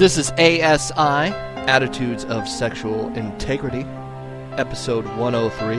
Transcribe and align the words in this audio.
This 0.00 0.16
is 0.16 0.32
ASI, 0.40 1.28
Attitudes 1.68 2.24
of 2.24 2.48
Sexual 2.48 3.12
Integrity, 3.12 3.84
episode 4.56 5.04
103 5.20 5.76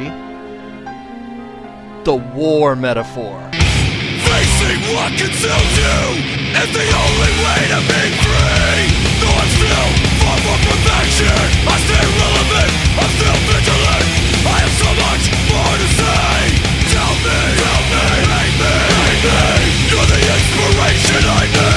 The 2.05 2.21
War 2.37 2.75
Metaphor. 2.75 3.33
Facing 3.49 4.77
what 4.93 5.09
consumes 5.17 5.73
you 5.73 6.21
is 6.53 6.69
the 6.69 6.85
only 6.85 7.33
way 7.33 7.65
to 7.73 7.81
be 7.81 8.03
free. 8.21 8.93
Though 9.25 9.41
I'm 9.41 9.49
still 9.57 9.89
far 10.21 10.37
from 10.37 10.59
perfection, 10.69 11.41
I 11.65 11.81
stay 11.81 12.05
relevant, 12.21 12.77
I'm 13.01 13.09
still 13.17 13.39
vigilant. 13.49 14.05
I 14.45 14.53
have 14.61 14.75
so 14.85 14.89
much 15.01 15.33
more 15.49 15.75
to 15.81 15.87
say. 15.97 16.61
Tell 16.93 17.13
me, 17.25 17.41
tell 17.57 17.83
me, 17.89 18.05
hate 18.37 18.53
me, 18.53 18.69
hate 19.01 19.25
me. 19.25 19.65
You're 19.89 20.05
the 20.05 20.21
inspiration 20.29 21.25
I 21.25 21.41
need. 21.57 21.70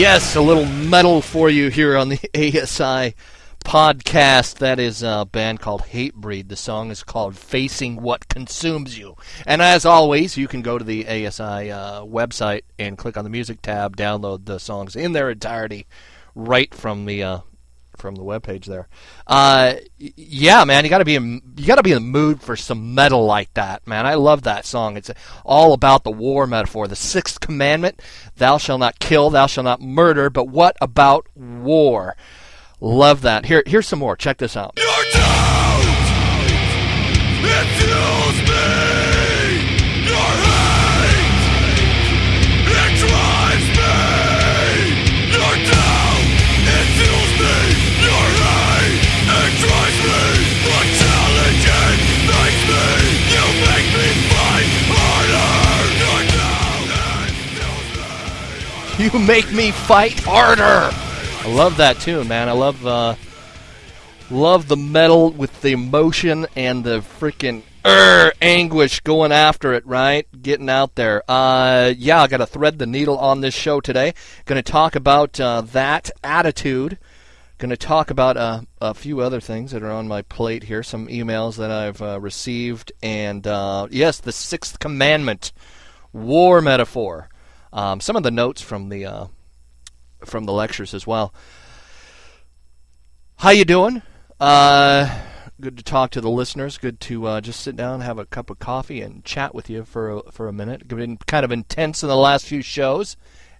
Yes, 0.00 0.34
a 0.34 0.40
little 0.40 0.64
metal 0.64 1.20
for 1.20 1.50
you 1.50 1.68
here 1.68 1.94
on 1.94 2.08
the 2.08 2.16
ASI 2.34 3.14
podcast. 3.62 4.54
That 4.54 4.78
is 4.80 5.02
a 5.02 5.28
band 5.30 5.60
called 5.60 5.82
Hatebreed. 5.82 6.48
The 6.48 6.56
song 6.56 6.90
is 6.90 7.02
called 7.02 7.36
Facing 7.36 8.00
What 8.00 8.26
Consumes 8.26 8.96
You. 8.96 9.16
And 9.46 9.60
as 9.60 9.84
always, 9.84 10.38
you 10.38 10.48
can 10.48 10.62
go 10.62 10.78
to 10.78 10.84
the 10.84 11.06
ASI 11.06 11.70
uh, 11.70 12.00
website 12.00 12.62
and 12.78 12.96
click 12.96 13.18
on 13.18 13.24
the 13.24 13.30
music 13.30 13.60
tab, 13.60 13.94
download 13.94 14.46
the 14.46 14.58
songs 14.58 14.96
in 14.96 15.12
their 15.12 15.28
entirety 15.28 15.86
right 16.34 16.74
from 16.74 17.04
the 17.04 17.22
uh, 17.22 17.38
from 18.00 18.16
the 18.16 18.22
webpage 18.22 18.64
there. 18.64 18.88
Uh, 19.26 19.74
yeah, 19.98 20.64
man, 20.64 20.84
you 20.84 20.90
got 20.90 20.98
to 20.98 21.04
be 21.04 21.14
in, 21.14 21.42
you 21.56 21.66
got 21.66 21.76
to 21.76 21.82
be 21.82 21.92
in 21.92 22.02
the 22.02 22.08
mood 22.08 22.40
for 22.40 22.56
some 22.56 22.94
metal 22.94 23.24
like 23.24 23.52
that, 23.54 23.86
man. 23.86 24.06
I 24.06 24.14
love 24.14 24.42
that 24.42 24.64
song. 24.64 24.96
It's 24.96 25.10
all 25.44 25.72
about 25.72 26.04
the 26.04 26.10
war 26.10 26.46
metaphor, 26.46 26.88
the 26.88 26.96
sixth 26.96 27.40
commandment: 27.40 28.02
"Thou 28.36 28.58
shalt 28.58 28.80
not 28.80 28.98
kill, 28.98 29.30
thou 29.30 29.46
shalt 29.46 29.66
not 29.66 29.80
murder." 29.80 30.30
But 30.30 30.48
what 30.48 30.76
about 30.80 31.26
war? 31.36 32.16
Love 32.80 33.20
that. 33.22 33.46
Here, 33.46 33.62
here's 33.66 33.86
some 33.86 33.98
more. 33.98 34.16
Check 34.16 34.38
this 34.38 34.56
out. 34.56 34.78
You 59.00 59.18
make 59.18 59.50
me 59.50 59.70
fight 59.70 60.20
harder. 60.20 60.62
I 60.62 61.48
love 61.48 61.78
that 61.78 62.00
tune, 62.00 62.28
man. 62.28 62.50
I 62.50 62.52
love 62.52 62.86
uh, 62.86 63.14
love 64.30 64.68
the 64.68 64.76
metal 64.76 65.30
with 65.30 65.62
the 65.62 65.72
emotion 65.72 66.46
and 66.54 66.84
the 66.84 67.00
freaking 67.00 67.62
er, 67.82 68.30
anguish 68.42 69.00
going 69.00 69.32
after 69.32 69.72
it, 69.72 69.86
right? 69.86 70.28
Getting 70.42 70.68
out 70.68 70.96
there. 70.96 71.22
Uh, 71.26 71.94
yeah, 71.96 72.20
I 72.20 72.26
got 72.26 72.36
to 72.36 72.46
thread 72.46 72.78
the 72.78 72.86
needle 72.86 73.16
on 73.16 73.40
this 73.40 73.54
show 73.54 73.80
today. 73.80 74.12
Going 74.44 74.62
to 74.62 74.70
talk 74.70 74.94
about 74.94 75.40
uh, 75.40 75.62
that 75.62 76.10
attitude. 76.22 76.98
Going 77.56 77.70
to 77.70 77.78
talk 77.78 78.10
about 78.10 78.36
uh, 78.36 78.60
a 78.82 78.92
few 78.92 79.20
other 79.20 79.40
things 79.40 79.70
that 79.70 79.82
are 79.82 79.90
on 79.90 80.08
my 80.08 80.20
plate 80.20 80.64
here. 80.64 80.82
Some 80.82 81.08
emails 81.08 81.56
that 81.56 81.70
I've 81.70 82.02
uh, 82.02 82.20
received, 82.20 82.92
and 83.02 83.46
uh, 83.46 83.88
yes, 83.90 84.20
the 84.20 84.30
sixth 84.30 84.78
commandment, 84.78 85.52
war 86.12 86.60
metaphor. 86.60 87.30
Um, 87.72 88.00
some 88.00 88.16
of 88.16 88.22
the 88.22 88.30
notes 88.30 88.60
from 88.60 88.88
the 88.88 89.06
uh, 89.06 89.26
from 90.24 90.44
the 90.44 90.52
lectures 90.52 90.94
as 90.94 91.06
well. 91.06 91.32
How 93.36 93.50
you 93.50 93.64
doing? 93.64 94.02
Uh, 94.38 95.22
good 95.60 95.76
to 95.76 95.82
talk 95.82 96.10
to 96.10 96.20
the 96.20 96.30
listeners. 96.30 96.78
Good 96.78 97.00
to 97.00 97.26
uh, 97.26 97.40
just 97.40 97.60
sit 97.60 97.76
down, 97.76 98.00
have 98.00 98.18
a 98.18 98.26
cup 98.26 98.50
of 98.50 98.58
coffee, 98.58 99.00
and 99.00 99.24
chat 99.24 99.54
with 99.54 99.70
you 99.70 99.84
for 99.84 100.10
a, 100.10 100.32
for 100.32 100.48
a 100.48 100.52
minute. 100.52 100.82
It's 100.82 100.94
been 100.94 101.16
kind 101.26 101.44
of 101.44 101.52
intense 101.52 102.02
in 102.02 102.08
the 102.08 102.16
last 102.16 102.46
few 102.46 102.62
shows, 102.62 103.16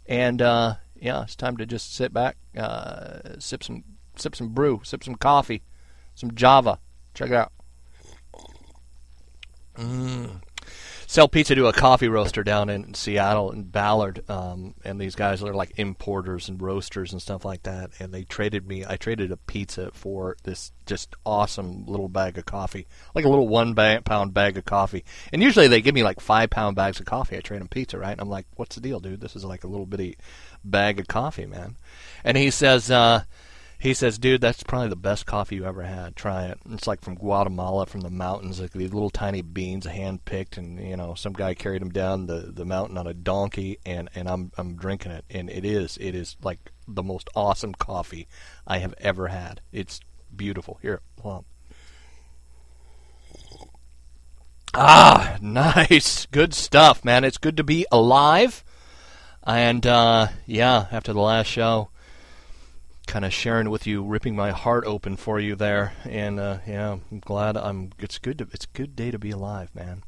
and 0.07 0.43
uh, 0.43 0.75
yeah, 0.97 1.23
it's 1.23 1.37
time 1.37 1.57
to 1.59 1.67
just 1.67 1.95
sit 1.95 2.13
back, 2.13 2.37
uh, 2.57 3.39
sip 3.39 3.65
some 3.65 3.85
sip 4.17 4.37
some 4.37 4.49
brew, 4.49 4.81
sip 4.85 5.05
some 5.05 5.15
coffee, 5.15 5.63
some 6.15 6.35
Java. 6.35 6.79
Check 7.15 7.31
it 7.31 7.37
out. 7.37 7.53
Mm. 9.77 10.43
Sell 11.11 11.27
pizza 11.27 11.57
to 11.57 11.67
a 11.67 11.73
coffee 11.73 12.07
roaster 12.07 12.45
down 12.45 12.71
in 12.71 12.95
Seattle 12.95 13.51
and 13.51 13.73
Ballard, 13.73 14.23
um, 14.31 14.77
and 14.85 15.01
these 15.01 15.17
guys 15.17 15.43
are 15.43 15.53
like 15.53 15.73
importers 15.77 16.49
and 16.49 16.63
roasters 16.63 17.11
and 17.11 17.21
stuff 17.21 17.45
like 17.45 17.65
that. 17.65 17.91
And 17.99 18.15
they 18.15 18.23
traded 18.23 18.69
me. 18.69 18.85
I 18.87 18.97
traded 18.97 19.33
a 19.33 19.37
pizza 19.37 19.91
for 19.93 20.37
this 20.45 20.71
just 20.87 21.17
awesome 21.27 21.85
little 21.87 22.09
bag 22.09 22.39
of 22.39 22.45
coffee, 22.45 22.87
like 23.13 23.25
a 23.25 23.29
little 23.29 23.49
one 23.49 23.75
ba- 23.75 24.03
pound 24.05 24.35
bag 24.35 24.57
of 24.57 24.65
coffee. 24.65 25.05
And 25.33 25.43
usually 25.43 25.67
they 25.67 25.81
give 25.81 25.97
me 25.97 26.05
like 26.05 26.21
five 26.21 26.49
pound 26.49 26.77
bags 26.77 27.01
of 27.01 27.07
coffee. 27.07 27.37
I 27.37 27.41
trade 27.41 27.61
them 27.61 27.67
pizza, 27.67 27.99
right? 27.99 28.13
And 28.13 28.21
I'm 28.21 28.29
like, 28.29 28.47
what's 28.55 28.77
the 28.77 28.81
deal, 28.81 29.01
dude? 29.01 29.21
This 29.21 29.35
is 29.35 29.45
like 29.45 29.65
a 29.65 29.69
little 29.69 29.87
bitty 29.87 30.17
bag 30.63 31.01
of 31.01 31.09
coffee, 31.09 31.47
man. 31.47 31.75
And 32.23 32.37
he 32.37 32.53
says, 32.53 32.89
uh, 32.89 33.25
he 33.81 33.95
says, 33.95 34.19
dude, 34.19 34.43
that's 34.43 34.63
probably 34.63 34.91
the 34.91 34.97
best 34.97 35.25
coffee 35.25 35.57
you 35.57 35.65
ever 35.65 35.81
had. 35.83 36.15
Try 36.15 36.45
it. 36.49 36.59
It's 36.71 36.87
like 36.87 37.01
from 37.01 37.15
Guatemala, 37.15 37.87
from 37.87 38.03
the 38.03 38.11
mountains, 38.11 38.61
like 38.61 38.73
these 38.73 38.93
little 38.93 39.09
tiny 39.09 39.41
beans, 39.41 39.87
hand 39.87 40.27
picked, 40.27 40.59
and 40.59 40.79
you 40.79 40.99
know, 40.99 41.15
some 41.15 41.33
guy 41.33 41.55
carried 41.55 41.81
them 41.81 41.89
down 41.89 42.27
the, 42.27 42.53
the 42.53 42.67
mountain 42.67 42.99
on 42.99 43.07
a 43.07 43.15
donkey, 43.15 43.79
and, 43.87 44.11
and 44.15 44.29
I'm 44.29 44.53
I'm 44.59 44.77
drinking 44.77 45.13
it, 45.13 45.25
and 45.31 45.49
it 45.49 45.65
is 45.65 45.97
it 45.99 46.15
is 46.15 46.37
like 46.43 46.73
the 46.87 47.03
most 47.03 47.31
awesome 47.35 47.73
coffee 47.73 48.29
I 48.67 48.81
have 48.81 48.95
ever 48.99 49.29
had. 49.29 49.63
It's 49.73 49.99
beautiful. 50.37 50.79
Here, 50.83 51.01
on. 51.25 51.47
Ah, 54.75 55.39
nice, 55.41 56.27
good 56.27 56.53
stuff, 56.53 57.03
man. 57.03 57.25
It's 57.25 57.39
good 57.39 57.57
to 57.57 57.65
be 57.65 57.87
alive, 57.91 58.63
and 59.43 59.87
uh, 59.87 60.27
yeah, 60.45 60.85
after 60.93 61.15
the 61.15 61.21
last 61.21 61.47
show 61.47 61.89
kind 63.11 63.25
of 63.25 63.35
sharing 63.35 63.69
with 63.71 63.89
you, 63.89 64.05
ripping 64.05 64.37
my 64.37 64.53
heart 64.53 64.85
open 64.87 65.17
for 65.17 65.41
you 65.41 65.57
there, 65.57 65.93
and 66.05 66.39
uh, 66.39 66.59
yeah, 66.65 66.99
I'm 67.11 67.19
glad 67.19 67.57
I'm. 67.57 67.91
It's 67.99 68.19
good 68.19 68.39
to. 68.39 68.47
It's 68.53 68.67
a 68.67 68.77
good 68.79 68.95
day 68.95 69.11
to 69.11 69.19
be 69.19 69.33
alive, 69.33 69.75
man. 69.75 70.05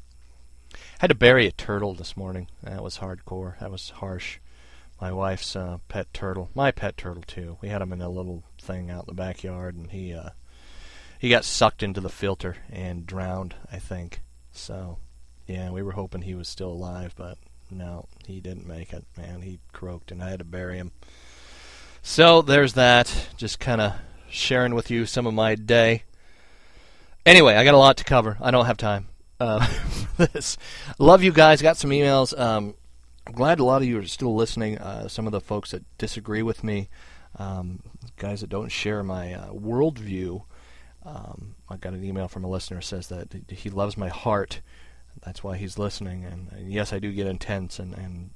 Had 0.99 1.07
to 1.07 1.15
bury 1.15 1.45
a 1.45 1.51
turtle 1.51 1.93
this 1.93 2.15
morning. 2.15 2.47
That 2.63 2.81
was 2.81 2.99
hardcore. 2.99 3.59
That 3.59 3.71
was 3.71 3.89
harsh. 3.89 4.39
My 5.01 5.11
wife's 5.11 5.53
uh, 5.53 5.79
pet 5.89 6.13
turtle, 6.13 6.49
my 6.55 6.71
pet 6.71 6.95
turtle 6.95 7.23
too. 7.27 7.57
We 7.61 7.67
had 7.67 7.81
him 7.81 7.91
in 7.91 8.01
a 8.01 8.07
little 8.07 8.43
thing 8.61 8.89
out 8.89 9.03
in 9.03 9.07
the 9.07 9.21
backyard, 9.21 9.75
and 9.75 9.91
he 9.91 10.13
uh, 10.13 10.29
he 11.19 11.27
got 11.27 11.43
sucked 11.43 11.83
into 11.83 11.99
the 11.99 12.07
filter 12.07 12.55
and 12.71 13.05
drowned. 13.05 13.53
I 13.69 13.79
think 13.79 14.21
so. 14.53 14.97
Yeah, 15.45 15.71
we 15.71 15.83
were 15.83 15.91
hoping 15.91 16.21
he 16.21 16.35
was 16.35 16.47
still 16.47 16.71
alive, 16.71 17.13
but 17.17 17.37
no, 17.69 18.07
he 18.25 18.39
didn't 18.39 18.65
make 18.65 18.93
it. 18.93 19.03
Man, 19.17 19.41
he 19.41 19.59
croaked, 19.73 20.09
and 20.09 20.23
I 20.23 20.29
had 20.29 20.39
to 20.39 20.45
bury 20.45 20.77
him. 20.77 20.93
So 22.05 22.41
there's 22.41 22.73
that. 22.73 23.29
Just 23.37 23.61
kind 23.61 23.79
of 23.79 23.93
sharing 24.29 24.75
with 24.75 24.91
you 24.91 25.05
some 25.05 25.25
of 25.25 25.33
my 25.33 25.55
day. 25.55 26.03
Anyway, 27.25 27.55
I 27.55 27.63
got 27.63 27.73
a 27.73 27.77
lot 27.77 27.95
to 27.97 28.03
cover. 28.03 28.37
I 28.41 28.51
don't 28.51 28.65
have 28.65 28.75
time 28.75 29.07
uh, 29.39 29.65
for 30.15 30.25
this. 30.27 30.57
Love 30.99 31.23
you 31.23 31.31
guys. 31.31 31.61
Got 31.61 31.77
some 31.77 31.91
emails. 31.91 32.37
Um, 32.37 32.75
I'm 33.25 33.33
glad 33.33 33.61
a 33.61 33.63
lot 33.63 33.81
of 33.81 33.87
you 33.87 33.99
are 33.99 34.05
still 34.05 34.35
listening. 34.35 34.77
Uh, 34.79 35.07
some 35.07 35.25
of 35.25 35.31
the 35.31 35.39
folks 35.39 35.71
that 35.71 35.85
disagree 35.97 36.43
with 36.43 36.61
me, 36.61 36.89
um, 37.39 37.81
guys 38.17 38.41
that 38.41 38.49
don't 38.49 38.69
share 38.69 39.01
my 39.01 39.33
uh, 39.33 39.53
worldview. 39.53 40.43
Um, 41.05 41.55
I 41.69 41.77
got 41.77 41.93
an 41.93 42.03
email 42.03 42.27
from 42.27 42.43
a 42.43 42.49
listener 42.49 42.81
says 42.81 43.07
that 43.07 43.33
he 43.47 43.69
loves 43.69 43.95
my 43.95 44.09
heart. 44.09 44.59
That's 45.25 45.41
why 45.41 45.55
he's 45.55 45.79
listening. 45.79 46.25
And, 46.25 46.51
and 46.51 46.69
yes, 46.69 46.91
I 46.91 46.99
do 46.99 47.13
get 47.13 47.27
intense, 47.27 47.79
and, 47.79 47.93
and 47.93 48.31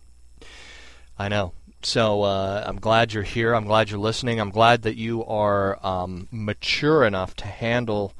I 1.20 1.28
know 1.28 1.52
so 1.82 2.24
uh, 2.24 2.64
I'm 2.66 2.80
glad 2.80 3.14
you're 3.14 3.24
here. 3.24 3.54
I'm 3.54 3.66
glad 3.66 3.90
you're 3.90 4.00
listening. 4.00 4.40
I'm 4.40 4.50
glad 4.50 4.82
that 4.84 4.96
you 4.96 5.24
are 5.26 5.86
um, 5.86 6.28
mature 6.32 7.06
enough 7.06 7.36
to 7.38 7.46
handle 7.46 8.14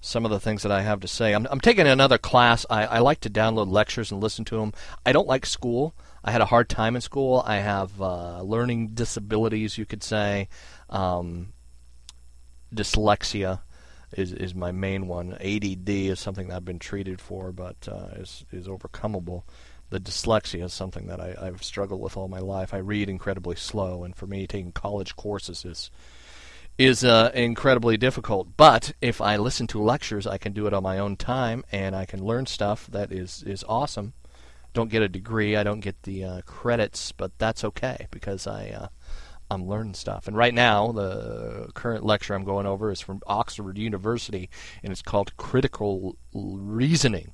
some 0.00 0.24
of 0.24 0.30
the 0.30 0.40
things 0.40 0.62
that 0.62 0.72
I 0.72 0.82
have 0.82 1.00
to 1.00 1.08
say. 1.08 1.32
I'm, 1.32 1.46
I'm 1.50 1.60
taking 1.60 1.86
another 1.86 2.18
class. 2.18 2.66
I, 2.68 2.86
I, 2.86 2.98
like 2.98 3.20
to 3.20 3.30
download 3.30 3.70
lectures 3.70 4.10
and 4.10 4.20
listen 4.20 4.44
to 4.46 4.56
them. 4.56 4.72
I 5.06 5.12
don't 5.12 5.28
like 5.28 5.46
school. 5.46 5.94
I 6.24 6.32
had 6.32 6.40
a 6.40 6.46
hard 6.46 6.68
time 6.68 6.96
in 6.96 7.02
school. 7.02 7.42
I 7.46 7.56
have 7.56 8.02
uh, 8.02 8.42
learning 8.42 8.88
disabilities, 8.94 9.78
you 9.78 9.86
could 9.86 10.02
say. 10.02 10.48
Um, 10.90 11.52
dyslexia 12.74 13.60
is 14.12 14.32
is 14.32 14.54
my 14.54 14.72
main 14.72 15.06
one. 15.06 15.34
ADD 15.34 15.88
is 15.88 16.20
something 16.20 16.48
that 16.48 16.56
I've 16.56 16.64
been 16.64 16.78
treated 16.78 17.20
for, 17.20 17.52
but 17.52 17.88
uh, 17.88 18.08
is 18.16 18.44
is 18.52 18.66
overcomable 18.66 19.44
the 19.92 20.00
dyslexia 20.00 20.64
is 20.64 20.72
something 20.72 21.06
that 21.06 21.20
I, 21.20 21.34
I've 21.38 21.62
struggled 21.62 22.00
with 22.00 22.16
all 22.16 22.26
my 22.26 22.38
life. 22.38 22.72
I 22.72 22.78
read 22.78 23.10
incredibly 23.10 23.56
slow, 23.56 24.04
and 24.04 24.16
for 24.16 24.26
me, 24.26 24.46
taking 24.46 24.72
college 24.72 25.14
courses 25.16 25.64
is 25.66 25.90
is 26.78 27.04
uh, 27.04 27.30
incredibly 27.34 27.98
difficult. 27.98 28.56
But 28.56 28.92
if 29.02 29.20
I 29.20 29.36
listen 29.36 29.66
to 29.68 29.82
lectures, 29.82 30.26
I 30.26 30.38
can 30.38 30.54
do 30.54 30.66
it 30.66 30.72
on 30.72 30.82
my 30.82 30.98
own 30.98 31.16
time, 31.16 31.62
and 31.70 31.94
I 31.94 32.06
can 32.06 32.24
learn 32.24 32.46
stuff 32.46 32.86
that 32.90 33.12
is 33.12 33.42
is 33.42 33.64
awesome. 33.68 34.14
Don't 34.72 34.90
get 34.90 35.02
a 35.02 35.08
degree, 35.08 35.54
I 35.54 35.62
don't 35.62 35.80
get 35.80 36.02
the 36.04 36.24
uh, 36.24 36.40
credits, 36.46 37.12
but 37.12 37.32
that's 37.36 37.62
okay 37.62 38.06
because 38.10 38.46
I 38.46 38.70
uh, 38.70 38.86
I'm 39.50 39.68
learning 39.68 39.92
stuff. 39.92 40.26
And 40.26 40.34
right 40.34 40.54
now, 40.54 40.92
the 40.92 41.70
current 41.74 42.02
lecture 42.02 42.34
I'm 42.34 42.44
going 42.44 42.64
over 42.64 42.90
is 42.90 43.02
from 43.02 43.20
Oxford 43.26 43.76
University, 43.76 44.48
and 44.82 44.90
it's 44.90 45.02
called 45.02 45.36
Critical 45.36 46.16
Reasoning 46.32 47.32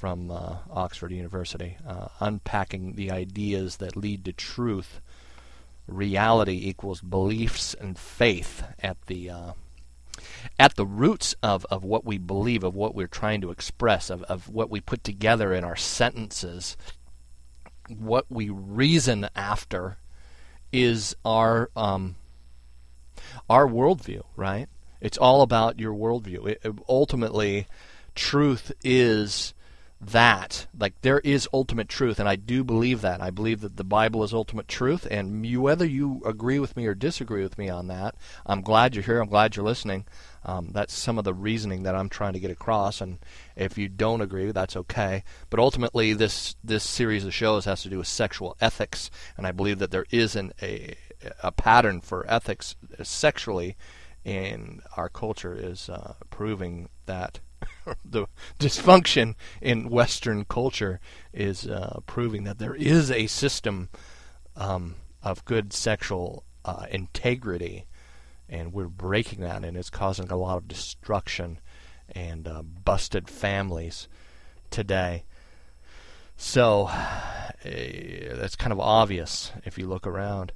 from 0.00 0.30
uh, 0.30 0.56
Oxford 0.70 1.12
University, 1.12 1.76
uh, 1.86 2.08
unpacking 2.20 2.94
the 2.94 3.10
ideas 3.10 3.76
that 3.76 3.96
lead 3.96 4.24
to 4.24 4.32
truth. 4.32 4.98
Reality 5.86 6.58
equals 6.66 7.02
beliefs 7.02 7.74
and 7.74 7.98
faith 7.98 8.62
at 8.82 8.96
the 9.08 9.28
uh, 9.28 9.52
at 10.58 10.76
the 10.76 10.86
roots 10.86 11.34
of, 11.42 11.66
of 11.66 11.84
what 11.84 12.06
we 12.06 12.16
believe, 12.16 12.64
of 12.64 12.74
what 12.74 12.94
we're 12.94 13.06
trying 13.06 13.42
to 13.42 13.50
express, 13.50 14.08
of, 14.08 14.22
of 14.22 14.48
what 14.48 14.70
we 14.70 14.80
put 14.80 15.04
together 15.04 15.52
in 15.52 15.64
our 15.64 15.76
sentences, 15.76 16.78
what 17.88 18.24
we 18.30 18.48
reason 18.48 19.28
after 19.36 19.98
is 20.72 21.14
our 21.26 21.68
um, 21.76 22.16
our 23.50 23.66
worldview, 23.66 24.22
right? 24.34 24.66
It's 25.02 25.18
all 25.18 25.42
about 25.42 25.78
your 25.78 25.92
worldview. 25.92 26.46
It, 26.46 26.74
ultimately, 26.88 27.66
truth 28.14 28.72
is 28.82 29.52
that 30.00 30.66
like 30.78 30.98
there 31.02 31.20
is 31.20 31.46
ultimate 31.52 31.88
truth 31.88 32.18
and 32.18 32.28
i 32.28 32.34
do 32.34 32.64
believe 32.64 33.02
that. 33.02 33.20
I 33.20 33.30
believe 33.30 33.60
that 33.60 33.76
the 33.76 33.84
bible 33.84 34.24
is 34.24 34.32
ultimate 34.32 34.66
truth 34.66 35.06
and 35.10 35.44
you, 35.44 35.60
whether 35.60 35.84
you 35.84 36.22
agree 36.24 36.58
with 36.58 36.74
me 36.74 36.86
or 36.86 36.94
disagree 36.94 37.42
with 37.42 37.58
me 37.58 37.68
on 37.68 37.88
that 37.88 38.14
i'm 38.46 38.62
glad 38.62 38.94
you're 38.94 39.04
here. 39.04 39.20
I'm 39.20 39.28
glad 39.28 39.56
you're 39.56 39.64
listening. 39.64 40.06
Um, 40.42 40.70
that's 40.72 40.94
some 40.94 41.18
of 41.18 41.24
the 41.24 41.34
reasoning 41.34 41.82
that 41.82 41.94
i'm 41.94 42.08
trying 42.08 42.32
to 42.32 42.40
get 42.40 42.50
across 42.50 43.02
and 43.02 43.18
if 43.56 43.76
you 43.76 43.88
don't 43.88 44.22
agree 44.22 44.50
that's 44.52 44.76
okay. 44.76 45.22
But 45.50 45.60
ultimately 45.60 46.14
this 46.14 46.56
this 46.64 46.84
series 46.84 47.26
of 47.26 47.34
shows 47.34 47.66
has 47.66 47.82
to 47.82 47.90
do 47.90 47.98
with 47.98 48.06
sexual 48.06 48.56
ethics 48.58 49.10
and 49.36 49.46
i 49.46 49.52
believe 49.52 49.80
that 49.80 49.90
there 49.90 50.06
is 50.10 50.34
an, 50.34 50.52
a, 50.62 50.94
a 51.42 51.52
pattern 51.52 52.00
for 52.00 52.24
ethics 52.26 52.74
sexually 53.02 53.76
and 54.24 54.82
our 54.96 55.08
culture 55.10 55.54
is 55.54 55.88
uh, 55.88 56.14
proving 56.30 56.88
that 57.06 57.40
the 58.04 58.26
dysfunction 58.58 59.34
in 59.60 59.88
Western 59.88 60.44
culture 60.44 61.00
is 61.32 61.66
uh, 61.66 62.00
proving 62.06 62.44
that 62.44 62.58
there 62.58 62.74
is 62.74 63.10
a 63.10 63.26
system 63.26 63.88
um, 64.56 64.96
of 65.22 65.44
good 65.44 65.72
sexual 65.72 66.44
uh, 66.64 66.86
integrity, 66.90 67.86
and 68.48 68.72
we're 68.72 68.88
breaking 68.88 69.40
that, 69.40 69.64
and 69.64 69.76
it's 69.76 69.90
causing 69.90 70.30
a 70.30 70.36
lot 70.36 70.58
of 70.58 70.68
destruction 70.68 71.58
and 72.10 72.46
uh, 72.48 72.62
busted 72.62 73.28
families 73.28 74.08
today. 74.70 75.24
So 76.36 76.88
eh, 77.64 78.34
that's 78.34 78.56
kind 78.56 78.72
of 78.72 78.80
obvious 78.80 79.52
if 79.64 79.78
you 79.78 79.86
look 79.86 80.06
around 80.06 80.52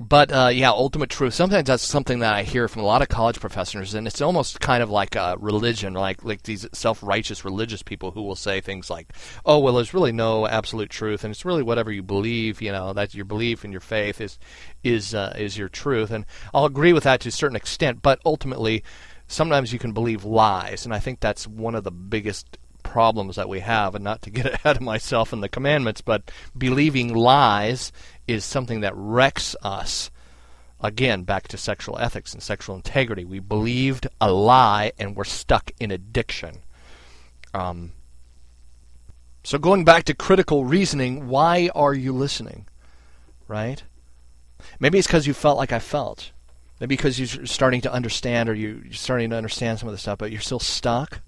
but 0.00 0.32
uh, 0.32 0.50
yeah, 0.52 0.70
ultimate 0.70 1.08
truth. 1.08 1.34
Sometimes 1.34 1.68
that's 1.68 1.84
something 1.84 2.18
that 2.18 2.34
I 2.34 2.42
hear 2.42 2.66
from 2.66 2.82
a 2.82 2.84
lot 2.84 3.00
of 3.00 3.08
college 3.08 3.38
professors, 3.38 3.94
and 3.94 4.08
it's 4.08 4.20
almost 4.20 4.60
kind 4.60 4.82
of 4.82 4.90
like 4.90 5.14
a 5.14 5.36
religion, 5.38 5.94
like 5.94 6.24
like 6.24 6.42
these 6.42 6.66
self-righteous 6.72 7.44
religious 7.44 7.82
people 7.82 8.10
who 8.10 8.22
will 8.22 8.34
say 8.34 8.60
things 8.60 8.90
like, 8.90 9.12
"Oh, 9.46 9.60
well, 9.60 9.74
there's 9.74 9.94
really 9.94 10.10
no 10.10 10.48
absolute 10.48 10.90
truth, 10.90 11.22
and 11.22 11.30
it's 11.30 11.44
really 11.44 11.62
whatever 11.62 11.92
you 11.92 12.02
believe. 12.02 12.60
You 12.60 12.72
know, 12.72 12.92
that 12.92 13.14
your 13.14 13.24
belief 13.24 13.62
and 13.62 13.72
your 13.72 13.80
faith 13.80 14.20
is 14.20 14.38
is 14.82 15.14
uh, 15.14 15.34
is 15.38 15.56
your 15.56 15.68
truth." 15.68 16.10
And 16.10 16.26
I'll 16.52 16.64
agree 16.64 16.92
with 16.92 17.04
that 17.04 17.20
to 17.20 17.28
a 17.28 17.32
certain 17.32 17.56
extent, 17.56 18.02
but 18.02 18.20
ultimately, 18.24 18.82
sometimes 19.28 19.72
you 19.72 19.78
can 19.78 19.92
believe 19.92 20.24
lies, 20.24 20.84
and 20.84 20.92
I 20.92 20.98
think 20.98 21.20
that's 21.20 21.46
one 21.46 21.76
of 21.76 21.84
the 21.84 21.92
biggest 21.92 22.58
problems 22.84 23.34
that 23.34 23.48
we 23.48 23.58
have, 23.60 23.96
and 23.96 24.04
not 24.04 24.22
to 24.22 24.30
get 24.30 24.46
ahead 24.54 24.76
of 24.76 24.82
myself 24.82 25.32
in 25.32 25.40
the 25.40 25.48
commandments, 25.48 26.00
but 26.00 26.30
believing 26.56 27.12
lies 27.12 27.90
is 28.28 28.44
something 28.44 28.80
that 28.82 28.94
wrecks 28.94 29.56
us. 29.64 30.12
Again, 30.80 31.24
back 31.24 31.48
to 31.48 31.56
sexual 31.56 31.98
ethics 31.98 32.32
and 32.32 32.42
sexual 32.42 32.76
integrity. 32.76 33.24
We 33.24 33.40
believed 33.40 34.06
a 34.20 34.30
lie 34.30 34.92
and 34.98 35.16
we're 35.16 35.24
stuck 35.24 35.72
in 35.80 35.90
addiction. 35.90 36.58
Um, 37.54 37.92
so, 39.42 39.58
going 39.58 39.84
back 39.84 40.04
to 40.04 40.14
critical 40.14 40.64
reasoning, 40.64 41.28
why 41.28 41.70
are 41.74 41.94
you 41.94 42.12
listening? 42.12 42.66
Right? 43.48 43.82
Maybe 44.80 44.98
it's 44.98 45.06
because 45.06 45.26
you 45.26 45.34
felt 45.34 45.58
like 45.58 45.72
I 45.72 45.78
felt. 45.78 46.32
Maybe 46.80 46.96
because 46.96 47.18
you're 47.18 47.46
starting 47.46 47.80
to 47.82 47.92
understand 47.92 48.48
or 48.48 48.54
you're 48.54 48.92
starting 48.92 49.30
to 49.30 49.36
understand 49.36 49.78
some 49.78 49.88
of 49.88 49.94
the 49.94 49.98
stuff, 49.98 50.18
but 50.18 50.32
you're 50.32 50.40
still 50.40 50.58
stuck. 50.58 51.20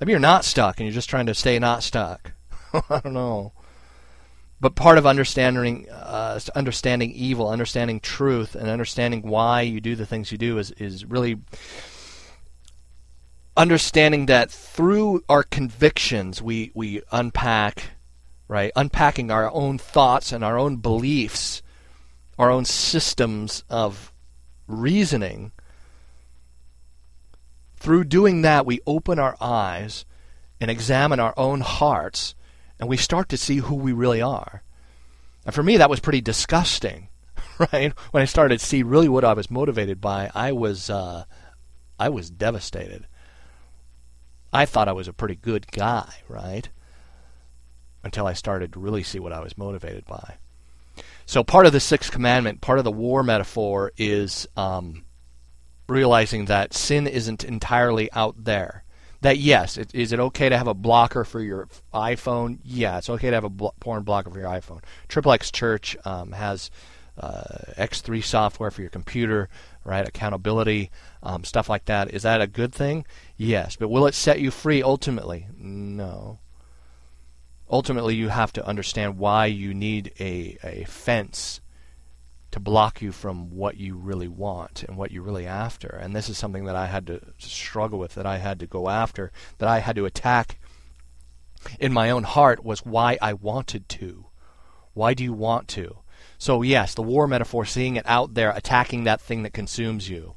Maybe 0.00 0.12
you're 0.12 0.18
not 0.18 0.46
stuck 0.46 0.80
and 0.80 0.86
you're 0.86 0.94
just 0.94 1.10
trying 1.10 1.26
to 1.26 1.34
stay 1.34 1.58
not 1.58 1.82
stuck. 1.82 2.32
I 2.72 3.00
don't 3.00 3.12
know. 3.12 3.52
But 4.58 4.74
part 4.74 4.98
of 4.98 5.06
understanding 5.06 5.88
uh, 5.90 6.40
understanding 6.54 7.12
evil, 7.12 7.48
understanding 7.48 8.00
truth, 8.00 8.54
and 8.54 8.68
understanding 8.68 9.22
why 9.22 9.62
you 9.62 9.80
do 9.80 9.94
the 9.94 10.06
things 10.06 10.32
you 10.32 10.38
do 10.38 10.58
is 10.58 10.70
is 10.72 11.04
really 11.04 11.38
understanding 13.56 14.26
that 14.26 14.50
through 14.50 15.22
our 15.28 15.42
convictions 15.42 16.40
we 16.40 16.70
we 16.74 17.02
unpack 17.10 17.90
right 18.48 18.72
unpacking 18.76 19.30
our 19.30 19.50
own 19.52 19.76
thoughts 19.76 20.32
and 20.32 20.44
our 20.44 20.56
own 20.56 20.76
beliefs 20.76 21.60
our 22.38 22.50
own 22.50 22.64
systems 22.64 23.64
of 23.68 24.12
reasoning 24.66 25.52
through 27.80 28.04
doing 28.04 28.42
that 28.42 28.66
we 28.66 28.80
open 28.86 29.18
our 29.18 29.36
eyes 29.40 30.04
and 30.60 30.70
examine 30.70 31.18
our 31.18 31.34
own 31.36 31.60
hearts 31.62 32.34
and 32.78 32.88
we 32.88 32.96
start 32.96 33.28
to 33.30 33.36
see 33.36 33.56
who 33.56 33.74
we 33.74 33.92
really 33.92 34.22
are. 34.22 34.62
And 35.44 35.54
for 35.54 35.62
me, 35.62 35.78
that 35.78 35.90
was 35.90 36.00
pretty 36.00 36.20
disgusting, 36.20 37.08
right? 37.72 37.92
When 38.10 38.22
I 38.22 38.26
started 38.26 38.60
to 38.60 38.64
see 38.64 38.82
really 38.82 39.08
what 39.08 39.24
I 39.24 39.32
was 39.32 39.50
motivated 39.50 40.00
by, 40.00 40.30
I 40.34 40.52
was, 40.52 40.90
uh, 40.90 41.24
I 41.98 42.10
was 42.10 42.30
devastated. 42.30 43.06
I 44.52 44.66
thought 44.66 44.88
I 44.88 44.92
was 44.92 45.08
a 45.08 45.12
pretty 45.12 45.36
good 45.36 45.70
guy, 45.72 46.12
right? 46.28 46.68
Until 48.04 48.26
I 48.26 48.34
started 48.34 48.74
to 48.74 48.80
really 48.80 49.02
see 49.02 49.18
what 49.18 49.32
I 49.32 49.40
was 49.40 49.56
motivated 49.56 50.04
by. 50.06 50.36
So 51.24 51.44
part 51.44 51.66
of 51.66 51.72
the 51.72 51.80
sixth 51.80 52.10
commandment, 52.10 52.60
part 52.60 52.78
of 52.78 52.84
the 52.84 52.92
war 52.92 53.22
metaphor, 53.22 53.92
is 53.96 54.46
um, 54.56 55.04
realizing 55.90 56.46
that 56.46 56.72
sin 56.72 57.06
isn't 57.06 57.44
entirely 57.44 58.10
out 58.12 58.44
there 58.44 58.84
that 59.22 59.38
yes, 59.38 59.76
it, 59.76 59.94
is 59.94 60.12
it 60.12 60.20
okay 60.20 60.48
to 60.48 60.56
have 60.56 60.66
a 60.66 60.74
blocker 60.74 61.24
for 61.24 61.40
your 61.40 61.68
iPhone? 61.92 62.58
Yeah, 62.64 62.98
it's 62.98 63.10
okay 63.10 63.30
to 63.30 63.36
have 63.36 63.44
a 63.44 63.50
bl- 63.50 63.68
porn 63.78 64.02
blocker 64.02 64.30
for 64.30 64.38
your 64.38 64.48
iPhone. 64.48 64.82
Triple 65.08 65.32
X 65.32 65.50
Church 65.50 65.96
um, 66.04 66.32
has 66.32 66.70
uh, 67.18 67.42
X3 67.76 68.24
software 68.24 68.70
for 68.70 68.80
your 68.80 68.90
computer, 68.90 69.48
right? 69.84 70.06
Accountability, 70.06 70.90
um, 71.22 71.44
stuff 71.44 71.68
like 71.68 71.84
that. 71.84 72.12
Is 72.14 72.22
that 72.22 72.40
a 72.40 72.46
good 72.46 72.72
thing? 72.72 73.04
Yes, 73.36 73.76
but 73.76 73.88
will 73.88 74.06
it 74.06 74.14
set 74.14 74.40
you 74.40 74.50
free 74.50 74.82
ultimately? 74.82 75.46
No. 75.58 76.38
Ultimately, 77.70 78.16
you 78.16 78.28
have 78.28 78.52
to 78.54 78.66
understand 78.66 79.18
why 79.18 79.46
you 79.46 79.74
need 79.74 80.12
a, 80.18 80.56
a 80.64 80.84
fence 80.84 81.60
to 82.50 82.60
block 82.60 83.00
you 83.00 83.12
from 83.12 83.50
what 83.50 83.76
you 83.76 83.96
really 83.96 84.28
want 84.28 84.82
and 84.84 84.96
what 84.96 85.10
you're 85.10 85.22
really 85.22 85.46
after. 85.46 85.88
And 85.88 86.14
this 86.14 86.28
is 86.28 86.36
something 86.36 86.64
that 86.64 86.76
I 86.76 86.86
had 86.86 87.06
to 87.06 87.20
struggle 87.38 87.98
with, 87.98 88.14
that 88.14 88.26
I 88.26 88.38
had 88.38 88.58
to 88.60 88.66
go 88.66 88.88
after, 88.88 89.30
that 89.58 89.68
I 89.68 89.78
had 89.78 89.96
to 89.96 90.06
attack 90.06 90.58
in 91.78 91.92
my 91.92 92.10
own 92.10 92.24
heart 92.24 92.64
was 92.64 92.84
why 92.84 93.18
I 93.20 93.34
wanted 93.34 93.88
to. 93.90 94.26
Why 94.94 95.14
do 95.14 95.22
you 95.22 95.32
want 95.32 95.68
to? 95.68 95.98
So, 96.38 96.62
yes, 96.62 96.94
the 96.94 97.02
war 97.02 97.28
metaphor, 97.28 97.64
seeing 97.64 97.96
it 97.96 98.06
out 98.06 98.34
there, 98.34 98.50
attacking 98.50 99.04
that 99.04 99.20
thing 99.20 99.42
that 99.42 99.52
consumes 99.52 100.08
you 100.08 100.34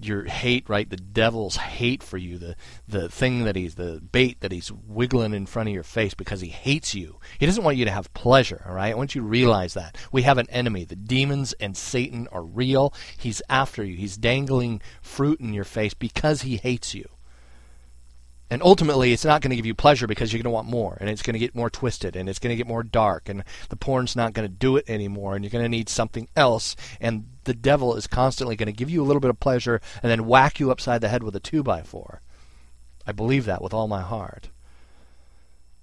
your 0.00 0.24
hate, 0.24 0.68
right? 0.68 0.88
The 0.88 0.96
devil's 0.96 1.56
hate 1.56 2.02
for 2.02 2.18
you, 2.18 2.38
the 2.38 2.56
the 2.88 3.08
thing 3.08 3.44
that 3.44 3.56
he's 3.56 3.74
the 3.76 4.00
bait 4.00 4.40
that 4.40 4.52
he's 4.52 4.72
wiggling 4.72 5.34
in 5.34 5.46
front 5.46 5.68
of 5.68 5.74
your 5.74 5.82
face 5.82 6.14
because 6.14 6.40
he 6.40 6.48
hates 6.48 6.94
you. 6.94 7.18
He 7.38 7.46
doesn't 7.46 7.64
want 7.64 7.76
you 7.76 7.84
to 7.84 7.90
have 7.90 8.12
pleasure, 8.14 8.64
all 8.66 8.74
right? 8.74 8.92
I 8.92 8.96
want 8.96 9.14
you 9.14 9.20
to 9.20 9.26
realize 9.26 9.74
that. 9.74 9.96
We 10.12 10.22
have 10.22 10.38
an 10.38 10.50
enemy. 10.50 10.84
The 10.84 10.96
demons 10.96 11.52
and 11.54 11.76
Satan 11.76 12.28
are 12.32 12.44
real. 12.44 12.92
He's 13.18 13.42
after 13.48 13.84
you. 13.84 13.96
He's 13.96 14.16
dangling 14.16 14.80
fruit 15.00 15.40
in 15.40 15.52
your 15.52 15.64
face 15.64 15.94
because 15.94 16.42
he 16.42 16.56
hates 16.56 16.94
you. 16.94 17.08
And 18.54 18.62
ultimately, 18.62 19.12
it's 19.12 19.24
not 19.24 19.42
going 19.42 19.50
to 19.50 19.56
give 19.56 19.66
you 19.66 19.74
pleasure 19.74 20.06
because 20.06 20.32
you're 20.32 20.38
going 20.38 20.44
to 20.44 20.54
want 20.54 20.68
more, 20.68 20.96
and 21.00 21.10
it's 21.10 21.22
going 21.22 21.34
to 21.34 21.40
get 21.40 21.56
more 21.56 21.68
twisted, 21.68 22.14
and 22.14 22.28
it's 22.28 22.38
going 22.38 22.52
to 22.52 22.56
get 22.56 22.68
more 22.68 22.84
dark, 22.84 23.28
and 23.28 23.42
the 23.68 23.74
porn's 23.74 24.14
not 24.14 24.32
going 24.32 24.48
to 24.48 24.54
do 24.54 24.76
it 24.76 24.88
anymore, 24.88 25.34
and 25.34 25.44
you're 25.44 25.50
going 25.50 25.64
to 25.64 25.68
need 25.68 25.88
something 25.88 26.28
else. 26.36 26.76
And 27.00 27.26
the 27.42 27.52
devil 27.52 27.96
is 27.96 28.06
constantly 28.06 28.54
going 28.54 28.68
to 28.68 28.72
give 28.72 28.88
you 28.88 29.02
a 29.02 29.04
little 29.04 29.18
bit 29.18 29.30
of 29.30 29.40
pleasure 29.40 29.80
and 30.04 30.08
then 30.08 30.28
whack 30.28 30.60
you 30.60 30.70
upside 30.70 31.00
the 31.00 31.08
head 31.08 31.24
with 31.24 31.34
a 31.34 31.40
two 31.40 31.64
by 31.64 31.82
four. 31.82 32.20
I 33.04 33.10
believe 33.10 33.44
that 33.46 33.60
with 33.60 33.74
all 33.74 33.88
my 33.88 34.02
heart. 34.02 34.50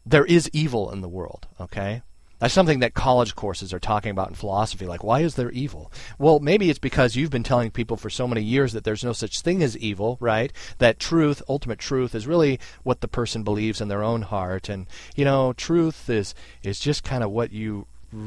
There 0.05 0.23
is 0.23 0.49
evil 0.53 0.91
in 0.91 1.01
the 1.01 1.09
world, 1.09 1.47
okay? 1.59 2.03
That's 2.41 2.55
something 2.55 2.79
that 2.79 2.95
college 2.95 3.35
courses 3.35 3.71
are 3.71 3.79
talking 3.79 4.09
about 4.09 4.29
in 4.29 4.33
philosophy. 4.33 4.87
Like, 4.87 5.03
why 5.03 5.19
is 5.19 5.35
there 5.35 5.51
evil? 5.51 5.91
Well, 6.17 6.39
maybe 6.39 6.71
it's 6.71 6.79
because 6.79 7.15
you've 7.15 7.29
been 7.29 7.43
telling 7.43 7.69
people 7.69 7.97
for 7.97 8.09
so 8.09 8.27
many 8.27 8.41
years 8.41 8.73
that 8.73 8.83
there's 8.83 9.03
no 9.03 9.13
such 9.13 9.41
thing 9.41 9.61
as 9.61 9.77
evil, 9.77 10.17
right? 10.19 10.51
That 10.79 10.97
truth, 10.99 11.43
ultimate 11.47 11.77
truth, 11.77 12.15
is 12.15 12.25
really 12.25 12.59
what 12.81 13.01
the 13.01 13.07
person 13.07 13.43
believes 13.43 13.79
in 13.79 13.89
their 13.89 14.01
own 14.01 14.23
heart, 14.23 14.69
and 14.69 14.87
you 15.15 15.23
know, 15.23 15.53
truth 15.53 16.09
is 16.09 16.33
is 16.63 16.79
just 16.79 17.03
kind 17.03 17.23
of 17.23 17.29
what 17.29 17.51
you 17.51 17.85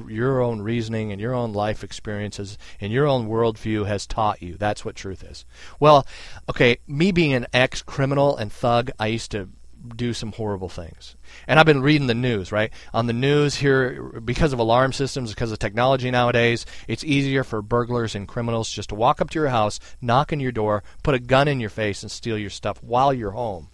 your 0.08 0.40
own 0.40 0.62
reasoning 0.62 1.10
and 1.10 1.20
your 1.20 1.34
own 1.34 1.52
life 1.52 1.82
experiences 1.82 2.56
and 2.80 2.92
your 2.92 3.06
own 3.06 3.28
worldview 3.28 3.86
has 3.86 4.06
taught 4.06 4.40
you. 4.40 4.54
That's 4.56 4.84
what 4.84 4.94
truth 4.94 5.24
is. 5.24 5.44
Well, 5.80 6.06
okay, 6.48 6.78
me 6.86 7.10
being 7.10 7.32
an 7.32 7.46
ex 7.52 7.82
criminal 7.82 8.36
and 8.36 8.52
thug, 8.52 8.92
I 8.98 9.08
used 9.08 9.32
to 9.32 9.48
do 9.96 10.12
some 10.12 10.32
horrible 10.32 10.68
things. 10.68 11.16
And 11.46 11.58
I've 11.58 11.66
been 11.66 11.82
reading 11.82 12.06
the 12.06 12.14
news, 12.14 12.52
right? 12.52 12.72
On 12.92 13.06
the 13.06 13.12
news 13.12 13.56
here, 13.56 14.20
because 14.24 14.52
of 14.52 14.58
alarm 14.58 14.92
systems, 14.92 15.30
because 15.30 15.52
of 15.52 15.58
technology 15.58 16.10
nowadays, 16.10 16.66
it's 16.88 17.04
easier 17.04 17.44
for 17.44 17.62
burglars 17.62 18.14
and 18.14 18.28
criminals 18.28 18.70
just 18.70 18.90
to 18.90 18.94
walk 18.94 19.20
up 19.20 19.30
to 19.30 19.38
your 19.38 19.48
house, 19.48 19.80
knock 20.00 20.32
on 20.32 20.40
your 20.40 20.52
door, 20.52 20.82
put 21.02 21.14
a 21.14 21.18
gun 21.18 21.48
in 21.48 21.60
your 21.60 21.70
face, 21.70 22.02
and 22.02 22.10
steal 22.10 22.38
your 22.38 22.50
stuff 22.50 22.82
while 22.82 23.12
you're 23.12 23.32
home. 23.32 23.68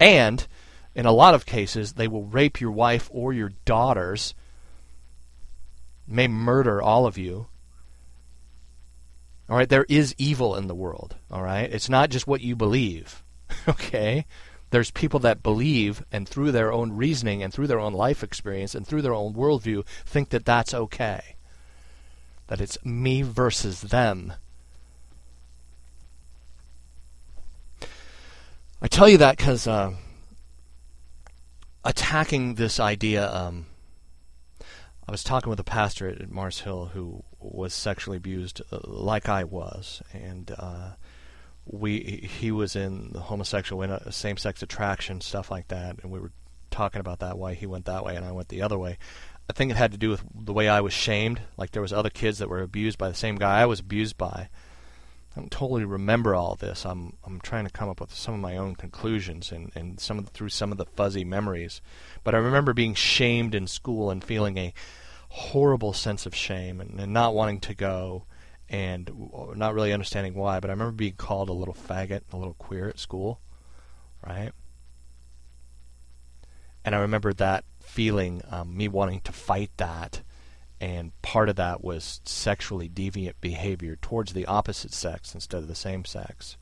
And 0.00 0.46
in 0.94 1.06
a 1.06 1.12
lot 1.12 1.34
of 1.34 1.46
cases, 1.46 1.94
they 1.94 2.08
will 2.08 2.24
rape 2.24 2.60
your 2.60 2.70
wife 2.70 3.08
or 3.12 3.32
your 3.32 3.52
daughters, 3.64 4.34
may 6.06 6.28
murder 6.28 6.80
all 6.80 7.06
of 7.06 7.18
you. 7.18 7.46
All 9.48 9.56
right, 9.56 9.68
there 9.68 9.86
is 9.88 10.14
evil 10.16 10.56
in 10.56 10.68
the 10.68 10.74
world. 10.74 11.16
All 11.30 11.42
right, 11.42 11.70
it's 11.70 11.88
not 11.88 12.10
just 12.10 12.26
what 12.26 12.40
you 12.40 12.56
believe. 12.56 13.22
okay, 13.68 14.24
there's 14.74 14.90
people 14.90 15.20
that 15.20 15.42
believe 15.42 16.04
and 16.10 16.28
through 16.28 16.52
their 16.52 16.72
own 16.72 16.92
reasoning 16.92 17.42
and 17.42 17.52
through 17.52 17.66
their 17.66 17.80
own 17.80 17.92
life 17.92 18.22
experience 18.22 18.74
and 18.74 18.86
through 18.86 19.02
their 19.02 19.14
own 19.14 19.34
worldview 19.34 19.86
think 20.04 20.30
that 20.30 20.44
that's 20.44 20.74
okay. 20.74 21.36
That 22.48 22.60
it's 22.60 22.82
me 22.84 23.22
versus 23.22 23.80
them. 23.82 24.34
I 28.82 28.88
tell 28.88 29.08
you 29.08 29.18
that 29.18 29.36
because. 29.36 29.66
Uh, 29.66 29.94
attacking 31.84 32.54
this 32.54 32.80
idea. 32.80 33.30
Um, 33.30 33.66
I 35.06 35.12
was 35.12 35.22
talking 35.22 35.50
with 35.50 35.60
a 35.60 35.64
pastor 35.64 36.08
at 36.08 36.30
Mars 36.30 36.60
Hill 36.60 36.86
who 36.94 37.22
was 37.38 37.74
sexually 37.74 38.16
abused, 38.16 38.62
uh, 38.72 38.78
like 38.84 39.28
I 39.28 39.44
was, 39.44 40.02
and 40.12 40.50
uh, 40.58 40.92
we 41.66 42.28
he 42.40 42.50
was 42.50 42.76
in 42.76 43.10
the 43.12 43.20
homosexual, 43.20 43.82
in 43.82 43.90
a 43.90 44.12
same-sex 44.12 44.62
attraction, 44.62 45.20
stuff 45.20 45.50
like 45.50 45.68
that, 45.68 45.98
and 46.02 46.10
we 46.10 46.20
were 46.20 46.32
talking 46.70 47.00
about 47.00 47.20
that, 47.20 47.38
why 47.38 47.54
he 47.54 47.66
went 47.66 47.84
that 47.84 48.04
way 48.04 48.16
and 48.16 48.24
I 48.24 48.32
went 48.32 48.48
the 48.48 48.62
other 48.62 48.78
way. 48.78 48.98
I 49.48 49.52
think 49.52 49.70
it 49.70 49.76
had 49.76 49.92
to 49.92 49.98
do 49.98 50.10
with 50.10 50.24
the 50.34 50.52
way 50.52 50.68
I 50.68 50.80
was 50.80 50.92
shamed. 50.92 51.40
Like 51.56 51.70
there 51.70 51.82
was 51.82 51.92
other 51.92 52.10
kids 52.10 52.38
that 52.38 52.48
were 52.48 52.62
abused 52.62 52.98
by 52.98 53.08
the 53.08 53.14
same 53.14 53.36
guy 53.36 53.60
I 53.60 53.66
was 53.66 53.80
abused 53.80 54.16
by, 54.16 54.48
I 55.36 55.40
don't 55.40 55.50
totally 55.50 55.84
remember 55.84 56.34
all 56.34 56.54
this. 56.54 56.86
I'm 56.86 57.16
I'm 57.24 57.40
trying 57.40 57.64
to 57.64 57.70
come 57.70 57.88
up 57.88 58.00
with 58.00 58.14
some 58.14 58.34
of 58.34 58.40
my 58.40 58.56
own 58.56 58.76
conclusions 58.76 59.50
and, 59.50 59.72
and 59.74 59.98
some 59.98 60.18
of 60.18 60.26
the, 60.26 60.30
through 60.30 60.50
some 60.50 60.70
of 60.70 60.78
the 60.78 60.86
fuzzy 60.86 61.24
memories. 61.24 61.80
But 62.22 62.34
I 62.34 62.38
remember 62.38 62.72
being 62.72 62.94
shamed 62.94 63.54
in 63.54 63.66
school 63.66 64.10
and 64.10 64.22
feeling 64.22 64.56
a 64.58 64.72
horrible 65.30 65.92
sense 65.92 66.24
of 66.24 66.34
shame 66.36 66.80
and, 66.80 67.00
and 67.00 67.12
not 67.12 67.34
wanting 67.34 67.58
to 67.60 67.74
go 67.74 68.26
and 68.74 69.08
not 69.54 69.72
really 69.72 69.92
understanding 69.92 70.34
why. 70.34 70.58
But 70.58 70.68
I 70.68 70.72
remember 70.72 70.90
being 70.90 71.14
called 71.14 71.48
a 71.48 71.52
little 71.52 71.74
faggot, 71.74 72.22
a 72.32 72.36
little 72.36 72.54
queer 72.54 72.88
at 72.88 72.98
school, 72.98 73.40
right? 74.26 74.50
And 76.84 76.92
I 76.92 76.98
remember 76.98 77.32
that 77.34 77.64
feeling, 77.78 78.42
um, 78.50 78.76
me 78.76 78.88
wanting 78.88 79.20
to 79.20 79.32
fight 79.32 79.70
that 79.76 80.22
and 80.80 81.12
part 81.22 81.48
of 81.48 81.54
that 81.56 81.84
was 81.84 82.20
sexually 82.24 82.88
deviant 82.88 83.34
behavior 83.40 83.96
towards 84.02 84.32
the 84.32 84.44
opposite 84.46 84.92
sex 84.92 85.34
instead 85.34 85.62
of 85.62 85.68
the 85.68 85.76
same 85.76 86.04
sex. 86.04 86.56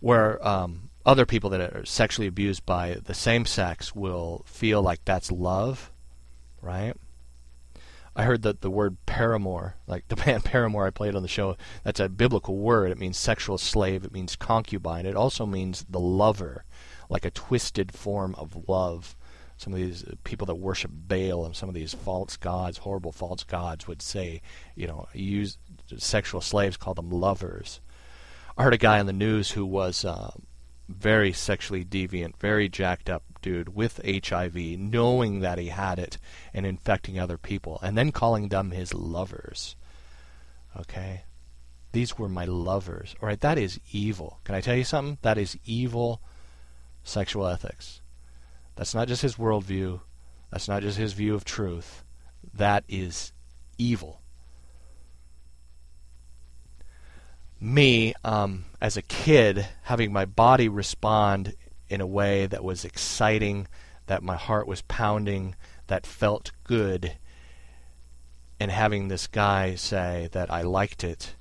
Where 0.00 0.46
um, 0.46 0.90
other 1.06 1.24
people 1.24 1.48
that 1.50 1.60
are 1.62 1.86
sexually 1.86 2.26
abused 2.26 2.66
by 2.66 2.98
the 3.02 3.14
same 3.14 3.46
sex 3.46 3.94
will 3.94 4.44
feel 4.46 4.82
like 4.82 5.00
that's 5.06 5.32
love, 5.32 5.90
right? 6.60 6.94
I 8.16 8.24
heard 8.24 8.42
that 8.42 8.62
the 8.62 8.70
word 8.70 8.96
paramour, 9.06 9.76
like 9.86 10.08
the 10.08 10.16
band 10.24 10.44
Paramore 10.44 10.86
I 10.86 10.90
played 10.90 11.14
on 11.14 11.22
the 11.22 11.28
show, 11.28 11.56
that's 11.84 12.00
a 12.00 12.08
biblical 12.08 12.56
word. 12.56 12.90
It 12.90 12.98
means 12.98 13.18
sexual 13.18 13.58
slave, 13.58 14.04
it 14.04 14.12
means 14.12 14.34
concubine. 14.36 15.06
It 15.06 15.16
also 15.16 15.44
means 15.44 15.84
the 15.88 16.00
lover, 16.00 16.64
like 17.10 17.24
a 17.24 17.30
twisted 17.30 17.92
form 17.92 18.34
of 18.36 18.68
love 18.68 19.16
some 19.56 19.72
of 19.72 19.78
these 19.78 20.04
people 20.24 20.46
that 20.46 20.56
worship 20.56 20.90
Baal 20.92 21.44
and 21.44 21.56
some 21.56 21.68
of 21.68 21.74
these 21.74 21.94
false 21.94 22.36
gods, 22.36 22.78
horrible 22.78 23.12
false 23.12 23.42
gods, 23.42 23.88
would 23.88 24.02
say, 24.02 24.42
you 24.74 24.86
know, 24.86 25.08
use 25.14 25.58
sexual 25.96 26.40
slaves, 26.40 26.76
call 26.76 26.94
them 26.94 27.10
lovers. 27.10 27.80
I 28.58 28.64
heard 28.64 28.74
a 28.74 28.78
guy 28.78 29.00
on 29.00 29.06
the 29.06 29.12
news 29.12 29.52
who 29.52 29.64
was 29.64 30.04
uh, 30.04 30.32
very 30.88 31.32
sexually 31.32 31.84
deviant, 31.84 32.36
very 32.38 32.68
jacked 32.68 33.10
up 33.10 33.22
dude 33.42 33.74
with 33.74 34.00
HIV, 34.04 34.54
knowing 34.54 35.40
that 35.40 35.58
he 35.58 35.68
had 35.68 35.98
it 35.98 36.18
and 36.54 36.64
infecting 36.66 37.18
other 37.18 37.38
people, 37.38 37.78
and 37.82 37.96
then 37.96 38.12
calling 38.12 38.48
them 38.48 38.70
his 38.70 38.94
lovers. 38.94 39.76
Okay? 40.78 41.24
These 41.92 42.18
were 42.18 42.28
my 42.28 42.44
lovers. 42.44 43.14
All 43.20 43.28
right, 43.28 43.40
that 43.40 43.58
is 43.58 43.80
evil. 43.92 44.40
Can 44.44 44.54
I 44.54 44.60
tell 44.60 44.76
you 44.76 44.84
something? 44.84 45.18
That 45.22 45.38
is 45.38 45.58
evil 45.64 46.20
sexual 47.02 47.46
ethics. 47.46 48.02
That's 48.74 48.94
not 48.94 49.08
just 49.08 49.22
his 49.22 49.36
worldview. 49.36 50.00
That's 50.50 50.68
not 50.68 50.82
just 50.82 50.98
his 50.98 51.14
view 51.14 51.34
of 51.34 51.44
truth. 51.44 52.04
That 52.52 52.84
is 52.88 53.32
evil. 53.78 54.20
Me, 57.60 58.14
um, 58.22 58.64
as 58.80 58.96
a 58.96 59.02
kid, 59.02 59.66
having 59.82 60.12
my 60.12 60.24
body 60.24 60.68
respond 60.68 61.54
in 61.88 62.00
a 62.00 62.06
way 62.06 62.46
that 62.46 62.64
was 62.64 62.84
exciting, 62.84 63.66
that 64.06 64.22
my 64.22 64.36
heart 64.36 64.66
was 64.66 64.82
pounding, 64.82 65.54
that 65.86 66.06
felt 66.06 66.52
good, 66.64 67.16
and 68.60 68.70
having 68.70 69.08
this 69.08 69.26
guy 69.26 69.74
say 69.74 70.28
that 70.32 70.50
I 70.52 70.62
liked 70.62 71.02
it, 71.02 71.34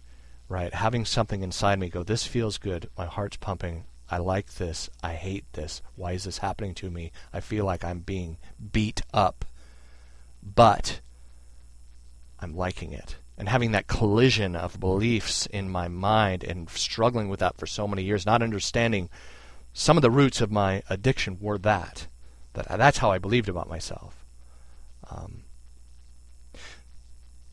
right? 0.48 0.74
Having 0.74 1.06
something 1.06 1.42
inside 1.44 1.80
me 1.80 1.90
go, 1.90 2.04
this 2.04 2.26
feels 2.26 2.58
good, 2.58 2.90
my 2.98 3.06
heart's 3.06 3.38
pumping, 3.38 3.86
I 4.10 4.18
like 4.18 4.56
this. 4.56 4.90
I 5.02 5.14
hate 5.14 5.52
this. 5.54 5.82
Why 5.96 6.12
is 6.12 6.26
this 6.26 6.38
happening 6.40 6.76
to 6.76 6.92
me? 6.92 7.12
I 7.34 7.40
feel 7.40 7.66
like 7.66 7.84
I'm 7.84 8.00
being 8.00 8.38
beat 8.72 9.02
up. 9.14 9.46
But 10.44 11.02
I'm 12.40 12.56
liking 12.56 12.92
it. 12.92 13.18
And 13.38 13.50
having 13.50 13.72
that 13.74 13.88
collision 13.88 14.56
of 14.56 14.80
beliefs 14.80 15.46
in 15.48 15.70
my 15.70 15.88
mind 15.88 16.44
and 16.44 16.70
struggling 16.70 17.28
with 17.28 17.42
that 17.42 17.58
for 17.58 17.68
so 17.68 17.88
many 17.88 18.04
years, 18.04 18.26
not 18.26 18.42
understanding 18.42 19.10
some 19.74 19.98
of 19.98 20.02
the 20.02 20.12
roots 20.12 20.40
of 20.40 20.52
my 20.52 20.84
addiction 20.90 21.38
were 21.42 21.58
that. 21.58 22.08
That 22.54 22.68
that's 22.78 23.00
how 23.00 23.12
I 23.12 23.18
believed 23.18 23.50
about 23.50 23.68
myself. 23.68 24.26
Um, 25.10 25.44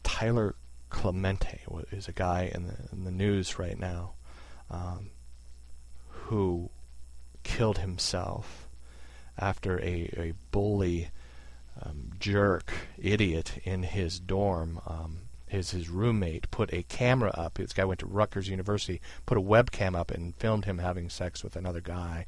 Tyler 0.04 0.54
Clementi 0.88 1.60
is 1.90 2.06
a 2.06 2.12
guy 2.12 2.50
in 2.54 2.68
the, 2.68 2.74
in 2.92 3.04
the 3.04 3.10
news 3.10 3.58
right 3.58 3.78
now. 3.78 4.12
Um, 4.70 5.10
who 6.32 6.70
killed 7.42 7.78
himself 7.78 8.68
after 9.38 9.78
a, 9.80 10.08
a 10.16 10.32
bully 10.50 11.10
um, 11.82 12.10
jerk 12.18 12.72
idiot 12.98 13.60
in 13.64 13.82
his 13.82 14.20
dorm. 14.20 14.80
His 15.52 15.70
his 15.70 15.88
roommate 15.88 16.50
put 16.50 16.72
a 16.72 16.82
camera 16.84 17.30
up. 17.34 17.54
This 17.54 17.72
guy 17.72 17.84
went 17.84 18.00
to 18.00 18.06
Rutgers 18.06 18.48
University, 18.48 19.00
put 19.26 19.38
a 19.38 19.42
webcam 19.42 19.94
up 19.94 20.10
and 20.10 20.34
filmed 20.36 20.64
him 20.64 20.78
having 20.78 21.08
sex 21.08 21.44
with 21.44 21.56
another 21.56 21.80
guy 21.80 22.26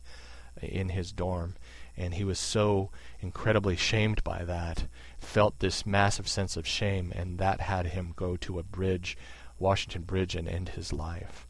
in 0.61 0.91
his 0.91 1.11
dorm. 1.11 1.55
And 1.97 2.15
he 2.15 2.25
was 2.25 2.39
so 2.39 2.91
incredibly 3.21 3.77
shamed 3.77 4.23
by 4.25 4.45
that, 4.45 4.87
felt 5.19 5.59
this 5.59 5.87
massive 5.87 6.29
sense 6.29 6.57
of 6.57 6.67
shame, 6.67 7.13
and 7.15 7.39
that 7.39 7.61
had 7.61 7.87
him 7.87 8.13
go 8.15 8.37
to 8.37 8.59
a 8.59 8.63
bridge, 8.63 9.17
Washington 9.59 10.03
Bridge, 10.03 10.35
and 10.35 10.49
end 10.49 10.71
his 10.71 10.93
life 10.93 11.47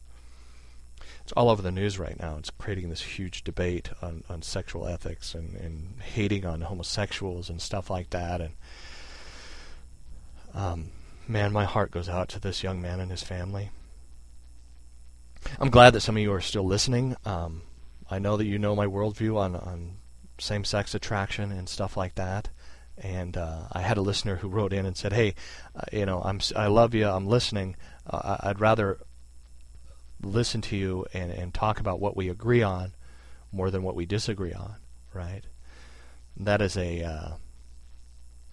it's 1.25 1.31
all 1.31 1.49
over 1.49 1.63
the 1.63 1.71
news 1.71 1.97
right 1.97 2.19
now. 2.19 2.37
It's 2.37 2.51
creating 2.51 2.89
this 2.89 3.01
huge 3.01 3.43
debate 3.43 3.89
on, 3.99 4.23
on 4.29 4.43
sexual 4.43 4.87
ethics 4.87 5.33
and, 5.33 5.55
and 5.55 5.99
hating 5.99 6.45
on 6.45 6.61
homosexuals 6.61 7.49
and 7.49 7.59
stuff 7.59 7.89
like 7.89 8.11
that. 8.11 8.41
And 8.41 8.53
um, 10.53 10.91
man, 11.27 11.51
my 11.51 11.65
heart 11.65 11.91
goes 11.91 12.09
out 12.09 12.29
to 12.29 12.39
this 12.39 12.63
young 12.63 12.81
man 12.81 12.99
and 12.99 13.11
his 13.11 13.23
family. 13.23 13.71
I'm 15.59 15.69
glad 15.69 15.93
that 15.93 16.01
some 16.01 16.17
of 16.17 16.23
you 16.23 16.33
are 16.33 16.41
still 16.41 16.65
listening. 16.65 17.15
Um, 17.25 17.61
I 18.09 18.19
know 18.19 18.37
that 18.37 18.45
you 18.45 18.59
know 18.59 18.75
my 18.75 18.85
worldview 18.85 19.37
on, 19.37 19.55
on 19.55 19.97
same-sex 20.39 20.93
attraction 20.95 21.51
and 21.51 21.69
stuff 21.69 21.95
like 21.97 22.15
that. 22.15 22.49
And 22.97 23.35
uh, 23.35 23.67
I 23.71 23.81
had 23.81 23.97
a 23.97 24.01
listener 24.01 24.37
who 24.37 24.47
wrote 24.47 24.71
in 24.71 24.85
and 24.85 24.95
said, 24.95 25.11
"Hey, 25.11 25.35
uh, 25.75 25.81
you 25.91 26.05
know, 26.05 26.21
I'm 26.23 26.39
I 26.55 26.67
love 26.67 26.93
you. 26.93 27.05
I'm 27.05 27.27
listening. 27.27 27.75
Uh, 28.09 28.37
I'd 28.39 28.61
rather 28.61 28.99
listen 30.21 30.61
to 30.61 30.77
you 30.77 31.05
and, 31.13 31.29
and 31.29 31.53
talk 31.53 31.79
about 31.79 31.99
what 31.99 32.15
we 32.15 32.29
agree 32.29 32.63
on 32.63 32.93
more 33.51 33.69
than 33.69 33.83
what 33.83 33.95
we 33.95 34.05
disagree 34.05 34.53
on, 34.53 34.75
right? 35.13 35.43
That 36.37 36.61
is 36.61 36.77
a 36.77 37.03
uh, 37.03 37.29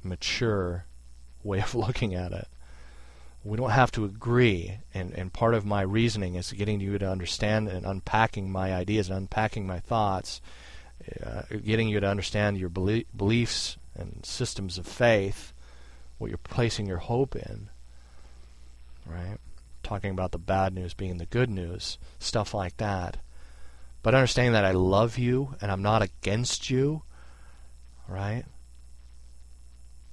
mature 0.02 0.87
way 1.43 1.61
of 1.61 1.75
looking 1.76 2.14
at 2.14 2.33
it. 2.33 2.49
We 3.44 3.56
don't 3.56 3.70
have 3.70 3.90
to 3.92 4.04
agree, 4.04 4.78
and, 4.94 5.12
and 5.14 5.32
part 5.32 5.54
of 5.54 5.64
my 5.64 5.82
reasoning 5.82 6.37
is 6.37 6.52
getting 6.52 6.80
you 6.80 6.96
to 6.99 7.11
understand 7.11 7.68
and 7.68 7.84
unpacking 7.84 8.52
my 8.52 8.72
ideas 8.72 9.08
and 9.08 9.18
unpacking 9.18 9.66
my 9.66 9.80
thoughts, 9.80 10.40
uh, 11.25 11.42
getting 11.64 11.88
you 11.88 11.99
to 11.99 12.06
understand 12.06 12.58
your 12.58 12.68
belie- 12.68 13.06
beliefs 13.16 13.76
and 13.96 14.25
systems 14.25 14.78
of 14.78 14.87
faith, 14.87 15.52
what 16.18 16.30
you're 16.30 16.38
placing 16.38 16.87
your 16.87 16.99
hope 16.99 17.34
in, 17.34 17.68
right? 19.06 19.38
Talking 19.82 20.11
about 20.12 20.30
the 20.30 20.38
bad 20.38 20.72
news 20.72 20.94
being 20.94 21.18
the 21.18 21.26
good 21.26 21.50
news, 21.50 21.99
stuff 22.20 22.54
like 22.54 22.76
that. 22.76 23.16
But 24.02 24.14
understanding 24.14 24.52
that 24.52 24.64
I 24.64 24.72
love 24.72 25.18
you 25.18 25.56
and 25.61 25.70
I'm 25.70 25.82
not 25.82 26.02
against 26.02 26.70
you, 26.70 27.02
right? 28.08 28.44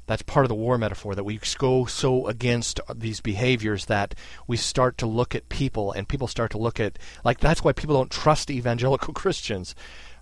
That's 0.09 0.23
part 0.23 0.43
of 0.43 0.49
the 0.49 0.55
war 0.55 0.79
metaphor 0.79 1.13
that 1.13 1.23
we 1.23 1.39
go 1.59 1.85
so 1.85 2.25
against 2.25 2.79
these 2.95 3.21
behaviors 3.21 3.85
that 3.85 4.15
we 4.47 4.57
start 4.57 4.97
to 4.97 5.05
look 5.05 5.35
at 5.35 5.49
people 5.49 5.91
and 5.91 6.09
people 6.09 6.25
start 6.25 6.49
to 6.49 6.57
look 6.57 6.79
at 6.79 6.97
like 7.23 7.39
that's 7.39 7.63
why 7.63 7.73
people 7.73 7.95
don't 7.95 8.09
trust 8.09 8.49
evangelical 8.49 9.13
Christians, 9.13 9.75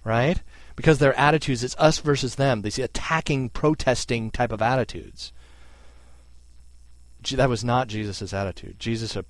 right? 0.04 0.44
Because 0.76 1.00
their 1.00 1.18
attitudes 1.18 1.64
it's 1.64 1.74
us 1.78 2.00
versus 2.00 2.36
them, 2.36 2.64
these 2.64 2.78
attacking, 2.78 3.48
protesting 3.52 4.30
type 4.30 4.52
of 4.52 4.62
attitudes. 4.62 5.32
That 7.32 7.48
was 7.48 7.64
not 7.64 7.88
Jesus' 7.88 8.34
attitude. 8.34 8.82
Jesus 8.82 9.16
a- 9.16 9.24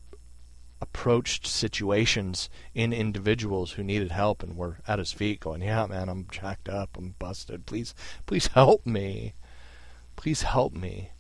approached 0.81 1.45
situations 1.45 2.49
in 2.73 2.93
individuals 2.93 3.73
who 3.73 3.83
needed 3.83 4.09
help 4.09 4.41
and 4.41 4.57
were 4.57 4.77
at 4.87 4.97
his 4.97 5.11
feet 5.11 5.39
going, 5.39 5.61
"Yeah, 5.61 5.85
man, 5.85 6.09
I'm 6.09 6.25
jacked 6.31 6.67
up. 6.67 6.97
I'm 6.97 7.13
busted. 7.19 7.67
Please 7.67 7.93
please 8.25 8.47
help 8.47 8.83
me." 8.83 9.35
Please 10.17 10.41
help 10.41 10.73
me. 10.73 11.11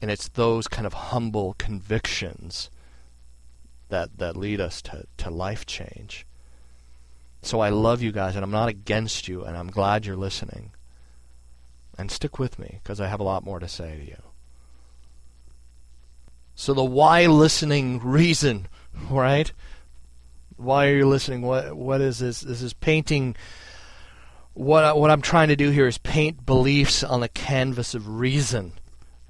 And 0.00 0.10
it's 0.10 0.28
those 0.28 0.68
kind 0.68 0.86
of 0.86 0.92
humble 0.92 1.56
convictions 1.58 2.70
that, 3.88 4.18
that 4.18 4.36
lead 4.36 4.60
us 4.60 4.80
to, 4.82 5.06
to 5.16 5.30
life 5.30 5.66
change. 5.66 6.26
So 7.42 7.58
I 7.58 7.70
love 7.70 8.02
you 8.02 8.12
guys, 8.12 8.36
and 8.36 8.44
I'm 8.44 8.50
not 8.52 8.68
against 8.68 9.26
you, 9.26 9.42
and 9.44 9.56
I'm 9.56 9.68
glad 9.68 10.06
you're 10.06 10.16
listening. 10.16 10.70
And 11.98 12.10
stick 12.10 12.38
with 12.38 12.58
me, 12.58 12.78
because 12.82 13.00
I 13.00 13.08
have 13.08 13.20
a 13.20 13.24
lot 13.24 13.44
more 13.44 13.58
to 13.58 13.68
say 13.68 13.96
to 13.96 14.04
you. 14.04 14.22
So 16.54 16.74
the 16.74 16.84
why 16.84 17.26
listening 17.26 17.98
reason, 17.98 18.68
right? 19.10 19.52
Why 20.56 20.88
are 20.88 20.96
you 20.96 21.08
listening? 21.08 21.42
What 21.42 21.76
what 21.76 22.00
is 22.00 22.20
this? 22.20 22.42
This 22.42 22.62
is 22.62 22.72
painting 22.72 23.34
what 24.54 24.84
I, 24.84 24.92
what 24.92 25.10
I'm 25.10 25.22
trying 25.22 25.48
to 25.48 25.56
do 25.56 25.70
here 25.70 25.86
is 25.86 25.98
paint 25.98 26.44
beliefs 26.44 27.02
on 27.02 27.20
the 27.20 27.28
canvas 27.28 27.94
of 27.94 28.08
reason. 28.08 28.72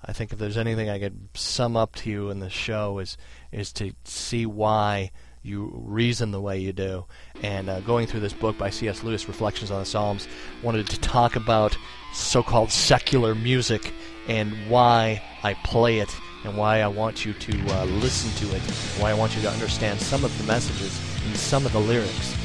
I 0.04 0.12
think 0.12 0.32
if 0.32 0.38
there's 0.38 0.56
anything 0.56 0.90
I 0.90 0.98
could 0.98 1.28
sum 1.34 1.76
up 1.76 1.94
to 1.96 2.10
you 2.10 2.30
in 2.30 2.40
the 2.40 2.50
show 2.50 2.98
is 2.98 3.16
is 3.52 3.72
to 3.74 3.92
see 4.04 4.46
why 4.46 5.12
you 5.44 5.72
reason 5.74 6.30
the 6.30 6.40
way 6.40 6.58
you 6.58 6.72
do. 6.72 7.04
And 7.42 7.68
uh, 7.68 7.80
going 7.80 8.06
through 8.06 8.20
this 8.20 8.32
book 8.32 8.58
by 8.58 8.70
C.S. 8.70 9.02
Lewis, 9.02 9.26
Reflections 9.26 9.70
on 9.70 9.80
the 9.80 9.86
Psalms, 9.86 10.28
wanted 10.62 10.88
to 10.88 11.00
talk 11.00 11.36
about 11.36 11.76
so-called 12.12 12.70
secular 12.70 13.34
music 13.34 13.92
and 14.28 14.52
why 14.68 15.22
I 15.42 15.54
play 15.54 15.98
it 15.98 16.14
and 16.44 16.56
why 16.56 16.80
I 16.80 16.88
want 16.88 17.24
you 17.24 17.32
to 17.32 17.74
uh, 17.74 17.84
listen 17.86 18.30
to 18.46 18.54
it, 18.54 18.62
why 19.00 19.10
I 19.10 19.14
want 19.14 19.34
you 19.34 19.42
to 19.42 19.50
understand 19.50 20.00
some 20.00 20.24
of 20.24 20.36
the 20.38 20.44
messages 20.44 21.00
and 21.26 21.36
some 21.36 21.66
of 21.66 21.72
the 21.72 21.80
lyrics 21.80 22.36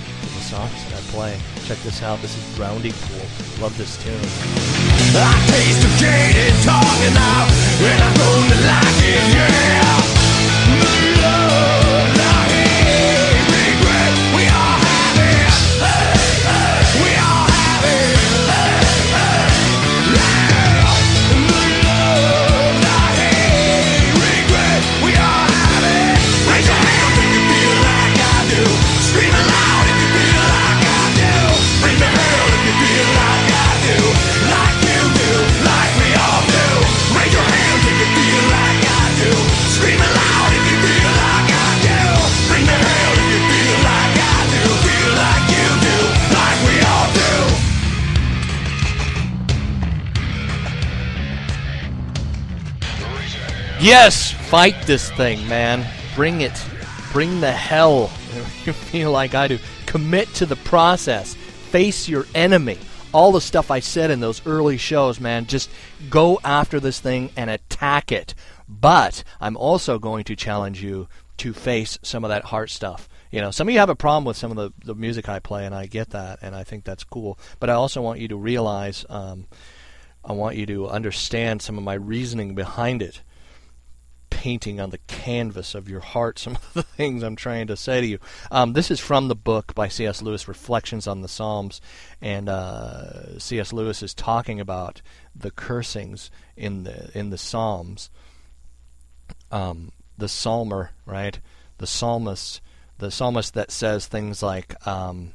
songs 0.47 0.71
that 0.85 0.95
I 0.95 1.01
play. 1.11 1.39
Check 1.65 1.77
this 1.79 2.01
out. 2.01 2.19
This 2.21 2.37
is 2.37 2.55
Drowning 2.55 2.93
Pool. 2.93 3.27
Love 3.59 3.75
this 3.77 4.01
tune. 4.01 4.15
I 4.15 5.35
taste 5.51 5.83
of 5.83 5.91
jaded 5.99 6.55
now, 7.13 7.47
and 7.83 7.99
I'm 8.01 8.15
gonna 8.15 8.55
like 8.63 9.03
it, 9.03 9.23
yeah. 9.35 11.16
Yes, 53.87 54.33
fight 54.49 54.75
this 54.85 55.09
thing, 55.11 55.47
man. 55.47 55.89
Bring 56.13 56.41
it. 56.41 56.61
Bring 57.13 57.39
the 57.39 57.53
hell. 57.53 58.11
You 58.65 58.73
feel 58.73 59.13
like 59.13 59.33
I 59.33 59.47
do. 59.47 59.59
Commit 59.85 60.27
to 60.33 60.45
the 60.45 60.57
process. 60.57 61.35
Face 61.35 62.09
your 62.09 62.25
enemy. 62.35 62.77
All 63.13 63.31
the 63.31 63.39
stuff 63.39 63.71
I 63.71 63.79
said 63.79 64.11
in 64.11 64.19
those 64.19 64.45
early 64.45 64.75
shows, 64.75 65.21
man. 65.21 65.45
Just 65.45 65.69
go 66.09 66.37
after 66.43 66.81
this 66.81 66.99
thing 66.99 67.29
and 67.37 67.49
attack 67.49 68.11
it. 68.11 68.35
But 68.67 69.23
I'm 69.39 69.55
also 69.55 69.99
going 69.99 70.25
to 70.25 70.35
challenge 70.35 70.83
you 70.83 71.07
to 71.37 71.53
face 71.53 71.97
some 72.01 72.25
of 72.25 72.29
that 72.29 72.43
heart 72.43 72.69
stuff. 72.69 73.07
You 73.31 73.39
know, 73.39 73.51
some 73.51 73.69
of 73.69 73.73
you 73.73 73.79
have 73.79 73.89
a 73.89 73.95
problem 73.95 74.25
with 74.25 74.35
some 74.35 74.51
of 74.51 74.57
the, 74.57 74.73
the 74.85 74.95
music 74.95 75.29
I 75.29 75.39
play, 75.39 75.65
and 75.65 75.73
I 75.73 75.85
get 75.85 76.09
that, 76.09 76.39
and 76.41 76.53
I 76.53 76.65
think 76.65 76.83
that's 76.83 77.05
cool. 77.05 77.39
But 77.61 77.69
I 77.69 77.73
also 77.73 78.01
want 78.01 78.19
you 78.19 78.27
to 78.27 78.35
realize, 78.35 79.05
um, 79.07 79.47
I 80.25 80.33
want 80.33 80.57
you 80.57 80.65
to 80.65 80.89
understand 80.89 81.61
some 81.61 81.77
of 81.77 81.85
my 81.85 81.93
reasoning 81.93 82.53
behind 82.53 83.01
it 83.01 83.21
painting 84.29 84.79
on 84.79 84.89
the 84.89 84.99
canvas 85.07 85.75
of 85.75 85.89
your 85.89 85.99
heart 85.99 86.39
some 86.39 86.55
of 86.55 86.73
the 86.73 86.83
things 86.97 87.23
I'm 87.23 87.35
trying 87.35 87.67
to 87.67 87.77
say 87.77 88.01
to 88.01 88.07
you. 88.07 88.19
Um, 88.51 88.73
this 88.73 88.91
is 88.91 88.99
from 88.99 89.27
the 89.27 89.35
book 89.35 89.73
by 89.75 89.87
C.S. 89.87 90.21
Lewis, 90.21 90.47
Reflections 90.47 91.07
on 91.07 91.21
the 91.21 91.27
Psalms, 91.27 91.81
and 92.21 92.49
uh, 92.49 93.39
C.S. 93.39 93.73
Lewis 93.73 94.03
is 94.03 94.13
talking 94.13 94.59
about 94.59 95.01
the 95.35 95.51
cursings 95.51 96.31
in 96.55 96.83
the 96.83 97.11
in 97.17 97.29
the 97.29 97.37
Psalms. 97.37 98.09
Um, 99.51 99.91
the 100.17 100.27
psalmer, 100.27 100.91
right? 101.05 101.39
The 101.77 101.87
psalmist, 101.87 102.61
the 102.97 103.11
psalmist 103.11 103.53
that 103.53 103.71
says 103.71 104.07
things 104.07 104.41
like. 104.41 104.75
Um, 104.87 105.33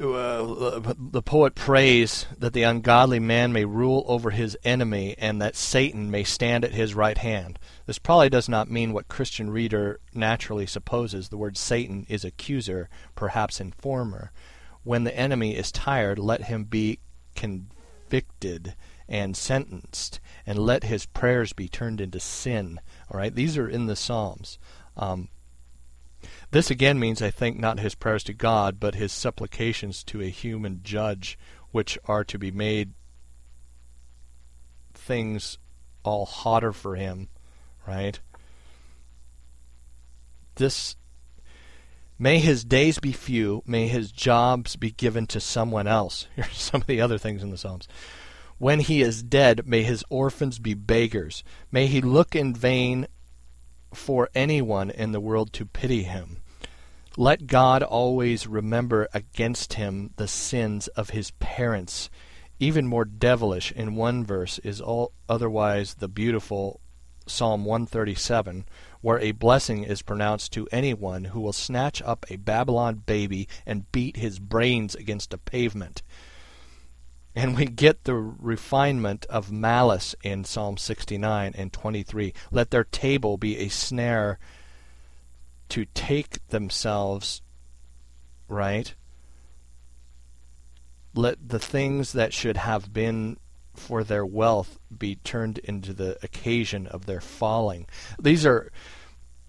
uh, 0.00 0.94
the 0.96 1.22
poet 1.22 1.56
prays 1.56 2.26
that 2.38 2.52
the 2.52 2.62
ungodly 2.62 3.18
man 3.18 3.52
may 3.52 3.64
rule 3.64 4.04
over 4.06 4.30
his 4.30 4.56
enemy 4.62 5.16
and 5.18 5.42
that 5.42 5.56
Satan 5.56 6.10
may 6.10 6.22
stand 6.22 6.64
at 6.64 6.72
his 6.72 6.94
right 6.94 7.18
hand. 7.18 7.58
This 7.86 7.98
probably 7.98 8.28
does 8.28 8.48
not 8.48 8.70
mean 8.70 8.92
what 8.92 9.08
Christian 9.08 9.50
reader 9.50 9.98
naturally 10.14 10.66
supposes. 10.66 11.28
The 11.28 11.36
word 11.36 11.56
Satan 11.56 12.06
is 12.08 12.24
accuser, 12.24 12.88
perhaps 13.16 13.60
informer. 13.60 14.30
When 14.84 15.02
the 15.02 15.16
enemy 15.16 15.56
is 15.56 15.72
tired, 15.72 16.18
let 16.18 16.44
him 16.44 16.64
be 16.64 17.00
convicted 17.34 18.76
and 19.08 19.36
sentenced, 19.36 20.20
and 20.46 20.58
let 20.58 20.84
his 20.84 21.06
prayers 21.06 21.52
be 21.52 21.68
turned 21.68 22.00
into 22.00 22.20
sin. 22.20 22.78
All 23.10 23.18
right, 23.18 23.34
these 23.34 23.56
are 23.56 23.68
in 23.68 23.86
the 23.86 23.96
Psalms. 23.96 24.58
Um, 24.96 25.28
this 26.50 26.70
again 26.70 26.98
means, 26.98 27.20
I 27.20 27.30
think, 27.30 27.58
not 27.58 27.80
his 27.80 27.94
prayers 27.94 28.24
to 28.24 28.32
God, 28.32 28.80
but 28.80 28.94
his 28.94 29.12
supplications 29.12 30.02
to 30.04 30.22
a 30.22 30.30
human 30.30 30.80
judge, 30.82 31.38
which 31.70 31.98
are 32.06 32.24
to 32.24 32.38
be 32.38 32.50
made 32.50 32.94
things 34.94 35.58
all 36.02 36.26
hotter 36.26 36.72
for 36.72 36.96
him, 36.96 37.28
right? 37.86 38.18
This 40.54 40.96
may 42.18 42.38
his 42.38 42.64
days 42.64 42.98
be 42.98 43.12
few, 43.12 43.62
may 43.66 43.86
his 43.86 44.10
jobs 44.10 44.76
be 44.76 44.90
given 44.90 45.26
to 45.28 45.40
someone 45.40 45.86
else. 45.86 46.26
Here's 46.36 46.56
some 46.56 46.80
of 46.80 46.86
the 46.86 47.00
other 47.00 47.18
things 47.18 47.42
in 47.42 47.50
the 47.50 47.58
Psalms. 47.58 47.88
When 48.58 48.80
he 48.80 49.02
is 49.02 49.22
dead, 49.22 49.66
may 49.66 49.82
his 49.82 50.02
orphans 50.08 50.58
be 50.58 50.74
beggars. 50.74 51.44
May 51.70 51.86
he 51.86 52.00
look 52.00 52.34
in 52.34 52.54
vain 52.54 53.06
for 53.92 54.28
anyone 54.34 54.90
in 54.90 55.12
the 55.12 55.20
world 55.20 55.52
to 55.54 55.66
pity 55.66 56.02
him. 56.02 56.38
Let 57.16 57.46
God 57.46 57.82
always 57.82 58.46
remember 58.46 59.08
against 59.12 59.72
him 59.72 60.12
the 60.16 60.28
sins 60.28 60.88
of 60.88 61.10
his 61.10 61.32
parents. 61.32 62.10
Even 62.60 62.86
more 62.86 63.04
devilish 63.04 63.72
in 63.72 63.96
one 63.96 64.24
verse 64.24 64.58
is 64.60 64.80
all 64.80 65.12
otherwise 65.28 65.94
the 65.94 66.08
beautiful 66.08 66.80
Psalm 67.26 67.64
137, 67.64 68.64
where 69.00 69.18
a 69.18 69.32
blessing 69.32 69.84
is 69.84 70.02
pronounced 70.02 70.52
to 70.52 70.68
anyone 70.72 71.24
who 71.24 71.40
will 71.40 71.52
snatch 71.52 72.00
up 72.02 72.24
a 72.30 72.36
Babylon 72.36 73.02
baby 73.04 73.48
and 73.66 73.90
beat 73.92 74.16
his 74.16 74.38
brains 74.38 74.94
against 74.94 75.34
a 75.34 75.38
pavement. 75.38 76.02
And 77.38 77.56
we 77.56 77.66
get 77.66 78.04
the 78.04 78.14
refinement 78.14 79.24
of 79.26 79.52
malice 79.52 80.14
in 80.22 80.44
Psalm 80.44 80.76
69 80.76 81.54
and 81.56 81.72
23. 81.72 82.34
Let 82.50 82.70
their 82.70 82.84
table 82.84 83.36
be 83.36 83.58
a 83.58 83.68
snare 83.68 84.38
to 85.68 85.84
take 85.94 86.46
themselves, 86.48 87.42
right? 88.48 88.94
let 91.18 91.48
the 91.48 91.58
things 91.58 92.12
that 92.12 92.32
should 92.32 92.56
have 92.56 92.92
been 92.92 93.36
for 93.74 94.04
their 94.04 94.24
wealth 94.24 94.78
be 94.96 95.16
turned 95.16 95.58
into 95.58 95.92
the 95.92 96.16
occasion 96.22 96.86
of 96.86 97.06
their 97.06 97.20
falling. 97.20 97.86
These 98.20 98.46
are 98.46 98.70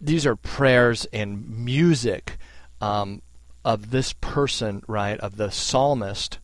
these 0.01 0.25
are 0.25 0.35
prayers 0.35 1.05
and 1.11 1.47
music 1.49 2.37
um, 2.79 3.21
of 3.65 3.91
this 3.91 4.13
person, 4.13 4.81
right, 4.87 5.19
of 5.19 5.35
the 5.35 5.51
psalmist 5.51 6.39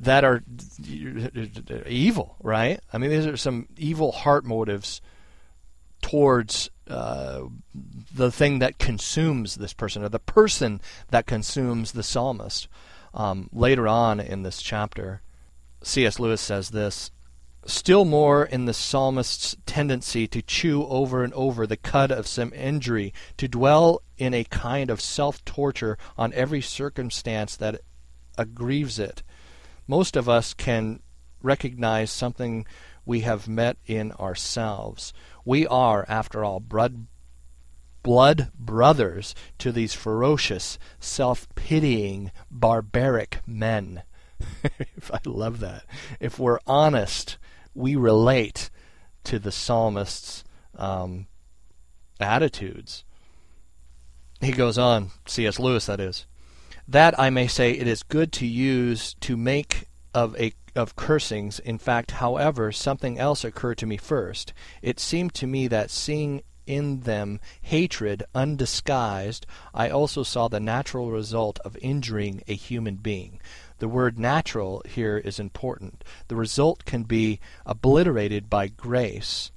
that 0.00 0.24
are 0.24 0.42
evil, 1.86 2.36
right? 2.42 2.80
I 2.92 2.98
mean, 2.98 3.10
these 3.10 3.26
are 3.26 3.36
some 3.36 3.68
evil 3.76 4.12
heart 4.12 4.44
motives 4.44 5.00
towards 6.02 6.68
uh, 6.88 7.42
the 8.14 8.30
thing 8.30 8.58
that 8.58 8.78
consumes 8.78 9.54
this 9.54 9.72
person, 9.72 10.02
or 10.02 10.08
the 10.08 10.18
person 10.18 10.80
that 11.10 11.26
consumes 11.26 11.92
the 11.92 12.02
psalmist. 12.02 12.68
Um, 13.14 13.50
later 13.52 13.86
on 13.86 14.20
in 14.20 14.42
this 14.42 14.62
chapter, 14.62 15.20
C.S. 15.82 16.18
Lewis 16.18 16.40
says 16.40 16.70
this 16.70 17.10
Still 17.64 18.04
more 18.04 18.44
in 18.44 18.64
the 18.64 18.74
psalmist's 18.74 19.56
tendency 19.66 20.26
to 20.26 20.42
chew 20.42 20.84
over 20.86 21.22
and 21.22 21.32
over 21.34 21.66
the 21.66 21.76
cud 21.76 22.10
of 22.10 22.26
some 22.26 22.52
injury, 22.52 23.14
to 23.36 23.46
dwell 23.46 24.02
in 24.18 24.34
a 24.34 24.44
kind 24.44 24.90
of 24.90 25.00
self 25.00 25.44
torture 25.44 25.96
on 26.18 26.32
every 26.32 26.60
circumstance 26.60 27.54
that 27.56 27.80
aggrieves 28.36 28.98
it. 28.98 29.22
Most 29.92 30.16
of 30.16 30.26
us 30.26 30.54
can 30.54 31.00
recognize 31.42 32.10
something 32.10 32.64
we 33.04 33.20
have 33.20 33.46
met 33.46 33.76
in 33.84 34.12
ourselves. 34.12 35.12
We 35.44 35.66
are, 35.66 36.06
after 36.08 36.42
all, 36.42 36.60
blood, 36.60 37.08
blood 38.02 38.50
brothers 38.58 39.34
to 39.58 39.70
these 39.70 39.92
ferocious, 39.92 40.78
self 40.98 41.46
pitying, 41.56 42.32
barbaric 42.50 43.40
men. 43.46 44.02
I 44.64 45.20
love 45.26 45.60
that. 45.60 45.84
If 46.20 46.38
we're 46.38 46.60
honest, 46.66 47.36
we 47.74 47.94
relate 47.94 48.70
to 49.24 49.38
the 49.38 49.52
psalmist's 49.52 50.42
um, 50.74 51.26
attitudes. 52.18 53.04
He 54.40 54.52
goes 54.52 54.78
on, 54.78 55.10
C.S. 55.26 55.58
Lewis, 55.58 55.84
that 55.84 56.00
is. 56.00 56.24
That 56.92 57.18
I 57.18 57.30
may 57.30 57.46
say 57.46 57.72
it 57.72 57.88
is 57.88 58.02
good 58.02 58.32
to 58.32 58.46
use 58.46 59.14
to 59.20 59.34
make 59.34 59.86
of 60.12 60.38
a 60.38 60.52
of 60.76 60.94
cursings. 60.94 61.58
In 61.58 61.78
fact, 61.78 62.10
however, 62.10 62.70
something 62.70 63.18
else 63.18 63.44
occurred 63.44 63.78
to 63.78 63.86
me 63.86 63.96
first. 63.96 64.52
It 64.82 65.00
seemed 65.00 65.32
to 65.36 65.46
me 65.46 65.68
that 65.68 65.90
seeing 65.90 66.42
in 66.66 67.00
them 67.00 67.40
hatred 67.62 68.24
undisguised, 68.34 69.46
I 69.72 69.88
also 69.88 70.22
saw 70.22 70.48
the 70.48 70.60
natural 70.60 71.10
result 71.10 71.58
of 71.60 71.78
injuring 71.80 72.42
a 72.46 72.54
human 72.54 72.96
being. 72.96 73.40
The 73.78 73.88
word 73.88 74.18
natural 74.18 74.82
here 74.86 75.16
is 75.16 75.40
important. 75.40 76.04
The 76.28 76.36
result 76.36 76.84
can 76.84 77.04
be 77.04 77.40
obliterated 77.64 78.50
by 78.50 78.68
grace, 78.68 79.50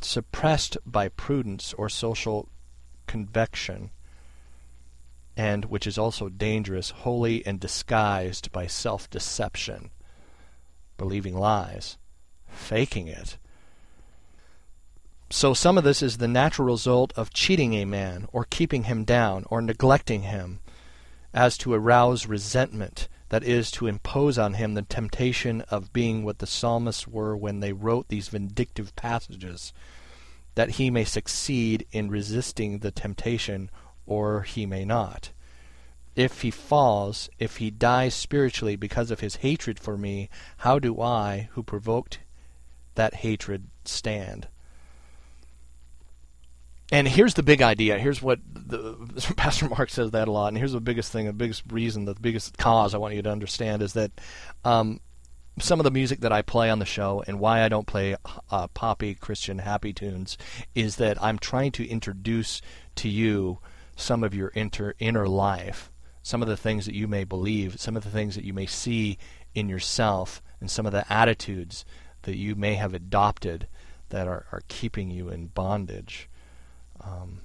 suppressed 0.00 0.78
by 0.86 1.10
prudence 1.10 1.74
or 1.74 1.90
social 1.90 2.48
convection, 3.06 3.90
and, 5.40 5.64
which 5.64 5.86
is 5.86 5.96
also 5.96 6.28
dangerous, 6.28 6.90
wholly 6.90 7.44
and 7.46 7.58
disguised 7.58 8.52
by 8.52 8.66
self 8.66 9.08
deception, 9.08 9.90
believing 10.98 11.34
lies, 11.34 11.96
faking 12.46 13.08
it. 13.08 13.38
So 15.30 15.54
some 15.54 15.78
of 15.78 15.84
this 15.84 16.02
is 16.02 16.18
the 16.18 16.28
natural 16.28 16.68
result 16.68 17.14
of 17.16 17.32
cheating 17.32 17.72
a 17.72 17.86
man, 17.86 18.26
or 18.34 18.44
keeping 18.44 18.84
him 18.84 19.04
down, 19.04 19.46
or 19.48 19.62
neglecting 19.62 20.24
him, 20.24 20.60
as 21.32 21.56
to 21.58 21.72
arouse 21.72 22.26
resentment 22.26 23.08
that 23.30 23.42
is, 23.42 23.70
to 23.70 23.86
impose 23.86 24.36
on 24.36 24.54
him 24.54 24.74
the 24.74 24.82
temptation 24.82 25.62
of 25.70 25.94
being 25.94 26.22
what 26.22 26.40
the 26.40 26.46
psalmists 26.46 27.08
were 27.08 27.34
when 27.34 27.60
they 27.60 27.72
wrote 27.72 28.08
these 28.08 28.28
vindictive 28.28 28.94
passages, 28.94 29.72
that 30.54 30.72
he 30.72 30.90
may 30.90 31.04
succeed 31.04 31.86
in 31.92 32.10
resisting 32.10 32.80
the 32.80 32.90
temptation, 32.90 33.70
or 34.10 34.42
he 34.42 34.66
may 34.66 34.84
not. 34.84 35.30
If 36.16 36.42
he 36.42 36.50
falls, 36.50 37.30
if 37.38 37.58
he 37.58 37.70
dies 37.70 38.12
spiritually 38.12 38.74
because 38.74 39.12
of 39.12 39.20
his 39.20 39.36
hatred 39.36 39.78
for 39.78 39.96
me, 39.96 40.28
how 40.58 40.80
do 40.80 41.00
I, 41.00 41.48
who 41.52 41.62
provoked 41.62 42.18
that 42.96 43.14
hatred, 43.14 43.68
stand? 43.84 44.48
And 46.90 47.06
here's 47.06 47.34
the 47.34 47.44
big 47.44 47.62
idea. 47.62 48.00
Here's 48.00 48.20
what 48.20 48.40
the, 48.52 48.96
Pastor 49.36 49.68
Mark 49.68 49.90
says 49.90 50.10
that 50.10 50.26
a 50.26 50.32
lot. 50.32 50.48
And 50.48 50.58
here's 50.58 50.72
the 50.72 50.80
biggest 50.80 51.12
thing, 51.12 51.26
the 51.26 51.32
biggest 51.32 51.62
reason, 51.70 52.04
the 52.04 52.16
biggest 52.16 52.58
cause 52.58 52.94
I 52.94 52.98
want 52.98 53.14
you 53.14 53.22
to 53.22 53.30
understand 53.30 53.80
is 53.80 53.92
that 53.92 54.10
um, 54.64 55.00
some 55.60 55.78
of 55.78 55.84
the 55.84 55.92
music 55.92 56.18
that 56.20 56.32
I 56.32 56.42
play 56.42 56.68
on 56.68 56.80
the 56.80 56.84
show 56.84 57.22
and 57.28 57.38
why 57.38 57.62
I 57.62 57.68
don't 57.68 57.86
play 57.86 58.16
uh, 58.50 58.66
poppy 58.68 59.14
Christian 59.14 59.58
happy 59.58 59.92
tunes 59.92 60.36
is 60.74 60.96
that 60.96 61.22
I'm 61.22 61.38
trying 61.38 61.70
to 61.72 61.86
introduce 61.88 62.60
to 62.96 63.08
you 63.08 63.60
some 64.00 64.24
of 64.24 64.34
your 64.34 64.48
inter, 64.48 64.94
inner 64.98 65.28
life, 65.28 65.90
some 66.22 66.42
of 66.42 66.48
the 66.48 66.56
things 66.56 66.86
that 66.86 66.94
you 66.94 67.08
may 67.08 67.24
believe, 67.24 67.80
some 67.80 67.96
of 67.96 68.04
the 68.04 68.10
things 68.10 68.34
that 68.34 68.44
you 68.44 68.52
may 68.52 68.66
see 68.66 69.18
in 69.54 69.68
yourself, 69.68 70.42
and 70.60 70.70
some 70.70 70.86
of 70.86 70.92
the 70.92 71.10
attitudes 71.12 71.84
that 72.22 72.36
you 72.36 72.54
may 72.54 72.74
have 72.74 72.94
adopted 72.94 73.66
that 74.10 74.28
are, 74.28 74.46
are 74.52 74.62
keeping 74.68 75.10
you 75.10 75.28
in 75.28 75.46
bondage. 75.46 76.28
Um, 77.00 77.40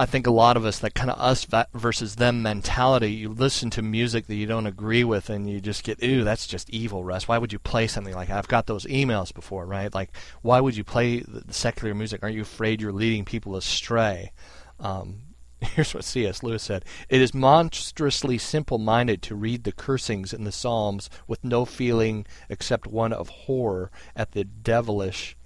I 0.00 0.06
think 0.06 0.26
a 0.26 0.30
lot 0.30 0.56
of 0.56 0.64
us, 0.64 0.78
that 0.78 0.94
kind 0.94 1.10
of 1.10 1.20
us 1.20 1.46
versus 1.74 2.16
them 2.16 2.40
mentality, 2.40 3.12
you 3.12 3.28
listen 3.28 3.68
to 3.68 3.82
music 3.82 4.28
that 4.28 4.34
you 4.34 4.46
don't 4.46 4.64
agree 4.64 5.04
with 5.04 5.28
and 5.28 5.46
you 5.46 5.60
just 5.60 5.84
get, 5.84 6.02
ooh, 6.02 6.24
that's 6.24 6.46
just 6.46 6.70
evil, 6.70 7.04
Russ. 7.04 7.28
Why 7.28 7.36
would 7.36 7.52
you 7.52 7.58
play 7.58 7.86
something 7.86 8.14
like? 8.14 8.30
I've 8.30 8.48
got 8.48 8.66
those 8.66 8.86
emails 8.86 9.34
before, 9.34 9.66
right? 9.66 9.94
Like, 9.94 10.16
why 10.40 10.58
would 10.58 10.74
you 10.74 10.84
play 10.84 11.20
the 11.20 11.52
secular 11.52 11.94
music? 11.94 12.22
Aren't 12.22 12.34
you 12.34 12.40
afraid 12.40 12.80
you're 12.80 12.94
leading 12.94 13.26
people 13.26 13.56
astray? 13.56 14.32
Um, 14.78 15.20
here's 15.60 15.92
what 15.92 16.04
C.S. 16.04 16.42
Lewis 16.42 16.62
said 16.62 16.86
It 17.10 17.20
is 17.20 17.34
monstrously 17.34 18.38
simple 18.38 18.78
minded 18.78 19.20
to 19.24 19.34
read 19.34 19.64
the 19.64 19.72
cursings 19.72 20.32
in 20.32 20.44
the 20.44 20.50
Psalms 20.50 21.10
with 21.26 21.44
no 21.44 21.66
feeling 21.66 22.24
except 22.48 22.86
one 22.86 23.12
of 23.12 23.28
horror 23.28 23.90
at 24.16 24.32
the 24.32 24.44
devilish 24.44 25.36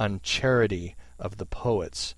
uncharity 0.00 0.96
of 1.18 1.36
the 1.36 1.44
poets. 1.44 2.14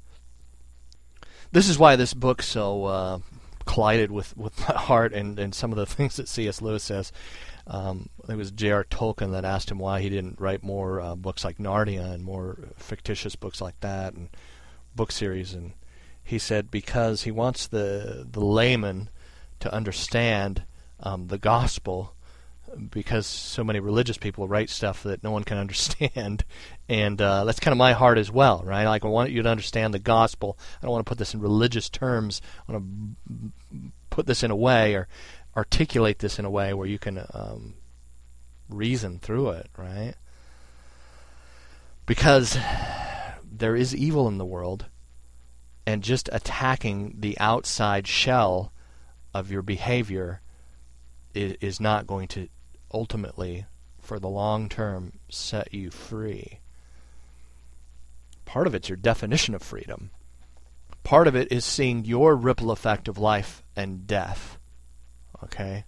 This 1.53 1.69
is 1.69 1.79
why 1.79 1.97
this 1.97 2.15
book 2.15 2.43
so 2.43 2.85
uh, 2.85 3.19
collided 3.67 4.11
with, 4.11 4.37
with 4.37 4.59
my 4.69 4.75
heart 4.75 5.13
and, 5.13 5.39
and 5.39 5.55
some 5.55 5.73
of 5.73 5.79
the 5.79 5.87
things 5.95 6.17
that 6.17 6.29
C.S. 6.29 6.63
Lewis 6.63 6.85
says. 6.85 7.13
Um, 7.67 8.09
it 8.29 8.37
was 8.37 8.51
J.R. 8.51 8.85
Tolkien 8.85 9.33
that 9.33 9.45
asked 9.45 9.71
him 9.71 9.79
why 9.79 10.01
he 10.01 10.09
didn't 10.09 10.41
write 10.41 10.63
more 10.63 11.01
uh, 11.01 11.15
books 11.15 11.45
like 11.45 11.59
Narnia 11.59 12.13
and 12.13 12.25
more 12.25 12.59
fictitious 12.77 13.37
books 13.37 13.61
like 13.61 13.79
that 13.81 14.15
and 14.15 14.29
book 14.97 15.13
series. 15.13 15.55
And 15.55 15.73
he 16.23 16.39
said 16.39 16.71
because 16.71 17.23
he 17.23 17.31
wants 17.31 17.67
the 17.67 18.27
the 18.31 18.41
layman 18.41 19.09
to 19.61 19.73
understand 19.73 20.65
um, 21.01 21.29
the 21.29 21.39
gospel 21.39 22.15
because 22.91 23.27
so 23.27 23.65
many 23.65 23.81
religious 23.81 24.17
people 24.17 24.49
write 24.49 24.71
stuff 24.71 25.03
that 25.03 25.23
no 25.23 25.31
one 25.31 25.45
can 25.45 25.59
understand, 25.59 26.45
and 26.89 27.21
uh, 27.21 27.45
that's 27.45 27.61
kind 27.61 27.73
of 27.73 27.79
my 27.79 27.93
heart 27.93 28.19
as 28.19 28.31
well, 28.31 28.63
right? 28.65 28.87
Like 28.87 29.05
I 29.05 29.09
want 29.09 29.31
you 29.31 29.43
to 29.43 29.49
understand 29.49 29.95
the 29.95 29.99
gospel. 29.99 30.59
I 30.81 30.87
don't 30.87 30.93
want 30.93 31.05
to 31.05 31.09
put 31.09 31.19
this 31.19 31.35
in 31.35 31.41
religious 31.41 31.89
terms. 31.89 32.41
I 32.69 32.73
want 32.73 32.85
to 33.29 33.93
put 34.11 34.27
this 34.27 34.43
in 34.43 34.51
a 34.51 34.57
way 34.57 34.95
or 34.95 35.09
articulate 35.57 36.21
this 36.21 36.39
in 36.39 36.45
a 36.45 36.51
way 36.51 36.73
where 36.75 36.87
you 36.87 36.99
can 36.99 37.19
um, 37.35 37.75
reason 38.69 39.19
through 39.19 39.51
it, 39.51 39.69
right? 39.77 40.15
Because 42.07 42.57
there 43.51 43.77
is 43.77 43.95
evil 43.95 44.29
in 44.29 44.39
the 44.39 44.45
world, 44.45 44.87
and 45.87 46.03
just 46.03 46.29
attacking 46.33 47.17
the 47.19 47.39
outside 47.39 48.07
shell 48.07 48.73
of 49.35 49.51
your 49.51 49.63
behavior 49.63 50.41
is 51.35 51.81
not 51.81 52.07
going 52.07 52.27
to 52.27 52.49
ultimately, 52.93 53.67
for 54.01 54.19
the 54.19 54.29
long 54.29 54.69
term, 54.69 55.13
set 55.29 55.73
you 55.73 55.91
free. 55.91 56.61
Part 58.45 58.67
of 58.67 58.75
it's 58.75 58.89
your 58.89 58.97
definition 58.97 59.55
of 59.55 59.63
freedom. 59.63 60.11
Part 61.03 61.27
of 61.29 61.37
it 61.37 61.51
is 61.53 61.65
seeing 61.65 62.05
your 62.05 62.35
ripple 62.35 62.71
effect 62.71 63.09
of 63.09 63.19
life 63.19 63.63
and 63.77 64.07
death. 64.07 64.59
Okay? 65.45 65.85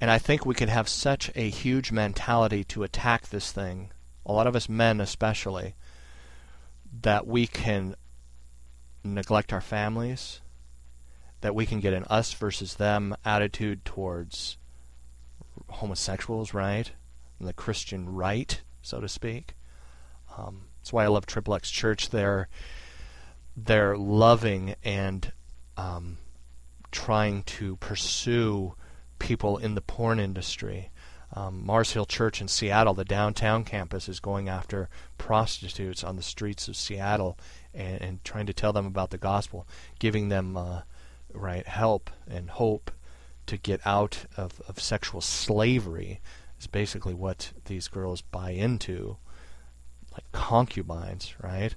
And 0.00 0.10
I 0.10 0.18
think 0.18 0.44
we 0.44 0.54
can 0.54 0.68
have 0.68 0.88
such 0.88 1.30
a 1.34 1.48
huge 1.48 1.92
mentality 1.92 2.64
to 2.64 2.82
attack 2.82 3.28
this 3.28 3.52
thing, 3.52 3.92
a 4.26 4.32
lot 4.32 4.46
of 4.46 4.56
us 4.56 4.68
men 4.68 5.00
especially, 5.00 5.74
that 7.02 7.26
we 7.26 7.46
can 7.46 7.94
neglect 9.04 9.52
our 9.52 9.60
families, 9.60 10.40
that 11.40 11.54
we 11.54 11.66
can 11.66 11.80
get 11.80 11.92
an 11.92 12.04
us 12.04 12.32
versus 12.32 12.74
them 12.74 13.14
attitude 13.24 13.84
towards 13.84 14.58
homosexuals, 15.72 16.54
right? 16.54 16.90
And 17.38 17.48
the 17.48 17.52
Christian 17.52 18.08
right, 18.08 18.60
so 18.82 19.00
to 19.00 19.08
speak. 19.08 19.54
Um, 20.36 20.62
that's 20.80 20.92
why 20.92 21.04
I 21.04 21.08
love 21.08 21.26
Triple 21.26 21.54
X 21.54 21.70
Church. 21.70 22.10
They're 22.10 22.48
they're 23.56 23.96
loving 23.96 24.74
and 24.82 25.30
um, 25.76 26.18
trying 26.90 27.42
to 27.44 27.76
pursue 27.76 28.74
people 29.18 29.58
in 29.58 29.74
the 29.74 29.80
porn 29.80 30.18
industry. 30.18 30.90
Um, 31.34 31.64
Mars 31.64 31.92
Hill 31.92 32.04
Church 32.04 32.40
in 32.40 32.48
Seattle, 32.48 32.94
the 32.94 33.04
downtown 33.04 33.64
campus, 33.64 34.08
is 34.08 34.20
going 34.20 34.48
after 34.48 34.88
prostitutes 35.16 36.04
on 36.04 36.16
the 36.16 36.22
streets 36.22 36.68
of 36.68 36.76
Seattle 36.76 37.38
and, 37.72 38.02
and 38.02 38.24
trying 38.24 38.46
to 38.46 38.52
tell 38.52 38.72
them 38.72 38.86
about 38.86 39.10
the 39.10 39.18
gospel, 39.18 39.66
giving 39.98 40.28
them 40.28 40.56
uh, 40.56 40.82
right 41.32 41.66
help 41.66 42.10
and 42.28 42.50
hope 42.50 42.90
to 43.52 43.58
get 43.58 43.86
out 43.86 44.24
of, 44.38 44.62
of 44.66 44.80
sexual 44.80 45.20
slavery 45.20 46.22
is 46.58 46.66
basically 46.66 47.12
what 47.12 47.52
these 47.66 47.86
girls 47.86 48.22
buy 48.22 48.52
into, 48.52 49.18
like 50.14 50.24
concubines, 50.32 51.34
right? 51.42 51.74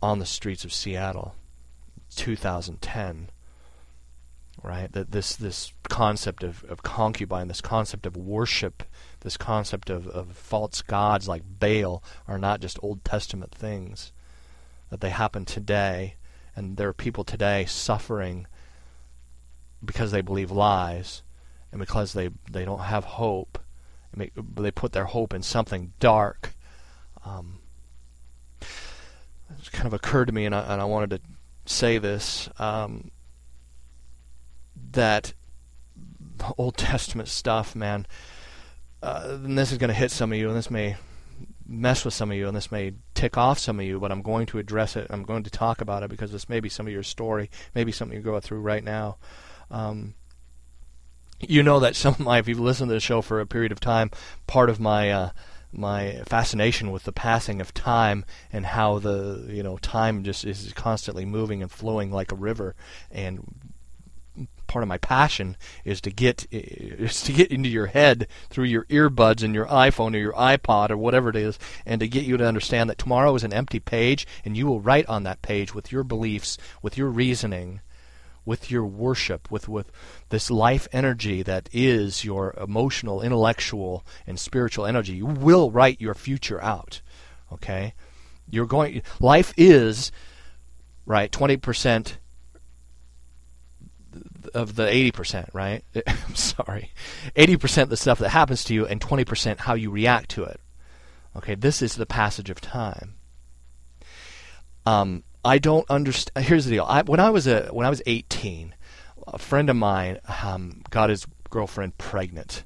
On 0.00 0.20
the 0.20 0.26
streets 0.26 0.64
of 0.64 0.72
Seattle, 0.72 1.34
2010 2.14 3.30
right? 4.62 4.92
That 4.92 5.10
this 5.10 5.34
this 5.34 5.72
concept 5.88 6.44
of, 6.44 6.62
of 6.64 6.84
concubine, 6.84 7.48
this 7.48 7.62
concept 7.62 8.06
of 8.06 8.16
worship, 8.16 8.84
this 9.20 9.36
concept 9.36 9.90
of, 9.90 10.06
of 10.06 10.36
false 10.36 10.82
gods 10.82 11.26
like 11.26 11.42
Baal 11.58 12.04
are 12.28 12.38
not 12.38 12.60
just 12.60 12.78
Old 12.80 13.04
Testament 13.04 13.52
things. 13.52 14.12
That 14.90 15.00
they 15.00 15.10
happen 15.10 15.46
today, 15.46 16.14
and 16.54 16.76
there 16.76 16.88
are 16.88 16.92
people 16.92 17.24
today 17.24 17.64
suffering 17.64 18.46
because 19.84 20.10
they 20.10 20.20
believe 20.20 20.50
lies, 20.50 21.22
and 21.70 21.80
because 21.80 22.12
they 22.12 22.30
they 22.50 22.64
don't 22.64 22.80
have 22.80 23.04
hope, 23.04 23.58
they 24.14 24.70
put 24.70 24.92
their 24.92 25.06
hope 25.06 25.34
in 25.34 25.42
something 25.42 25.92
dark. 26.00 26.54
Um, 27.24 27.58
it 28.60 29.72
kind 29.72 29.86
of 29.86 29.94
occurred 29.94 30.26
to 30.26 30.32
me, 30.32 30.46
and 30.46 30.54
I, 30.54 30.60
and 30.72 30.80
I 30.80 30.84
wanted 30.84 31.10
to 31.10 31.20
say 31.66 31.98
this. 31.98 32.48
Um, 32.58 33.10
that 34.92 35.32
Old 36.58 36.76
Testament 36.76 37.28
stuff, 37.28 37.74
man. 37.74 38.06
Uh, 39.02 39.38
and 39.44 39.58
this 39.58 39.72
is 39.72 39.78
going 39.78 39.88
to 39.88 39.94
hit 39.94 40.10
some 40.10 40.32
of 40.32 40.38
you, 40.38 40.48
and 40.48 40.56
this 40.56 40.70
may 40.70 40.96
mess 41.66 42.04
with 42.04 42.14
some 42.14 42.30
of 42.30 42.36
you, 42.36 42.46
and 42.46 42.56
this 42.56 42.70
may 42.70 42.92
tick 43.14 43.36
off 43.36 43.58
some 43.58 43.80
of 43.80 43.86
you, 43.86 43.98
but 43.98 44.12
I'm 44.12 44.22
going 44.22 44.46
to 44.46 44.58
address 44.58 44.96
it. 44.96 45.06
I'm 45.10 45.24
going 45.24 45.42
to 45.44 45.50
talk 45.50 45.80
about 45.80 46.02
it 46.02 46.10
because 46.10 46.32
this 46.32 46.48
may 46.48 46.60
be 46.60 46.68
some 46.68 46.86
of 46.86 46.92
your 46.92 47.02
story, 47.02 47.50
maybe 47.74 47.92
something 47.92 48.14
you're 48.14 48.22
going 48.22 48.40
through 48.42 48.60
right 48.60 48.84
now. 48.84 49.16
Um, 49.72 50.14
you 51.40 51.62
know 51.62 51.80
that 51.80 51.96
some 51.96 52.14
of 52.14 52.20
my, 52.20 52.38
if 52.38 52.46
you've 52.46 52.60
listened 52.60 52.90
to 52.90 52.94
the 52.94 53.00
show 53.00 53.20
for 53.20 53.40
a 53.40 53.46
period 53.46 53.72
of 53.72 53.80
time, 53.80 54.10
part 54.46 54.70
of 54.70 54.78
my 54.78 55.10
uh, 55.10 55.30
my 55.72 56.22
fascination 56.26 56.92
with 56.92 57.04
the 57.04 57.12
passing 57.12 57.60
of 57.60 57.72
time 57.72 58.24
and 58.52 58.66
how 58.66 58.98
the 58.98 59.46
you 59.48 59.62
know 59.62 59.78
time 59.78 60.22
just 60.22 60.44
is 60.44 60.72
constantly 60.74 61.24
moving 61.24 61.62
and 61.62 61.70
flowing 61.70 62.12
like 62.12 62.30
a 62.30 62.36
river, 62.36 62.76
and 63.10 63.42
part 64.66 64.82
of 64.82 64.88
my 64.88 64.98
passion 64.98 65.56
is 65.84 66.00
to 66.00 66.10
get 66.10 66.46
is 66.50 67.22
to 67.22 67.32
get 67.32 67.50
into 67.50 67.68
your 67.68 67.86
head 67.86 68.28
through 68.48 68.64
your 68.64 68.84
earbuds 68.84 69.42
and 69.42 69.54
your 69.54 69.66
iPhone 69.66 70.14
or 70.14 70.18
your 70.18 70.32
iPod 70.34 70.90
or 70.90 70.96
whatever 70.96 71.30
it 71.30 71.36
is, 71.36 71.58
and 71.84 72.00
to 72.00 72.06
get 72.08 72.24
you 72.24 72.36
to 72.36 72.46
understand 72.46 72.88
that 72.88 72.98
tomorrow 72.98 73.34
is 73.34 73.42
an 73.42 73.52
empty 73.52 73.80
page, 73.80 74.26
and 74.44 74.56
you 74.56 74.66
will 74.66 74.80
write 74.80 75.06
on 75.06 75.24
that 75.24 75.42
page 75.42 75.74
with 75.74 75.90
your 75.90 76.04
beliefs, 76.04 76.56
with 76.82 76.96
your 76.96 77.08
reasoning, 77.08 77.80
with 78.44 78.70
your 78.70 78.84
worship, 78.84 79.50
with 79.50 79.68
with 79.68 79.90
this 80.28 80.50
life 80.50 80.88
energy 80.92 81.42
that 81.42 81.68
is 81.72 82.24
your 82.24 82.54
emotional, 82.60 83.22
intellectual, 83.22 84.04
and 84.26 84.38
spiritual 84.38 84.86
energy. 84.86 85.14
You 85.14 85.26
will 85.26 85.70
write 85.70 86.00
your 86.00 86.14
future 86.14 86.62
out. 86.62 87.00
Okay, 87.52 87.94
you're 88.50 88.66
going. 88.66 89.02
Life 89.20 89.52
is 89.56 90.12
right. 91.06 91.30
Twenty 91.30 91.56
percent 91.56 92.18
of 94.54 94.74
the 94.76 94.84
80%, 94.84 95.48
right? 95.54 95.84
I'm 96.06 96.34
sorry. 96.34 96.90
80% 97.36 97.88
the 97.88 97.96
stuff 97.96 98.18
that 98.18 98.30
happens 98.30 98.64
to 98.64 98.74
you 98.74 98.86
and 98.86 99.00
20% 99.00 99.60
how 99.60 99.74
you 99.74 99.90
react 99.90 100.30
to 100.30 100.44
it. 100.44 100.60
Okay, 101.36 101.54
this 101.54 101.80
is 101.80 101.94
the 101.94 102.06
passage 102.06 102.50
of 102.50 102.60
time. 102.60 103.14
Um, 104.84 105.24
I 105.44 105.58
don't 105.58 105.88
understand. 105.90 106.44
Here's 106.46 106.64
the 106.64 106.72
deal. 106.72 106.84
I, 106.88 107.02
when 107.02 107.20
I 107.20 107.30
was 107.30 107.46
a 107.46 107.68
when 107.72 107.86
I 107.86 107.90
was 107.90 108.02
18, 108.06 108.74
a 109.26 109.38
friend 109.38 109.68
of 109.70 109.76
mine 109.76 110.18
um, 110.44 110.82
got 110.90 111.10
his 111.10 111.26
girlfriend 111.50 111.98
pregnant, 111.98 112.64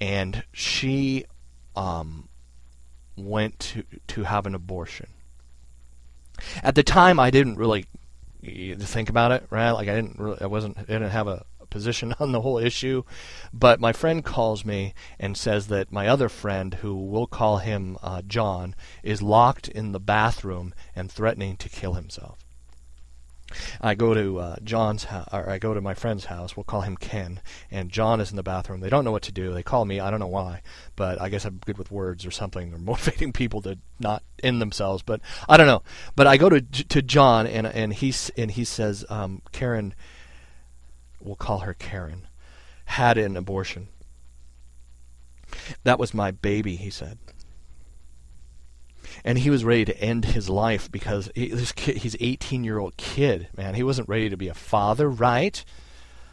and 0.00 0.44
she 0.52 1.24
um, 1.76 2.28
went 3.16 3.58
to 3.60 3.84
to 4.08 4.22
have 4.24 4.46
an 4.46 4.54
abortion. 4.54 5.08
At 6.62 6.74
the 6.74 6.82
time, 6.82 7.20
I 7.20 7.30
didn't 7.30 7.56
really 7.56 7.86
think 8.42 9.10
about 9.10 9.32
it, 9.32 9.46
right? 9.50 9.72
Like 9.72 9.88
I 9.88 9.94
didn't 9.94 10.18
really, 10.18 10.38
I 10.40 10.46
wasn't, 10.46 10.78
I 10.78 10.82
didn't 10.82 11.10
have 11.10 11.28
a, 11.28 11.32
a 11.32 11.44
position 11.70 12.14
on 12.20 12.32
the 12.32 12.40
whole 12.40 12.58
issue, 12.58 13.02
but 13.52 13.80
my 13.80 13.92
friend 13.92 14.24
calls 14.24 14.64
me 14.64 14.94
and 15.18 15.36
says 15.36 15.68
that 15.68 15.92
my 15.92 16.08
other 16.08 16.28
friend, 16.28 16.74
who 16.74 16.94
we'll 16.94 17.26
call 17.26 17.58
him 17.58 17.96
uh, 18.02 18.22
John, 18.22 18.74
is 19.02 19.22
locked 19.22 19.68
in 19.68 19.92
the 19.92 20.00
bathroom 20.00 20.74
and 20.94 21.10
threatening 21.10 21.56
to 21.58 21.68
kill 21.68 21.94
himself. 21.94 22.38
I 23.80 23.94
go 23.94 24.14
to 24.14 24.38
uh, 24.38 24.56
John's 24.62 25.04
house, 25.04 25.28
or 25.32 25.48
I 25.48 25.58
go 25.58 25.74
to 25.74 25.80
my 25.80 25.94
friend's 25.94 26.26
house. 26.26 26.56
We'll 26.56 26.64
call 26.64 26.82
him 26.82 26.96
Ken, 26.96 27.40
and 27.70 27.90
John 27.90 28.20
is 28.20 28.30
in 28.30 28.36
the 28.36 28.42
bathroom. 28.42 28.80
They 28.80 28.88
don't 28.88 29.04
know 29.04 29.12
what 29.12 29.22
to 29.22 29.32
do. 29.32 29.52
They 29.52 29.62
call 29.62 29.84
me. 29.84 30.00
I 30.00 30.10
don't 30.10 30.20
know 30.20 30.26
why, 30.26 30.62
but 30.96 31.20
I 31.20 31.28
guess 31.28 31.44
I'm 31.44 31.60
good 31.64 31.78
with 31.78 31.90
words 31.90 32.24
or 32.24 32.30
something, 32.30 32.72
or 32.72 32.78
motivating 32.78 33.32
people 33.32 33.62
to 33.62 33.78
not 33.98 34.22
end 34.42 34.60
themselves. 34.60 35.02
But 35.02 35.20
I 35.48 35.56
don't 35.56 35.66
know. 35.66 35.82
But 36.16 36.26
I 36.26 36.36
go 36.36 36.48
to 36.48 36.60
to 36.60 37.02
John, 37.02 37.46
and 37.46 37.66
and 37.66 37.92
he's 37.92 38.30
and 38.36 38.50
he 38.50 38.64
says, 38.64 39.04
um, 39.08 39.42
Karen, 39.52 39.94
we'll 41.20 41.36
call 41.36 41.60
her 41.60 41.74
Karen, 41.74 42.28
had 42.86 43.18
an 43.18 43.36
abortion. 43.36 43.88
That 45.84 45.98
was 45.98 46.14
my 46.14 46.30
baby, 46.30 46.76
he 46.76 46.90
said 46.90 47.18
and 49.24 49.38
he 49.38 49.50
was 49.50 49.64
ready 49.64 49.84
to 49.84 50.00
end 50.00 50.24
his 50.24 50.48
life 50.48 50.90
because 50.90 51.30
he, 51.34 51.48
this 51.48 51.72
kid, 51.72 51.98
he's 51.98 52.16
18 52.20 52.64
year 52.64 52.78
old 52.78 52.96
kid, 52.96 53.48
man. 53.56 53.74
He 53.74 53.82
wasn't 53.82 54.08
ready 54.08 54.28
to 54.30 54.36
be 54.36 54.48
a 54.48 54.54
father, 54.54 55.08
right? 55.08 55.64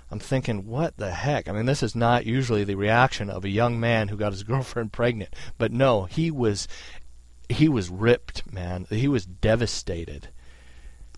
I'm 0.10 0.20
thinking, 0.20 0.66
what 0.66 0.96
the 0.98 1.12
heck? 1.12 1.50
I 1.50 1.52
mean, 1.52 1.66
this 1.66 1.84
is 1.84 1.96
not 1.96 2.26
usually 2.26 2.64
the 2.64 2.76
reaction 2.76 3.30
of 3.30 3.44
a 3.44 3.50
young 3.50 3.80
man 3.80 4.08
who 4.08 4.18
got 4.18 4.32
his 4.32 4.44
girlfriend 4.44 4.94
pregnant, 4.94 5.34
but 5.58 5.72
no, 5.72 6.06
he 6.06 6.32
was 6.32 6.68
he 7.50 7.70
was 7.70 7.90
ripped, 7.90 8.52
man. 8.52 8.86
He 8.90 9.08
was 9.08 9.26
devastated. 9.26 10.30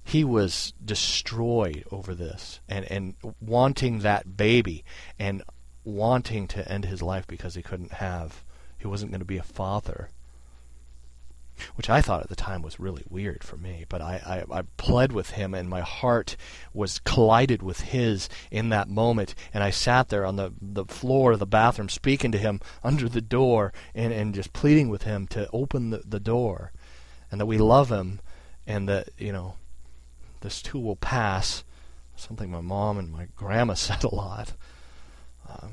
He 0.09 0.23
was 0.23 0.73
destroyed 0.83 1.85
over 1.91 2.15
this 2.15 2.59
and 2.67 2.85
and 2.85 3.15
wanting 3.39 3.99
that 3.99 4.35
baby 4.37 4.83
and 5.17 5.43
wanting 5.83 6.47
to 6.47 6.71
end 6.71 6.85
his 6.85 7.01
life 7.01 7.27
because 7.27 7.55
he 7.55 7.61
couldn't 7.61 7.93
have 7.93 8.43
he 8.77 8.87
wasn't 8.87 9.11
going 9.11 9.19
to 9.19 9.25
be 9.25 9.37
a 9.37 9.43
father 9.43 10.09
which 11.75 11.89
I 11.89 12.01
thought 12.01 12.21
at 12.21 12.29
the 12.29 12.35
time 12.35 12.61
was 12.61 12.79
really 12.79 13.03
weird 13.09 13.43
for 13.43 13.57
me. 13.57 13.85
But 13.87 14.01
I, 14.01 14.45
I, 14.51 14.59
I 14.59 14.61
pled 14.77 15.11
with 15.11 15.31
him, 15.31 15.53
and 15.53 15.69
my 15.69 15.81
heart 15.81 16.35
was 16.73 16.99
collided 16.99 17.61
with 17.61 17.81
his 17.81 18.29
in 18.51 18.69
that 18.69 18.87
moment. 18.87 19.35
And 19.53 19.63
I 19.63 19.69
sat 19.69 20.09
there 20.09 20.25
on 20.25 20.35
the, 20.35 20.53
the 20.61 20.85
floor 20.85 21.33
of 21.33 21.39
the 21.39 21.45
bathroom, 21.45 21.89
speaking 21.89 22.31
to 22.31 22.37
him 22.37 22.61
under 22.83 23.09
the 23.09 23.21
door, 23.21 23.73
and, 23.93 24.13
and 24.13 24.33
just 24.33 24.53
pleading 24.53 24.89
with 24.89 25.03
him 25.03 25.27
to 25.27 25.49
open 25.51 25.89
the, 25.89 26.01
the 26.05 26.19
door, 26.19 26.71
and 27.31 27.39
that 27.39 27.45
we 27.45 27.57
love 27.57 27.89
him, 27.89 28.19
and 28.65 28.87
that, 28.87 29.09
you 29.17 29.31
know, 29.31 29.55
this 30.41 30.61
too 30.61 30.79
will 30.79 30.95
pass. 30.95 31.63
Something 32.15 32.51
my 32.51 32.61
mom 32.61 32.97
and 32.97 33.11
my 33.11 33.27
grandma 33.35 33.73
said 33.75 34.03
a 34.03 34.13
lot. 34.13 34.53
Um, 35.47 35.71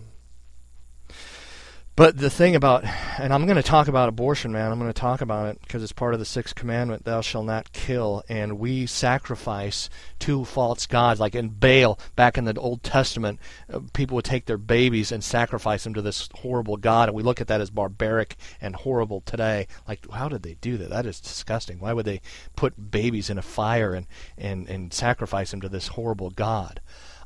but 1.96 2.18
the 2.18 2.28
thing 2.28 2.54
about, 2.54 2.84
and 3.18 3.32
I'm 3.32 3.46
going 3.46 3.56
to 3.56 3.62
talk 3.62 3.88
about 3.88 4.10
abortion, 4.10 4.52
man. 4.52 4.70
I'm 4.70 4.78
going 4.78 4.92
to 4.92 5.00
talk 5.00 5.22
about 5.22 5.48
it 5.48 5.60
because 5.62 5.82
it's 5.82 5.92
part 5.92 6.12
of 6.12 6.20
the 6.20 6.26
sixth 6.26 6.54
commandment: 6.54 7.06
"Thou 7.06 7.22
shalt 7.22 7.46
not 7.46 7.72
kill." 7.72 8.22
And 8.28 8.58
we 8.58 8.84
sacrifice 8.84 9.88
to 10.18 10.44
false 10.44 10.84
gods, 10.84 11.20
like 11.20 11.34
in 11.34 11.48
Baal. 11.48 11.98
Back 12.14 12.36
in 12.36 12.44
the 12.44 12.54
Old 12.58 12.82
Testament, 12.82 13.40
uh, 13.72 13.80
people 13.94 14.14
would 14.16 14.26
take 14.26 14.44
their 14.44 14.58
babies 14.58 15.10
and 15.10 15.24
sacrifice 15.24 15.84
them 15.84 15.94
to 15.94 16.02
this 16.02 16.28
horrible 16.34 16.76
god, 16.76 17.08
and 17.08 17.16
we 17.16 17.22
look 17.22 17.40
at 17.40 17.48
that 17.48 17.62
as 17.62 17.70
barbaric 17.70 18.36
and 18.60 18.76
horrible 18.76 19.22
today. 19.22 19.66
Like, 19.88 20.10
how 20.10 20.28
did 20.28 20.42
they 20.42 20.54
do 20.60 20.76
that? 20.76 20.90
That 20.90 21.06
is 21.06 21.18
disgusting. 21.18 21.80
Why 21.80 21.94
would 21.94 22.04
they 22.04 22.20
put 22.56 22.90
babies 22.90 23.30
in 23.30 23.38
a 23.38 23.42
fire 23.42 23.94
and 23.94 24.06
and 24.36 24.68
and 24.68 24.92
sacrifice 24.92 25.50
them 25.50 25.62
to 25.62 25.68
this 25.70 25.88
horrible 25.88 26.28
god? 26.28 26.82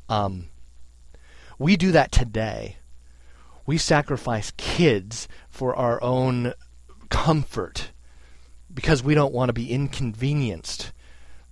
Um, 0.07 0.47
we 1.59 1.75
do 1.75 1.91
that 1.91 2.13
today 2.13 2.77
we 3.71 3.77
sacrifice 3.77 4.51
kids 4.57 5.29
for 5.47 5.73
our 5.77 6.03
own 6.03 6.53
comfort 7.07 7.91
because 8.73 9.01
we 9.01 9.15
don't 9.15 9.33
want 9.33 9.47
to 9.47 9.53
be 9.53 9.71
inconvenienced 9.71 10.91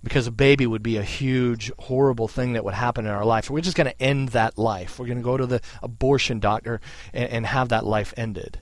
because 0.04 0.26
a 0.26 0.30
baby 0.30 0.66
would 0.66 0.82
be 0.82 0.98
a 0.98 1.02
huge 1.02 1.72
horrible 1.78 2.28
thing 2.28 2.52
that 2.52 2.62
would 2.62 2.74
happen 2.74 3.06
in 3.06 3.10
our 3.10 3.24
life. 3.24 3.48
We're 3.48 3.62
just 3.62 3.74
going 3.74 3.86
to 3.86 4.02
end 4.02 4.28
that 4.30 4.58
life. 4.58 4.98
We're 4.98 5.06
going 5.06 5.16
to 5.16 5.24
go 5.24 5.38
to 5.38 5.46
the 5.46 5.62
abortion 5.82 6.40
doctor 6.40 6.82
and, 7.14 7.30
and 7.30 7.46
have 7.46 7.70
that 7.70 7.86
life 7.86 8.12
ended. 8.18 8.60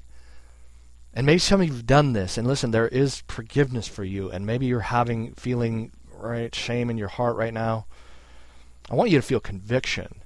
And 1.13 1.27
maybe 1.27 1.41
some 1.41 1.61
of 1.61 1.67
you've 1.67 1.85
done 1.85 2.13
this 2.13 2.39
and 2.39 2.47
listen 2.47 2.71
there 2.71 2.87
is 2.87 3.25
forgiveness 3.27 3.89
for 3.89 4.05
you 4.05 4.31
and 4.31 4.47
maybe 4.47 4.67
you're 4.67 4.79
having 4.79 5.33
feeling 5.35 5.91
right 6.13 6.55
shame 6.55 6.91
in 6.91 6.97
your 6.97 7.09
heart 7.09 7.35
right 7.35 7.53
now. 7.53 7.87
I 8.89 8.95
want 8.95 9.11
you 9.11 9.19
to 9.19 9.27
feel 9.27 9.41
conviction. 9.41 10.23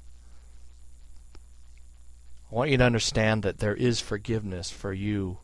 I 2.53 2.55
want 2.55 2.71
you 2.71 2.77
to 2.77 2.85
understand 2.85 3.45
that 3.45 3.61
there 3.61 3.75
is 3.75 4.01
forgiveness 4.01 4.71
for 4.71 4.93
you 4.93 5.39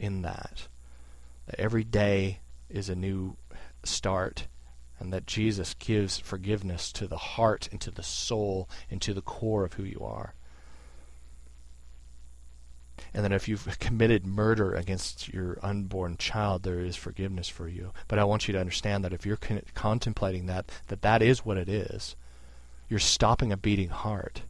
in 0.00 0.22
that. 0.22 0.66
That 1.46 1.60
every 1.60 1.84
day 1.84 2.40
is 2.68 2.88
a 2.88 2.96
new 2.96 3.36
start, 3.84 4.48
and 4.98 5.12
that 5.12 5.28
Jesus 5.28 5.74
gives 5.74 6.18
forgiveness 6.18 6.90
to 6.94 7.06
the 7.06 7.16
heart 7.16 7.68
and 7.70 7.80
to 7.82 7.92
the 7.92 8.02
soul 8.02 8.68
and 8.90 9.00
to 9.00 9.14
the 9.14 9.22
core 9.22 9.64
of 9.64 9.74
who 9.74 9.84
you 9.84 10.00
are. 10.02 10.34
And 13.14 13.22
then 13.22 13.32
if 13.32 13.46
you've 13.46 13.78
committed 13.78 14.26
murder 14.26 14.74
against 14.74 15.32
your 15.32 15.56
unborn 15.62 16.16
child, 16.16 16.64
there 16.64 16.80
is 16.80 16.96
forgiveness 16.96 17.48
for 17.48 17.68
you. 17.68 17.92
But 18.08 18.18
I 18.18 18.24
want 18.24 18.48
you 18.48 18.52
to 18.52 18.60
understand 18.60 19.04
that 19.04 19.12
if 19.12 19.24
you're 19.24 19.36
con- 19.36 19.62
contemplating 19.74 20.46
that, 20.46 20.68
that 20.88 21.02
that 21.02 21.22
is 21.22 21.44
what 21.44 21.58
it 21.58 21.68
is. 21.68 22.16
You're 22.88 22.98
stopping 22.98 23.52
a 23.52 23.56
beating 23.56 23.90
heart. 23.90 24.42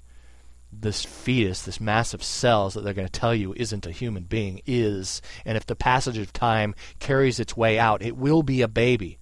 This 0.73 1.05
fetus, 1.05 1.63
this 1.63 1.81
mass 1.81 2.15
of 2.15 2.23
cells 2.23 2.75
that 2.75 2.85
they're 2.85 2.95
going 2.95 3.09
to 3.09 3.21
tell 3.21 3.35
you 3.35 3.53
isn't 3.57 3.87
a 3.87 3.93
human 3.93 4.25
being, 4.25 4.63
is. 4.67 5.21
And 5.45 5.57
if 5.57 5.67
the 5.67 5.77
passage 5.77 6.17
of 6.17 6.33
time 6.33 6.75
carries 7.01 7.41
its 7.41 7.57
way 7.57 7.79
out, 7.79 8.03
it 8.03 8.17
will 8.17 8.43
be 8.43 8.63
a 8.63 8.69
baby. 8.69 9.19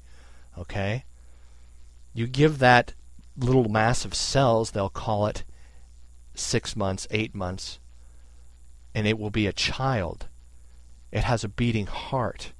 Okay? 0.56 1.04
You 2.12 2.26
give 2.26 2.58
that 2.58 2.94
little 3.37 3.68
mass 3.68 4.04
of 4.04 4.14
cells, 4.14 4.72
they'll 4.72 4.88
call 4.88 5.26
it 5.26 5.44
six 6.34 6.76
months, 6.76 7.06
eight 7.11 7.34
months, 7.34 7.78
and 8.94 9.06
it 9.06 9.18
will 9.18 9.30
be 9.30 9.46
a 9.46 9.52
child. 9.52 10.28
It 11.11 11.24
has 11.24 11.44
a 11.44 11.48
beating 11.48 11.87
heart. 11.87 12.52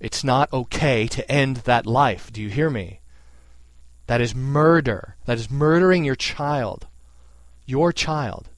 It's 0.00 0.22
not 0.22 0.52
okay 0.52 1.06
to 1.08 1.30
end 1.30 1.58
that 1.58 1.86
life. 1.86 2.32
Do 2.32 2.40
you 2.40 2.48
hear 2.48 2.70
me? 2.70 2.97
That 4.08 4.20
is 4.22 4.34
murder. 4.34 5.16
That 5.26 5.38
is 5.38 5.50
murdering 5.50 6.04
your 6.04 6.16
child. 6.16 6.86
Your 7.66 7.92
child. 7.92 8.48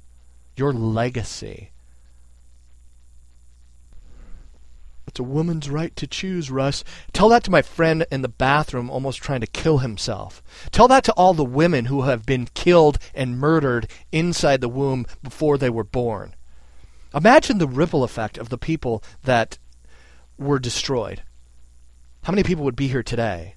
Your 0.56 0.72
legacy. 0.72 1.72
It's 5.08 5.18
a 5.18 5.24
woman's 5.24 5.68
right 5.68 5.94
to 5.96 6.06
choose, 6.06 6.52
Russ. 6.52 6.84
Tell 7.12 7.28
that 7.30 7.42
to 7.42 7.50
my 7.50 7.62
friend 7.62 8.06
in 8.12 8.22
the 8.22 8.28
bathroom 8.28 8.88
almost 8.88 9.20
trying 9.20 9.40
to 9.40 9.46
kill 9.48 9.78
himself. 9.78 10.40
Tell 10.70 10.86
that 10.86 11.02
to 11.04 11.12
all 11.14 11.34
the 11.34 11.44
women 11.44 11.86
who 11.86 12.02
have 12.02 12.24
been 12.24 12.46
killed 12.54 12.98
and 13.12 13.36
murdered 13.36 13.90
inside 14.12 14.60
the 14.60 14.68
womb 14.68 15.04
before 15.20 15.58
they 15.58 15.68
were 15.68 15.82
born. 15.82 16.36
Imagine 17.12 17.58
the 17.58 17.66
ripple 17.66 18.04
effect 18.04 18.38
of 18.38 18.50
the 18.50 18.58
people 18.58 19.02
that 19.24 19.58
were 20.38 20.60
destroyed. 20.60 21.24
How 22.22 22.30
many 22.30 22.44
people 22.44 22.64
would 22.64 22.76
be 22.76 22.86
here 22.86 23.02
today? 23.02 23.56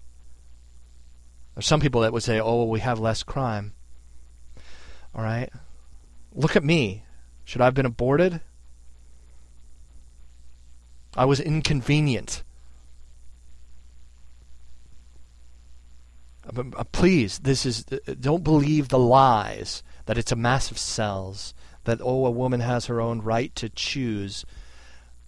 There's 1.56 1.66
some 1.66 1.80
people 1.80 2.02
that 2.02 2.14
would 2.14 2.24
say, 2.24 2.40
oh, 2.40 2.58
well, 2.58 2.70
we 2.70 2.80
have 2.80 3.00
less 3.00 3.24
crime. 3.24 3.74
All 5.14 5.24
right? 5.24 5.50
Look 6.34 6.56
at 6.56 6.64
me. 6.64 7.04
Should 7.44 7.62
I 7.62 7.66
have 7.66 7.76
been 7.76 7.86
aborted? 7.86 8.42
I 11.16 11.26
was 11.26 11.40
inconvenient. 11.40 12.44
But, 16.52 16.68
uh, 16.76 16.84
please, 16.86 17.40
this 17.40 17.66
is 17.66 17.86
uh, 17.92 18.16
don't 18.20 18.44
believe 18.44 18.90
the 18.90 19.00
lies 19.00 19.84
that 20.06 20.18
it's 20.18 20.32
a 20.32 20.36
mass 20.36 20.72
of 20.72 20.78
cells. 20.78 21.54
That 21.86 22.00
oh, 22.02 22.26
a 22.26 22.32
woman 22.32 22.62
has 22.62 22.88
her 22.88 23.00
own 23.00 23.22
right 23.22 23.54
to 23.56 23.70
choose. 23.70 24.46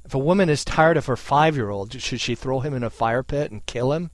If 0.03 0.13
a 0.13 0.19
woman 0.19 0.49
is 0.49 0.63
tired 0.63 0.97
of 0.97 1.05
her 1.05 1.17
five-year-old, 1.17 1.99
should 2.01 2.21
she 2.21 2.35
throw 2.35 2.59
him 2.59 2.73
in 2.73 2.83
a 2.83 2.89
fire 2.89 3.23
pit 3.23 3.51
and 3.51 3.65
kill 3.65 3.91
him? 3.91 4.11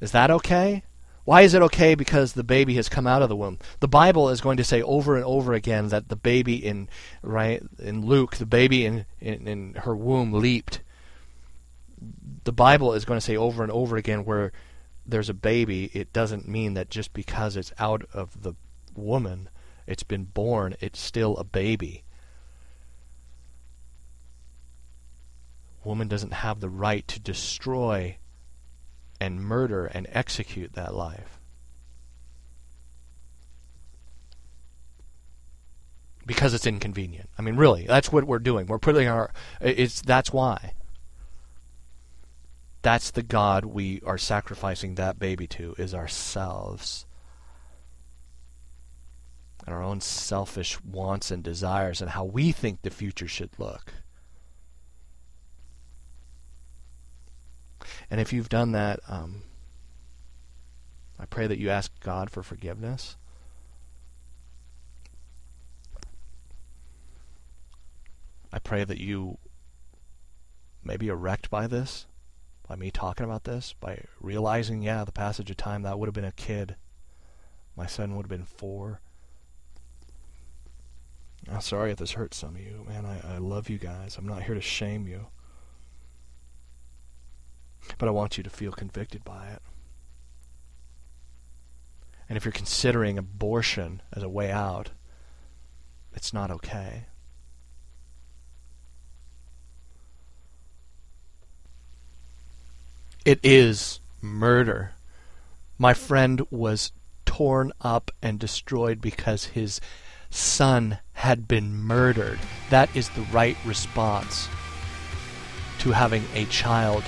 Is 0.00 0.12
that 0.12 0.30
okay? 0.30 0.82
Why 1.24 1.42
is 1.42 1.54
it 1.54 1.62
okay 1.62 1.94
because 1.94 2.32
the 2.32 2.42
baby 2.42 2.74
has 2.74 2.88
come 2.88 3.06
out 3.06 3.22
of 3.22 3.28
the 3.28 3.36
womb? 3.36 3.58
The 3.80 3.88
Bible 3.88 4.30
is 4.30 4.40
going 4.40 4.56
to 4.56 4.64
say 4.64 4.82
over 4.82 5.16
and 5.16 5.24
over 5.24 5.52
again 5.52 5.88
that 5.88 6.08
the 6.08 6.16
baby 6.16 6.56
in 6.56 6.88
right 7.22 7.62
in 7.78 8.04
Luke, 8.04 8.36
the 8.36 8.46
baby 8.46 8.86
in, 8.86 9.04
in, 9.20 9.46
in 9.46 9.74
her 9.74 9.94
womb 9.94 10.32
leaped. 10.32 10.80
The 12.44 12.52
Bible 12.52 12.94
is 12.94 13.04
going 13.04 13.18
to 13.18 13.24
say 13.24 13.36
over 13.36 13.62
and 13.62 13.70
over 13.70 13.96
again 13.96 14.24
where 14.24 14.50
there's 15.06 15.28
a 15.28 15.34
baby, 15.34 15.90
it 15.92 16.12
doesn't 16.12 16.48
mean 16.48 16.74
that 16.74 16.88
just 16.88 17.12
because 17.12 17.56
it's 17.56 17.72
out 17.78 18.04
of 18.14 18.42
the 18.42 18.54
woman, 18.94 19.50
it's 19.86 20.02
been 20.02 20.24
born, 20.24 20.74
it's 20.80 20.98
still 20.98 21.36
a 21.36 21.44
baby. 21.44 22.04
Woman 25.84 26.08
doesn't 26.08 26.32
have 26.32 26.60
the 26.60 26.68
right 26.68 27.06
to 27.08 27.20
destroy 27.20 28.16
and 29.20 29.40
murder 29.40 29.86
and 29.86 30.06
execute 30.10 30.72
that 30.72 30.94
life. 30.94 31.38
Because 36.26 36.54
it's 36.54 36.66
inconvenient. 36.66 37.28
I 37.38 37.42
mean, 37.42 37.56
really, 37.56 37.86
that's 37.86 38.12
what 38.12 38.24
we're 38.24 38.38
doing. 38.38 38.66
We're 38.66 38.78
putting 38.78 39.08
our. 39.08 39.32
It's 39.60 40.00
that's 40.00 40.32
why. 40.32 40.74
That's 42.82 43.10
the 43.10 43.22
God 43.22 43.64
we 43.64 44.00
are 44.06 44.16
sacrificing 44.16 44.94
that 44.94 45.18
baby 45.18 45.46
to 45.48 45.74
is 45.76 45.94
ourselves. 45.94 47.04
And 49.66 49.74
our 49.74 49.82
own 49.82 50.00
selfish 50.00 50.82
wants 50.82 51.30
and 51.30 51.42
desires 51.42 52.00
and 52.00 52.10
how 52.10 52.24
we 52.24 52.52
think 52.52 52.82
the 52.82 52.90
future 52.90 53.28
should 53.28 53.50
look. 53.58 53.92
And 58.10 58.20
if 58.20 58.32
you've 58.32 58.48
done 58.48 58.72
that, 58.72 59.00
um, 59.08 59.42
I 61.18 61.26
pray 61.26 61.46
that 61.46 61.58
you 61.58 61.70
ask 61.70 61.92
God 62.00 62.30
for 62.30 62.42
forgiveness. 62.42 63.16
I 68.52 68.58
pray 68.58 68.84
that 68.84 68.98
you 68.98 69.38
may 70.82 70.96
be 70.96 71.10
wrecked 71.10 71.50
by 71.50 71.66
this, 71.66 72.06
by 72.66 72.76
me 72.76 72.90
talking 72.90 73.24
about 73.24 73.44
this, 73.44 73.74
by 73.80 74.04
realizing, 74.20 74.82
yeah, 74.82 75.04
the 75.04 75.12
passage 75.12 75.50
of 75.50 75.56
time, 75.56 75.82
that 75.82 75.98
would 75.98 76.06
have 76.06 76.14
been 76.14 76.24
a 76.24 76.32
kid. 76.32 76.76
My 77.76 77.86
son 77.86 78.16
would 78.16 78.24
have 78.24 78.30
been 78.30 78.44
four. 78.44 79.00
I'm 81.50 81.60
sorry 81.60 81.90
if 81.90 81.98
this 81.98 82.12
hurts 82.12 82.36
some 82.36 82.56
of 82.56 82.60
you. 82.60 82.84
Man, 82.88 83.06
I, 83.06 83.34
I 83.34 83.38
love 83.38 83.68
you 83.68 83.78
guys. 83.78 84.16
I'm 84.16 84.26
not 84.26 84.42
here 84.42 84.54
to 84.54 84.60
shame 84.60 85.06
you. 85.06 85.26
But 87.98 88.08
I 88.08 88.12
want 88.12 88.36
you 88.36 88.44
to 88.44 88.50
feel 88.50 88.72
convicted 88.72 89.24
by 89.24 89.48
it. 89.48 89.62
And 92.28 92.36
if 92.36 92.44
you're 92.44 92.52
considering 92.52 93.18
abortion 93.18 94.02
as 94.12 94.22
a 94.22 94.28
way 94.28 94.50
out, 94.50 94.90
it's 96.14 96.32
not 96.32 96.50
okay. 96.50 97.06
It 103.24 103.40
is 103.42 104.00
murder. 104.22 104.92
My 105.76 105.92
friend 105.92 106.46
was 106.50 106.92
torn 107.26 107.72
up 107.80 108.10
and 108.22 108.38
destroyed 108.38 109.00
because 109.00 109.46
his 109.46 109.80
son 110.30 110.98
had 111.14 111.48
been 111.48 111.74
murdered. 111.74 112.38
That 112.70 112.94
is 112.94 113.08
the 113.10 113.22
right 113.32 113.56
response 113.64 114.48
to 115.80 115.92
having 115.92 116.24
a 116.34 116.44
child 116.46 117.04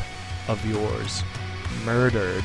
of 0.49 0.65
yours 0.67 1.23
murdered. 1.85 2.45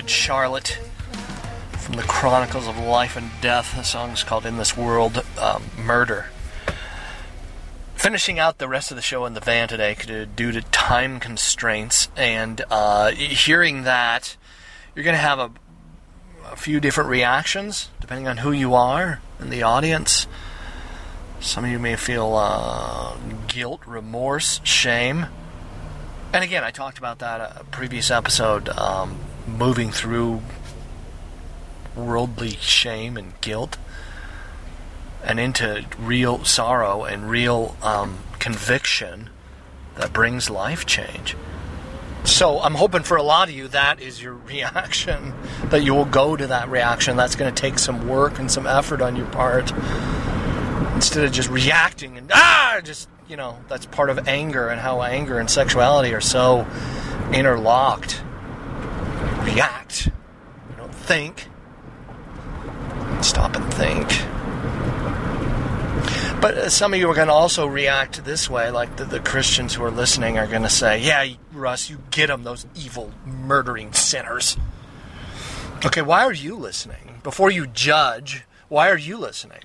Good 0.00 0.08
Charlotte 0.08 0.78
from 1.72 1.96
the 1.96 2.02
Chronicles 2.04 2.66
of 2.66 2.78
Life 2.78 3.16
and 3.16 3.30
Death. 3.42 3.76
The 3.76 3.82
song's 3.82 4.24
called 4.24 4.46
In 4.46 4.56
This 4.56 4.74
World 4.74 5.22
um, 5.38 5.64
Murder. 5.76 6.30
finishing 7.96 8.38
out 8.38 8.56
the 8.56 8.66
rest 8.66 8.90
of 8.90 8.96
the 8.96 9.02
show 9.02 9.26
in 9.26 9.34
the 9.34 9.40
van 9.40 9.68
today 9.68 9.94
due 10.34 10.52
to 10.52 10.62
time 10.62 11.20
constraints, 11.20 12.08
and 12.16 12.62
uh, 12.70 13.10
hearing 13.10 13.82
that 13.82 14.38
you're 14.94 15.04
going 15.04 15.12
to 15.12 15.20
have 15.20 15.38
a, 15.38 15.50
a 16.50 16.56
few 16.56 16.80
different 16.80 17.10
reactions 17.10 17.90
depending 18.00 18.26
on 18.26 18.38
who 18.38 18.52
you 18.52 18.72
are 18.72 19.20
in 19.38 19.50
the 19.50 19.62
audience. 19.62 20.26
Some 21.40 21.66
of 21.66 21.70
you 21.70 21.78
may 21.78 21.96
feel 21.96 22.36
uh, 22.36 23.18
guilt, 23.48 23.82
remorse, 23.86 24.62
shame. 24.64 25.26
And 26.32 26.42
again, 26.42 26.64
I 26.64 26.70
talked 26.70 26.96
about 26.96 27.18
that 27.18 27.42
a 27.60 27.64
previous 27.64 28.10
episode, 28.10 28.70
um, 28.70 29.18
moving 29.56 29.90
through 29.90 30.42
worldly 31.96 32.50
shame 32.60 33.16
and 33.16 33.38
guilt 33.40 33.76
and 35.22 35.38
into 35.38 35.84
real 35.98 36.44
sorrow 36.44 37.04
and 37.04 37.28
real 37.30 37.76
um, 37.82 38.18
conviction 38.38 39.28
that 39.96 40.12
brings 40.12 40.48
life 40.48 40.86
change. 40.86 41.36
So 42.24 42.60
I'm 42.60 42.74
hoping 42.74 43.02
for 43.02 43.16
a 43.16 43.22
lot 43.22 43.48
of 43.48 43.54
you 43.54 43.68
that 43.68 44.00
is 44.00 44.22
your 44.22 44.34
reaction, 44.48 45.34
that 45.64 45.82
you 45.82 45.94
will 45.94 46.04
go 46.04 46.36
to 46.36 46.46
that 46.48 46.68
reaction. 46.68 47.16
That's 47.16 47.36
going 47.36 47.52
to 47.52 47.60
take 47.60 47.78
some 47.78 48.08
work 48.08 48.38
and 48.38 48.50
some 48.50 48.66
effort 48.66 49.02
on 49.02 49.16
your 49.16 49.26
part. 49.26 49.72
Instead 50.94 51.24
of 51.24 51.32
just 51.32 51.48
reacting 51.48 52.18
and 52.18 52.30
ah, 52.32 52.80
just 52.82 53.08
you 53.30 53.36
know, 53.36 53.56
that's 53.68 53.86
part 53.86 54.10
of 54.10 54.26
anger 54.26 54.68
and 54.68 54.80
how 54.80 55.02
anger 55.02 55.38
and 55.38 55.48
sexuality 55.48 56.12
are 56.12 56.20
so 56.20 56.66
interlocked. 57.32 58.22
React. 59.42 60.06
You 60.06 60.76
don't 60.76 60.94
think. 60.94 61.46
Stop 63.22 63.56
and 63.56 63.72
think. 63.74 64.08
But 66.40 66.56
uh, 66.56 66.68
some 66.70 66.94
of 66.94 67.00
you 67.00 67.10
are 67.10 67.14
going 67.14 67.28
to 67.28 67.34
also 67.34 67.66
react 67.66 68.24
this 68.24 68.48
way, 68.48 68.70
like 68.70 68.96
the, 68.96 69.04
the 69.04 69.20
Christians 69.20 69.74
who 69.74 69.84
are 69.84 69.90
listening 69.90 70.38
are 70.38 70.46
going 70.46 70.62
to 70.62 70.70
say, 70.70 70.98
Yeah, 70.98 71.26
Russ, 71.52 71.90
you 71.90 71.98
get 72.10 72.28
them, 72.28 72.44
those 72.44 72.66
evil, 72.74 73.12
murdering 73.26 73.92
sinners. 73.92 74.56
Okay, 75.84 76.02
why 76.02 76.24
are 76.24 76.32
you 76.32 76.56
listening? 76.56 77.20
Before 77.22 77.50
you 77.50 77.66
judge, 77.66 78.44
why 78.68 78.88
are 78.88 78.98
you 78.98 79.18
listening? 79.18 79.64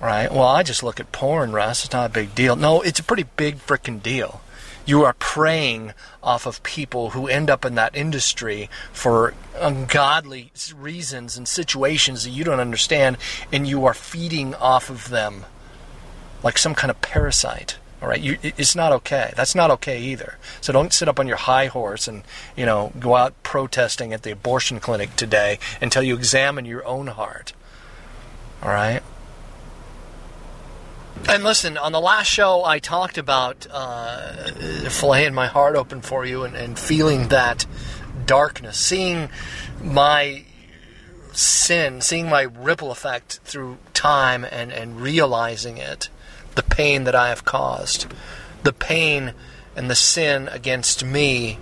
Right? 0.00 0.30
Well, 0.30 0.42
I 0.42 0.62
just 0.62 0.82
look 0.82 1.00
at 1.00 1.12
porn, 1.12 1.52
Russ. 1.52 1.84
It's 1.84 1.92
not 1.92 2.10
a 2.10 2.12
big 2.12 2.34
deal. 2.34 2.56
No, 2.56 2.80
it's 2.80 3.00
a 3.00 3.04
pretty 3.04 3.24
big 3.36 3.58
freaking 3.58 4.02
deal. 4.02 4.40
You 4.86 5.04
are 5.04 5.14
preying 5.14 5.92
off 6.22 6.46
of 6.46 6.62
people 6.62 7.10
who 7.10 7.26
end 7.26 7.48
up 7.48 7.64
in 7.64 7.74
that 7.76 7.96
industry 7.96 8.68
for 8.92 9.34
ungodly 9.58 10.52
reasons 10.76 11.36
and 11.36 11.48
situations 11.48 12.24
that 12.24 12.30
you 12.30 12.44
don't 12.44 12.60
understand, 12.60 13.16
and 13.52 13.66
you 13.66 13.84
are 13.86 13.94
feeding 13.94 14.54
off 14.54 14.90
of 14.90 15.08
them 15.08 15.44
like 16.42 16.58
some 16.58 16.74
kind 16.74 16.90
of 16.90 17.00
parasite. 17.00 17.78
All 18.02 18.08
right, 18.08 18.20
you, 18.20 18.36
it's 18.42 18.76
not 18.76 18.92
okay. 18.92 19.32
That's 19.34 19.54
not 19.54 19.70
okay 19.70 19.98
either. 19.98 20.36
So 20.60 20.74
don't 20.74 20.92
sit 20.92 21.08
up 21.08 21.18
on 21.18 21.26
your 21.26 21.38
high 21.38 21.66
horse 21.68 22.06
and 22.06 22.22
you 22.54 22.66
know 22.66 22.92
go 23.00 23.16
out 23.16 23.42
protesting 23.42 24.12
at 24.12 24.24
the 24.24 24.32
abortion 24.32 24.78
clinic 24.78 25.16
today 25.16 25.58
until 25.80 26.02
you 26.02 26.14
examine 26.14 26.66
your 26.66 26.86
own 26.86 27.06
heart. 27.06 27.54
All 28.62 28.68
right. 28.68 29.02
And 31.28 31.42
listen, 31.42 31.78
on 31.78 31.92
the 31.92 32.00
last 32.00 32.26
show, 32.26 32.64
I 32.64 32.78
talked 32.78 33.18
about 33.18 33.66
uh, 33.70 34.50
filleting 34.86 35.32
my 35.32 35.46
heart 35.46 35.74
open 35.74 36.00
for 36.02 36.24
you 36.26 36.44
and, 36.44 36.54
and 36.54 36.78
feeling 36.78 37.28
that 37.28 37.66
darkness, 38.26 38.78
seeing 38.78 39.30
my 39.82 40.44
sin, 41.32 42.00
seeing 42.00 42.28
my 42.28 42.42
ripple 42.42 42.90
effect 42.90 43.40
through 43.44 43.78
time 43.94 44.44
and, 44.44 44.72
and 44.72 45.00
realizing 45.00 45.78
it, 45.78 46.08
the 46.54 46.62
pain 46.62 47.04
that 47.04 47.14
I 47.14 47.30
have 47.30 47.44
caused, 47.44 48.06
the 48.62 48.72
pain 48.72 49.32
and 49.74 49.90
the 49.90 49.94
sin 49.94 50.48
against 50.48 51.04
me, 51.04 51.58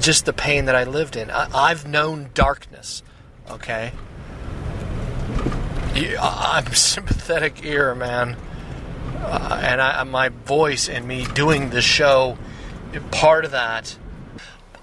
just 0.00 0.24
the 0.24 0.32
pain 0.32 0.64
that 0.64 0.74
I 0.74 0.84
lived 0.84 1.16
in. 1.16 1.30
I, 1.30 1.48
I've 1.54 1.86
known 1.86 2.30
darkness, 2.34 3.02
okay? 3.50 3.92
I'm 6.20 6.72
sympathetic 6.74 7.64
ear, 7.64 7.94
man. 7.94 8.36
Uh, 9.16 9.60
and 9.62 9.80
I, 9.80 10.02
my 10.04 10.28
voice 10.28 10.88
and 10.88 11.06
me 11.06 11.26
doing 11.34 11.70
the 11.70 11.82
show, 11.82 12.38
part 13.10 13.44
of 13.44 13.50
that, 13.50 13.98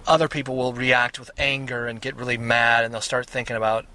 other 0.07 0.27
people 0.27 0.55
will 0.55 0.73
react 0.73 1.19
with 1.19 1.31
anger 1.37 1.87
and 1.87 1.99
get 1.99 2.15
really 2.15 2.37
mad, 2.37 2.83
and 2.83 2.93
they'll 2.93 3.01
start 3.01 3.27
thinking 3.27 3.55
about 3.55 3.85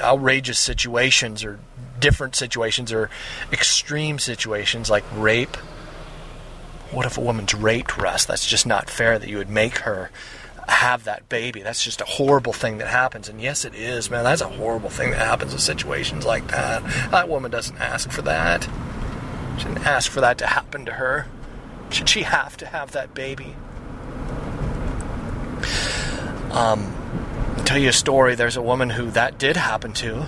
outrageous 0.00 0.58
situations 0.58 1.44
or 1.44 1.60
different 2.00 2.34
situations 2.36 2.92
or 2.92 3.10
extreme 3.52 4.18
situations 4.18 4.88
like 4.88 5.04
rape. 5.14 5.56
What 6.90 7.04
if 7.04 7.18
a 7.18 7.20
woman's 7.20 7.54
raped, 7.54 7.98
Russ? 7.98 8.24
That's 8.24 8.46
just 8.46 8.66
not 8.66 8.88
fair 8.88 9.18
that 9.18 9.28
you 9.28 9.36
would 9.36 9.50
make 9.50 9.78
her 9.78 10.10
have 10.70 11.04
that 11.04 11.28
baby. 11.28 11.62
That's 11.62 11.82
just 11.82 12.00
a 12.00 12.04
horrible 12.04 12.52
thing 12.52 12.78
that 12.78 12.88
happens. 12.88 13.28
And 13.28 13.40
yes, 13.40 13.64
it 13.64 13.74
is, 13.74 14.10
man. 14.10 14.24
That's 14.24 14.40
a 14.40 14.48
horrible 14.48 14.90
thing 14.90 15.10
that 15.10 15.26
happens 15.26 15.52
in 15.52 15.58
situations 15.58 16.24
like 16.24 16.48
that. 16.48 16.82
That 17.10 17.28
woman 17.28 17.50
doesn't 17.50 17.78
ask 17.78 18.10
for 18.10 18.22
that. 18.22 18.68
She 19.58 19.64
didn't 19.64 19.86
ask 19.86 20.10
for 20.10 20.20
that 20.20 20.38
to 20.38 20.46
happen 20.46 20.84
to 20.86 20.92
her. 20.92 21.26
Should 21.90 22.08
she 22.08 22.22
have 22.22 22.56
to 22.58 22.66
have 22.66 22.92
that 22.92 23.14
baby? 23.14 23.56
Um, 26.50 26.94
I'll 27.56 27.64
tell 27.64 27.78
you 27.78 27.88
a 27.88 27.92
story. 27.92 28.34
There's 28.34 28.56
a 28.56 28.62
woman 28.62 28.90
who 28.90 29.10
that 29.10 29.38
did 29.38 29.56
happen 29.56 29.92
to, 29.94 30.26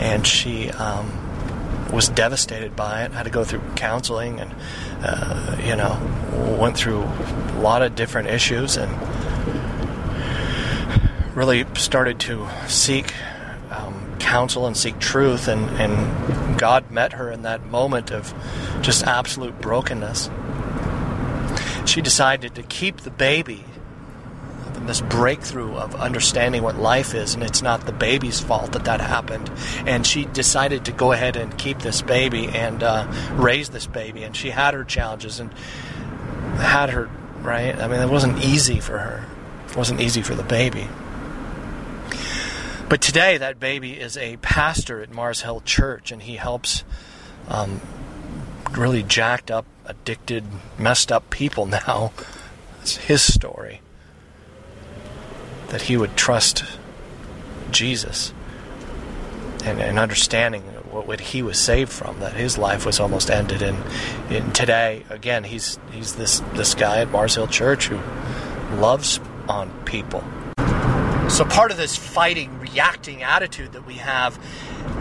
and 0.00 0.26
she 0.26 0.70
um, 0.70 1.21
was 1.92 2.08
devastated 2.08 2.74
by 2.74 3.04
it. 3.04 3.12
Had 3.12 3.24
to 3.24 3.30
go 3.30 3.44
through 3.44 3.60
counseling, 3.76 4.40
and 4.40 4.54
uh, 5.02 5.56
you 5.64 5.76
know, 5.76 6.56
went 6.58 6.76
through 6.76 7.02
a 7.02 7.60
lot 7.60 7.82
of 7.82 7.94
different 7.94 8.28
issues, 8.28 8.76
and 8.76 8.90
really 11.36 11.64
started 11.74 12.18
to 12.20 12.48
seek 12.66 13.14
um, 13.70 14.16
counsel 14.18 14.66
and 14.66 14.76
seek 14.76 14.98
truth. 14.98 15.48
And, 15.48 15.68
and 15.80 16.58
God 16.58 16.90
met 16.90 17.14
her 17.14 17.30
in 17.30 17.42
that 17.42 17.66
moment 17.66 18.10
of 18.10 18.34
just 18.80 19.04
absolute 19.04 19.60
brokenness. 19.60 20.30
She 21.86 22.00
decided 22.00 22.54
to 22.54 22.62
keep 22.62 22.98
the 22.98 23.10
baby 23.10 23.64
this 24.86 25.00
breakthrough 25.00 25.74
of 25.74 25.94
understanding 25.94 26.62
what 26.62 26.76
life 26.76 27.14
is, 27.14 27.34
and 27.34 27.42
it's 27.42 27.62
not 27.62 27.86
the 27.86 27.92
baby's 27.92 28.40
fault 28.40 28.72
that 28.72 28.84
that 28.84 29.00
happened. 29.00 29.50
And 29.86 30.06
she 30.06 30.24
decided 30.26 30.84
to 30.86 30.92
go 30.92 31.12
ahead 31.12 31.36
and 31.36 31.56
keep 31.58 31.80
this 31.80 32.02
baby 32.02 32.48
and 32.48 32.82
uh, 32.82 33.10
raise 33.32 33.70
this 33.70 33.86
baby. 33.86 34.24
And 34.24 34.36
she 34.36 34.50
had 34.50 34.74
her 34.74 34.84
challenges 34.84 35.40
and 35.40 35.52
had 36.56 36.90
her 36.90 37.10
right. 37.40 37.78
I 37.78 37.88
mean, 37.88 38.00
it 38.00 38.08
wasn't 38.08 38.42
easy 38.44 38.80
for 38.80 38.98
her. 38.98 39.26
It 39.68 39.76
wasn't 39.76 40.00
easy 40.00 40.22
for 40.22 40.34
the 40.34 40.42
baby. 40.42 40.88
But 42.88 43.00
today, 43.00 43.38
that 43.38 43.58
baby 43.58 43.98
is 43.98 44.16
a 44.16 44.36
pastor 44.38 45.00
at 45.00 45.10
Mars 45.10 45.42
Hill 45.42 45.62
Church, 45.64 46.12
and 46.12 46.22
he 46.22 46.36
helps 46.36 46.84
um, 47.48 47.80
really 48.72 49.02
jacked 49.02 49.50
up, 49.50 49.64
addicted, 49.86 50.44
messed 50.78 51.10
up 51.10 51.30
people 51.30 51.66
now. 51.86 52.12
It's 52.82 52.96
his 52.96 53.22
story 53.22 53.80
that 55.72 55.82
he 55.82 55.96
would 55.96 56.16
trust 56.16 56.64
Jesus 57.70 58.32
and, 59.64 59.80
and 59.80 59.98
understanding 59.98 60.62
what, 60.90 61.06
what, 61.06 61.18
he 61.18 61.42
was 61.42 61.58
saved 61.58 61.90
from, 61.90 62.20
that 62.20 62.34
his 62.34 62.58
life 62.58 62.84
was 62.84 63.00
almost 63.00 63.30
ended. 63.30 63.62
And, 63.62 63.78
and 64.28 64.54
today, 64.54 65.04
again, 65.08 65.44
he's 65.44 65.78
he's 65.90 66.14
this 66.14 66.40
this 66.52 66.74
guy 66.74 66.98
at 67.00 67.10
Mars 67.10 67.36
Hill 67.36 67.46
Church 67.46 67.88
who 67.88 67.96
loves 68.76 69.18
on 69.48 69.70
people. 69.84 70.22
So 71.30 71.46
part 71.46 71.70
of 71.70 71.78
this 71.78 71.96
fighting, 71.96 72.58
reacting 72.58 73.22
attitude 73.22 73.72
that 73.72 73.86
we 73.86 73.94
have, 73.94 74.38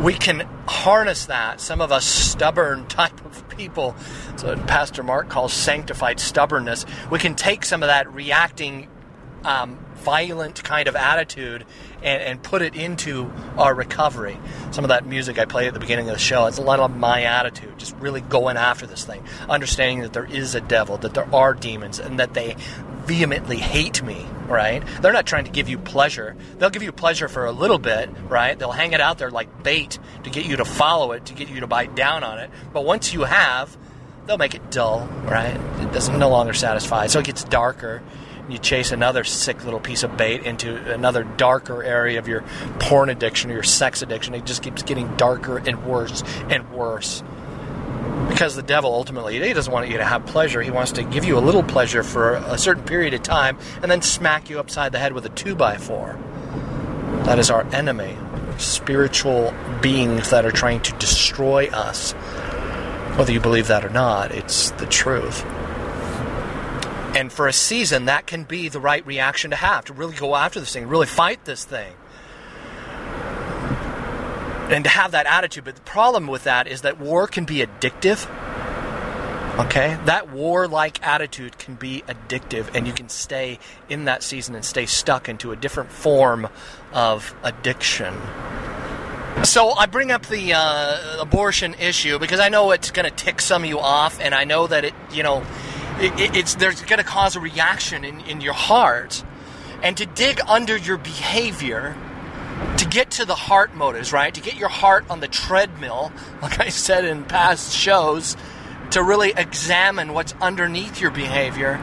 we 0.02 0.14
can 0.14 0.48
harness 0.68 1.26
that. 1.26 1.60
Some 1.60 1.82
of 1.82 1.92
us 1.92 2.06
stubborn 2.06 2.86
type 2.88 3.26
of 3.26 3.50
people, 3.50 3.94
so 4.38 4.56
Pastor 4.56 5.04
Mark 5.04 5.28
calls 5.28 5.52
sanctified 5.52 6.22
stubbornness. 6.22 6.86
We 7.10 7.20
can 7.20 7.36
take 7.36 7.66
some 7.66 7.84
of 7.84 7.88
that 7.88 8.14
reacting 8.14 8.88
um, 9.44 9.78
violent 9.96 10.64
kind 10.64 10.88
of 10.88 10.96
attitude 10.96 11.66
and, 12.02 12.22
and, 12.22 12.44
put 12.44 12.62
it 12.62 12.76
into 12.76 13.32
our 13.58 13.74
recovery. 13.74 14.38
Some 14.72 14.84
of 14.84 14.90
that 14.90 15.06
music 15.06 15.38
I 15.38 15.46
played 15.46 15.68
at 15.68 15.74
the 15.74 15.80
beginning 15.80 16.10
of 16.10 16.14
the 16.14 16.20
show, 16.20 16.48
it's 16.48 16.58
a 16.58 16.64
lot 16.64 16.80
of 16.80 16.96
my 16.96 17.24
attitude, 17.24 17.78
just 17.78 17.96
really 17.98 18.22
going 18.22 18.58
after 18.58 18.88
this 18.88 19.06
thing, 19.06 19.24
understanding 19.48 20.02
that 20.02 20.14
there 20.14 20.26
is 20.26 20.56
a 20.56 20.62
devil, 20.62 20.98
that 20.98 21.14
there 21.14 21.34
are 21.34 21.54
demons, 21.54 22.00
and 22.00 22.20
that 22.20 22.34
they 22.34 22.56
vehemently 23.06 23.58
hate 23.58 24.02
me, 24.04 24.26
right? 24.48 24.84
They're 25.02 25.14
not 25.14 25.26
trying 25.26 25.46
to 25.46 25.52
give 25.52 25.70
you 25.70 25.78
pleasure. 25.78 26.36
They'll 26.58 26.70
give 26.70 26.84
you 26.84 26.92
pleasure 26.92 27.28
for 27.28 27.46
a 27.46 27.52
little 27.52 27.80
bit, 27.80 28.10
right? 28.28 28.58
They'll 28.58 28.72
hang 28.72 28.94
it 28.94 29.02
out 29.02 29.18
there 29.18 29.32
like 29.32 29.64
bait 29.64 30.00
to 30.24 30.30
get 30.30 30.46
you 30.46 30.58
to 30.58 30.66
follow 30.66 31.12
it, 31.12 31.26
to 31.26 31.34
get 31.34 31.50
you 31.50 31.60
to 31.62 31.68
bite 31.68 31.96
down 31.96 32.24
on 32.24 32.40
it. 32.40 32.50
But 32.74 32.86
once 32.86 33.14
you 33.14 33.24
have, 33.24 33.76
they'll 34.26 34.38
make 34.38 34.56
it 34.56 34.72
dull, 34.72 35.08
right? 35.24 35.56
It 35.82 35.92
doesn't 35.92 36.18
no 36.18 36.30
longer 36.30 36.54
satisfy. 36.54 37.08
So 37.08 37.20
it 37.20 37.26
gets 37.26 37.44
darker 37.44 38.02
you 38.52 38.60
chase 38.60 38.92
another 38.92 39.24
sick 39.24 39.64
little 39.64 39.80
piece 39.80 40.04
of 40.04 40.18
bait 40.18 40.44
into 40.44 40.76
another 40.92 41.24
darker 41.24 41.84
area 41.84 42.20
of 42.20 42.28
your 42.28 42.44
porn 42.80 43.10
addiction 43.10 43.50
or 43.52 43.56
your 43.56 43.64
sex 43.64 44.02
addiction. 44.02 44.34
It 44.34 44.46
just 44.46 44.64
keeps 44.64 44.84
getting 44.84 45.16
darker 45.18 45.58
and 45.58 45.86
worse 45.86 46.24
and 46.50 46.72
worse. 46.72 47.24
Because 48.30 48.56
the 48.56 48.64
devil 48.64 48.94
ultimately, 48.94 49.40
he 49.40 49.54
doesn't 49.54 49.72
want 49.72 49.90
you 49.90 49.98
to 49.98 50.06
have 50.06 50.26
pleasure. 50.26 50.62
He 50.62 50.72
wants 50.72 50.94
to 50.94 51.04
give 51.04 51.26
you 51.26 51.38
a 51.38 51.40
little 51.40 51.64
pleasure 51.64 52.04
for 52.04 52.36
a 52.36 52.58
certain 52.58 52.84
period 52.84 53.14
of 53.14 53.24
time 53.24 53.58
and 53.82 53.92
then 53.92 54.02
smack 54.02 54.50
you 54.50 54.60
upside 54.60 54.92
the 54.92 55.00
head 55.00 55.14
with 55.14 55.26
a 55.26 55.30
2 55.30 55.56
by 55.56 55.78
4 55.78 56.18
That 57.24 57.40
is 57.40 57.50
our 57.50 57.64
enemy. 57.74 58.18
Spiritual 58.58 59.54
beings 59.82 60.30
that 60.30 60.46
are 60.46 60.52
trying 60.52 60.82
to 60.82 60.94
destroy 60.94 61.68
us. 61.68 62.14
Whether 63.18 63.34
you 63.34 63.40
believe 63.40 63.68
that 63.68 63.84
or 63.84 63.90
not, 63.90 64.32
it's 64.32 64.72
the 64.72 64.86
truth. 64.86 65.44
And 67.14 67.32
for 67.32 67.48
a 67.48 67.54
season, 67.54 68.06
that 68.06 68.26
can 68.26 68.44
be 68.44 68.70
the 68.70 68.80
right 68.80 69.06
reaction 69.06 69.52
to 69.52 69.58
have 69.58 69.86
to 69.86 69.94
really 69.94 70.16
go 70.16 70.36
after 70.36 70.60
this 70.60 70.74
thing, 70.74 70.88
really 70.88 71.08
fight 71.08 71.44
this 71.46 71.66
thing 71.66 71.94
and 74.72 74.86
to 74.86 74.90
have 74.90 75.12
that 75.12 75.26
attitude. 75.26 75.66
But 75.66 75.76
the 75.76 75.82
problem 75.82 76.28
with 76.28 76.46
that 76.46 76.68
is 76.68 76.82
that 76.82 77.00
war 77.00 77.28
can 77.28 77.46
be 77.46 77.58
addictive. 77.58 78.28
Okay? 79.60 80.00
That 80.06 80.32
warlike 80.32 81.06
attitude 81.06 81.58
can 81.58 81.76
be 81.76 82.04
addictive, 82.08 82.74
and 82.74 82.88
you 82.88 82.94
can 82.94 83.10
stay 83.10 83.60
in 83.90 84.06
that 84.06 84.24
season 84.24 84.56
and 84.56 84.64
stay 84.64 84.86
stuck 84.86 85.28
into 85.28 85.52
a 85.52 85.56
different 85.56 85.92
form 85.92 86.48
of 86.94 87.36
addiction. 87.44 88.16
So 89.44 89.72
I 89.72 89.86
bring 89.86 90.12
up 90.12 90.26
the 90.28 90.54
uh, 90.54 91.22
abortion 91.22 91.74
issue 91.76 92.20
because 92.20 92.40
I 92.40 92.50
know 92.50 92.72
it's 92.72 92.92
going 92.92 93.10
to 93.10 93.16
tick 93.16 93.42
some 93.42 93.64
of 93.64 93.70
you 93.70 93.80
off, 93.80 94.20
and 94.22 94.34
I 94.34 94.46
know 94.46 94.68
that 94.68 94.86
it, 94.86 94.94
you 95.12 95.24
know, 95.24 95.44
it, 96.02 96.36
it's 96.36 96.56
there's 96.56 96.82
going 96.82 96.98
to 96.98 97.04
cause 97.06 97.36
a 97.36 97.40
reaction 97.40 98.04
in, 98.04 98.20
in 98.22 98.42
your 98.42 98.54
heart, 98.54 99.24
and 99.84 99.96
to 99.98 100.06
dig 100.06 100.40
under 100.48 100.76
your 100.76 100.98
behavior 100.98 101.96
to 102.78 102.88
get 102.88 103.12
to 103.12 103.26
the 103.26 103.36
heart 103.36 103.76
motives, 103.76 104.12
right? 104.12 104.34
To 104.34 104.42
get 104.42 104.56
your 104.56 104.70
heart 104.70 105.06
on 105.10 105.20
the 105.20 105.28
treadmill, 105.28 106.12
like 106.42 106.60
I 106.60 106.70
said 106.70 107.06
in 107.06 107.24
past 107.24 107.74
shows, 107.76 108.36
to 108.92 109.04
really 109.04 109.34
examine 109.36 110.14
what's 110.14 110.34
underneath 110.42 111.00
your 111.00 111.12
behavior, 111.12 111.80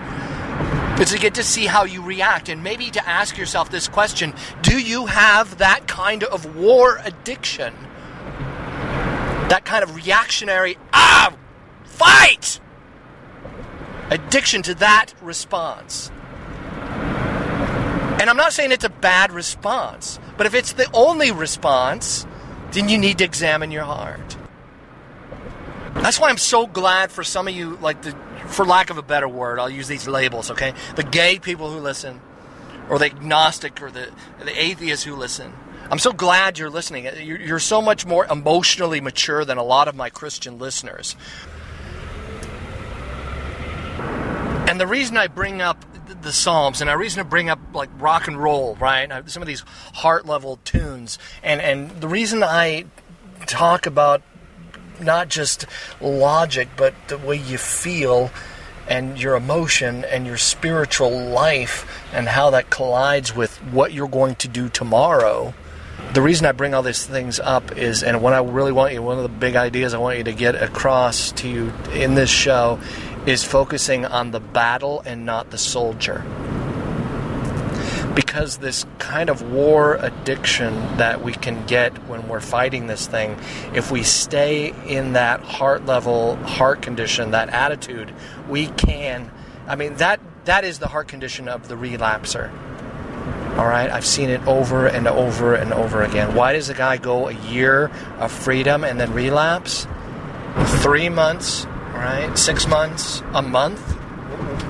is 1.00 1.10
to 1.10 1.18
get 1.18 1.34
to 1.34 1.44
see 1.44 1.66
how 1.66 1.84
you 1.84 2.02
react 2.02 2.48
and 2.48 2.64
maybe 2.64 2.90
to 2.90 3.08
ask 3.08 3.38
yourself 3.38 3.70
this 3.70 3.86
question 3.86 4.34
Do 4.62 4.80
you 4.80 5.06
have 5.06 5.58
that 5.58 5.86
kind 5.86 6.24
of 6.24 6.56
war 6.56 7.00
addiction? 7.04 7.72
That 9.48 9.62
kind 9.64 9.82
of 9.82 9.94
reactionary, 9.94 10.76
ah, 10.92 11.34
fight! 11.84 12.60
Addiction 14.10 14.62
to 14.62 14.74
that 14.76 15.12
response. 15.20 16.10
And 18.20 18.28
I'm 18.28 18.36
not 18.36 18.52
saying 18.52 18.72
it's 18.72 18.84
a 18.84 18.90
bad 18.90 19.32
response, 19.32 20.18
but 20.36 20.46
if 20.46 20.54
it's 20.54 20.72
the 20.72 20.90
only 20.92 21.30
response, 21.30 22.26
then 22.72 22.88
you 22.88 22.98
need 22.98 23.18
to 23.18 23.24
examine 23.24 23.70
your 23.70 23.84
heart. 23.84 24.36
That's 25.94 26.18
why 26.18 26.28
I'm 26.28 26.38
so 26.38 26.66
glad 26.66 27.12
for 27.12 27.22
some 27.22 27.48
of 27.48 27.54
you, 27.54 27.76
like 27.80 28.02
the, 28.02 28.16
for 28.46 28.64
lack 28.64 28.90
of 28.90 28.98
a 28.98 29.02
better 29.02 29.28
word, 29.28 29.58
I'll 29.58 29.70
use 29.70 29.88
these 29.88 30.08
labels, 30.08 30.50
okay? 30.50 30.72
The 30.96 31.02
gay 31.02 31.38
people 31.38 31.70
who 31.70 31.78
listen, 31.78 32.20
or 32.88 32.98
the 32.98 33.06
agnostic, 33.06 33.82
or 33.82 33.90
the, 33.90 34.08
the 34.40 34.62
atheists 34.62 35.04
who 35.04 35.14
listen. 35.14 35.52
I'm 35.90 35.98
so 35.98 36.12
glad 36.12 36.58
you're 36.58 36.70
listening. 36.70 37.08
You're 37.24 37.58
so 37.58 37.80
much 37.80 38.04
more 38.04 38.26
emotionally 38.26 39.00
mature 39.00 39.44
than 39.44 39.58
a 39.58 39.62
lot 39.62 39.88
of 39.88 39.96
my 39.96 40.10
Christian 40.10 40.58
listeners. 40.58 41.16
And 44.68 44.78
the 44.78 44.86
reason 44.86 45.16
I 45.16 45.28
bring 45.28 45.62
up 45.62 45.82
the 46.20 46.30
Psalms, 46.30 46.82
and 46.82 46.90
I 46.90 46.92
reason 46.92 47.24
to 47.24 47.28
bring 47.28 47.48
up 47.48 47.58
like 47.72 47.88
rock 47.98 48.28
and 48.28 48.36
roll, 48.36 48.76
right? 48.76 49.10
Uh, 49.10 49.22
some 49.24 49.42
of 49.42 49.46
these 49.46 49.64
heart 49.94 50.26
level 50.26 50.58
tunes, 50.62 51.18
and 51.42 51.62
and 51.62 52.02
the 52.02 52.06
reason 52.06 52.42
I 52.42 52.84
talk 53.46 53.86
about 53.86 54.20
not 55.00 55.30
just 55.30 55.64
logic, 56.02 56.68
but 56.76 56.94
the 57.08 57.16
way 57.16 57.36
you 57.36 57.56
feel 57.56 58.30
and 58.86 59.18
your 59.18 59.36
emotion 59.36 60.04
and 60.04 60.26
your 60.26 60.36
spiritual 60.36 61.18
life 61.18 62.04
and 62.12 62.28
how 62.28 62.50
that 62.50 62.68
collides 62.68 63.34
with 63.34 63.56
what 63.72 63.94
you're 63.94 64.06
going 64.06 64.34
to 64.34 64.48
do 64.48 64.68
tomorrow. 64.68 65.54
The 66.12 66.22
reason 66.22 66.46
I 66.46 66.52
bring 66.52 66.74
all 66.74 66.82
these 66.82 67.06
things 67.06 67.40
up 67.40 67.76
is, 67.76 68.02
and 68.02 68.22
what 68.22 68.34
I 68.34 68.40
really 68.40 68.72
want 68.72 68.92
you, 68.92 69.02
one 69.02 69.16
of 69.16 69.22
the 69.22 69.28
big 69.30 69.56
ideas 69.56 69.94
I 69.94 69.98
want 69.98 70.18
you 70.18 70.24
to 70.24 70.32
get 70.32 70.54
across 70.54 71.32
to 71.32 71.48
you 71.48 71.72
in 71.92 72.14
this 72.14 72.30
show 72.30 72.78
is 73.28 73.44
focusing 73.44 74.06
on 74.06 74.30
the 74.30 74.40
battle 74.40 75.02
and 75.04 75.26
not 75.26 75.50
the 75.50 75.58
soldier. 75.58 76.24
Because 78.14 78.56
this 78.56 78.86
kind 78.98 79.28
of 79.28 79.42
war 79.52 79.96
addiction 79.96 80.72
that 80.96 81.22
we 81.22 81.32
can 81.32 81.66
get 81.66 81.92
when 82.08 82.26
we're 82.26 82.40
fighting 82.40 82.86
this 82.86 83.06
thing, 83.06 83.38
if 83.74 83.90
we 83.90 84.02
stay 84.02 84.74
in 84.86 85.12
that 85.12 85.42
heart 85.42 85.84
level, 85.84 86.36
heart 86.36 86.80
condition, 86.80 87.32
that 87.32 87.50
attitude, 87.50 88.14
we 88.48 88.68
can. 88.68 89.30
I 89.66 89.76
mean, 89.76 89.96
that 89.96 90.20
that 90.46 90.64
is 90.64 90.78
the 90.78 90.88
heart 90.88 91.08
condition 91.08 91.48
of 91.48 91.68
the 91.68 91.74
relapser. 91.74 92.50
All 93.58 93.66
right, 93.66 93.90
I've 93.90 94.06
seen 94.06 94.30
it 94.30 94.40
over 94.46 94.86
and 94.86 95.06
over 95.06 95.54
and 95.54 95.74
over 95.74 96.02
again. 96.02 96.34
Why 96.34 96.54
does 96.54 96.70
a 96.70 96.74
guy 96.74 96.96
go 96.96 97.28
a 97.28 97.34
year 97.34 97.90
of 98.18 98.32
freedom 98.32 98.84
and 98.84 98.98
then 98.98 99.12
relapse? 99.12 99.86
Three 100.80 101.10
months 101.10 101.66
right? 101.98 102.36
Six 102.38 102.66
months, 102.66 103.22
a 103.34 103.42
month. 103.42 103.80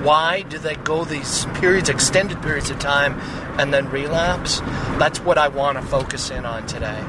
Why 0.03 0.43
do 0.43 0.59
they 0.59 0.77
go 0.77 1.05
these 1.05 1.45
periods, 1.55 1.89
extended 1.89 2.41
periods 2.43 2.71
of 2.71 2.79
time, 2.79 3.19
and 3.59 3.73
then 3.73 3.91
relapse? 3.91 4.61
That's 4.99 5.21
what 5.21 5.39
I 5.39 5.49
want 5.49 5.79
to 5.79 5.85
focus 5.85 6.31
in 6.31 6.45
on 6.47 6.67
today 6.67 7.05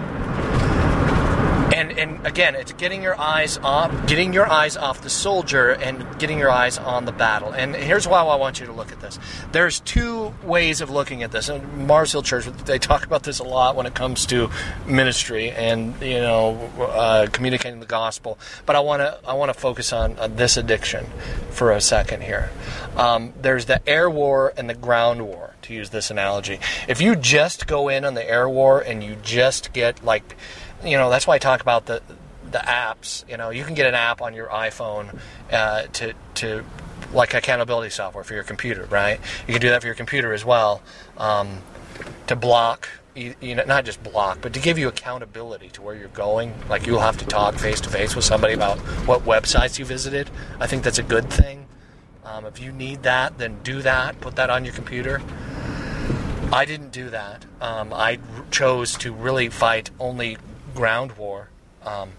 and 1.80 1.98
and 1.98 2.28
again, 2.28 2.56
it's 2.56 2.74
getting 2.74 3.02
your 3.02 3.20
eyes 3.20 3.58
off, 3.60 4.08
getting 4.08 4.34
your 4.34 4.50
eyes 4.50 4.76
off 4.76 5.02
the 5.02 5.10
soldier 5.10 5.72
and 5.72 6.06
getting 6.20 6.38
your 6.38 6.52
eyes 6.52 6.78
on 6.78 7.06
the 7.06 7.12
battle. 7.12 7.52
And 7.52 7.76
here's 7.76 8.08
why 8.08 8.22
I 8.22 8.36
want 8.36 8.60
you 8.60 8.66
to 8.66 8.74
look 8.74 8.92
at 8.92 9.00
this. 9.00 9.18
There's 9.54 9.80
two 9.80 10.34
ways 10.44 10.82
of 10.82 10.90
looking 10.90 11.24
at 11.24 11.32
this. 11.32 11.48
And 11.48 11.88
Mars 11.88 12.12
Hill 12.12 12.22
Church, 12.22 12.46
they 12.66 12.80
talk 12.80 13.06
about 13.06 13.24
this 13.24 13.40
a 13.40 13.44
lot 13.46 13.76
when 13.76 13.86
it 13.86 13.96
comes 13.96 14.26
to 14.28 14.50
ministry 14.86 15.52
and 15.52 16.00
you 16.02 16.20
know 16.20 16.70
uh, 16.80 17.28
communicating 17.32 17.80
the 17.80 17.86
gospel. 17.86 18.38
But 18.66 18.76
I 18.76 18.82
want 18.82 19.02
to 19.02 19.18
I 19.26 19.34
want 19.34 19.54
to 19.54 19.60
focus 19.60 19.94
on, 19.94 20.18
this 20.36 20.58
addiction 20.58 21.06
for 21.50 21.72
a 21.72 21.82
second 21.82 22.22
here. 22.22 22.50
Um, 22.96 23.34
there's 23.42 23.66
the 23.66 23.88
air 23.88 24.10
war 24.10 24.54
and 24.58 24.70
the 24.70 24.76
ground 24.76 25.26
war. 25.26 25.56
To 25.64 25.74
use 25.76 25.90
this 25.92 26.10
analogy, 26.10 26.60
if 26.88 27.00
you 27.00 27.16
just 27.16 27.68
go 27.68 27.90
in 27.90 28.04
on 28.04 28.16
the 28.16 28.28
air 28.28 28.50
war 28.50 28.80
and 28.80 29.04
you 29.04 29.18
just 29.22 29.72
get 29.72 30.04
like 30.04 30.36
you 30.84 30.98
know 30.98 31.10
that's 31.10 31.28
why 31.28 31.36
I 31.36 31.38
talk 31.40 31.62
about 31.62 31.86
the 31.86 32.02
the 32.52 32.60
apps. 32.60 33.28
You 33.30 33.38
know, 33.38 33.50
you 33.50 33.64
can 33.64 33.76
get 33.76 33.88
an 33.88 33.96
app 33.96 34.22
on 34.22 34.34
your 34.34 34.48
iPhone 34.48 35.20
uh, 35.52 35.84
to 35.94 36.14
to 36.36 36.64
like 37.14 37.34
accountability 37.34 37.90
software 37.90 38.24
for 38.24 38.34
your 38.34 38.44
computer, 38.44 38.86
right? 38.86 39.20
You 39.48 39.54
can 39.54 39.62
do 39.62 39.70
that 39.70 39.82
for 39.82 39.88
your 39.88 39.96
computer 39.96 40.34
as 40.34 40.46
well 40.46 40.82
um, 41.18 41.60
to 42.28 42.36
block. 42.36 42.90
You, 43.16 43.34
you 43.42 43.56
know, 43.56 43.66
not 43.66 43.86
just 43.86 44.02
block, 44.04 44.40
but 44.42 44.54
to 44.54 44.60
give 44.60 44.78
you 44.78 44.88
accountability 44.88 45.70
to 45.70 45.82
where 45.82 45.96
you're 45.96 46.08
going. 46.10 46.54
Like 46.70 46.86
you'll 46.86 47.02
have 47.02 47.18
to 47.18 47.26
talk 47.26 47.56
face 47.56 47.82
to 47.82 47.90
face 47.90 48.16
with 48.16 48.24
somebody 48.24 48.54
about 48.54 48.78
what 49.08 49.26
websites 49.26 49.80
you 49.80 49.86
visited. 49.86 50.30
I 50.60 50.68
think 50.68 50.84
that's 50.84 51.00
a 51.00 51.04
good 51.04 51.30
thing. 51.30 51.66
Um, 52.24 52.46
if 52.46 52.62
you 52.62 52.72
need 52.72 53.04
that, 53.04 53.40
then 53.40 53.58
do 53.64 53.82
that. 53.82 54.22
Put 54.22 54.36
that 54.36 54.52
on 54.52 54.64
your 54.64 54.74
computer. 54.74 55.22
I 56.52 56.66
didn't 56.66 56.92
do 56.92 57.10
that. 57.10 57.46
Um, 57.62 57.94
I 57.94 58.20
chose 58.52 58.96
to 59.00 59.12
really 59.12 59.50
fight 59.50 59.90
only 60.00 60.38
ground 60.80 61.18
war. 61.18 61.50
Um, 61.86 62.12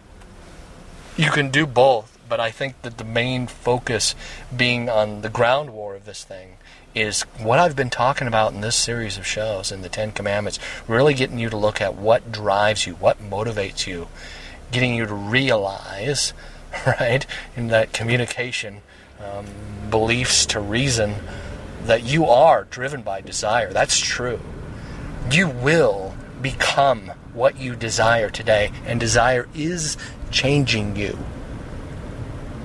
you 1.17 1.31
can 1.31 1.49
do 1.49 1.67
both, 1.67 2.19
but 2.29 2.41
I 2.41 2.51
think 2.51 2.83
that 2.83 2.99
the 2.99 3.05
main 3.05 3.47
focus 3.47 4.15
being 4.55 4.91
on 4.91 5.23
the 5.23 5.31
ground 5.31 5.71
war 5.71 5.95
of 5.95 6.05
this 6.05 6.25
thing 6.25 6.59
is 6.95 7.23
what 7.39 7.59
I've 7.59 7.75
been 7.75 7.89
talking 7.89 8.29
about 8.29 8.53
in 8.53 8.61
this 8.61 8.77
series 8.77 9.17
of 9.17 9.27
shows 9.27 9.73
in 9.73 9.81
the 9.81 9.89
Ten 9.89 10.13
Commandments, 10.13 10.59
really 10.87 11.15
getting 11.15 11.39
you 11.39 11.49
to 11.49 11.57
look 11.57 11.81
at 11.81 11.95
what 11.95 12.31
drives 12.31 12.87
you, 12.87 12.97
what 12.97 13.19
motivates 13.19 13.87
you, 13.87 14.09
getting 14.71 14.95
you 14.95 15.07
to 15.07 15.15
realize, 15.15 16.35
right, 16.87 17.25
in 17.57 17.69
that 17.69 17.95
communication, 17.95 18.83
um, 19.25 19.47
beliefs 19.89 20.45
to 20.45 20.61
reason, 20.61 21.15
that 21.85 22.03
you 22.03 22.27
are 22.27 22.65
driven 22.65 23.01
by 23.01 23.23
desire. 23.23 23.73
That's 23.73 23.99
true. 23.99 24.41
You 25.31 25.49
will 25.49 26.15
become 26.43 27.13
what 27.41 27.59
you 27.59 27.75
desire 27.75 28.29
today, 28.29 28.71
and 28.85 29.01
desire 29.01 29.49
is 29.55 29.97
changing 30.31 30.95
you. 30.95 31.19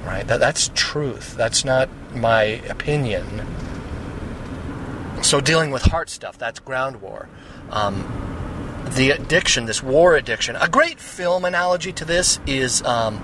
Right? 0.03 0.28
That, 0.28 0.41
that's 0.41 0.69
truth. 0.76 1.34
That's 1.38 1.63
not 1.63 1.89
my 2.13 2.41
opinion. 2.69 3.47
So, 5.23 5.39
dealing 5.39 5.71
with 5.71 5.84
heart 5.84 6.09
stuff, 6.09 6.38
that's 6.38 6.59
ground 6.59 7.01
war. 7.01 7.30
Um, 7.69 8.84
the 8.97 9.11
addiction, 9.11 9.65
this 9.65 9.82
war 9.82 10.17
addiction. 10.17 10.57
A 10.57 10.67
great 10.67 10.99
film 10.99 11.45
analogy 11.45 11.93
to 11.93 12.05
this 12.05 12.41
is 12.45 12.84
um, 12.84 13.23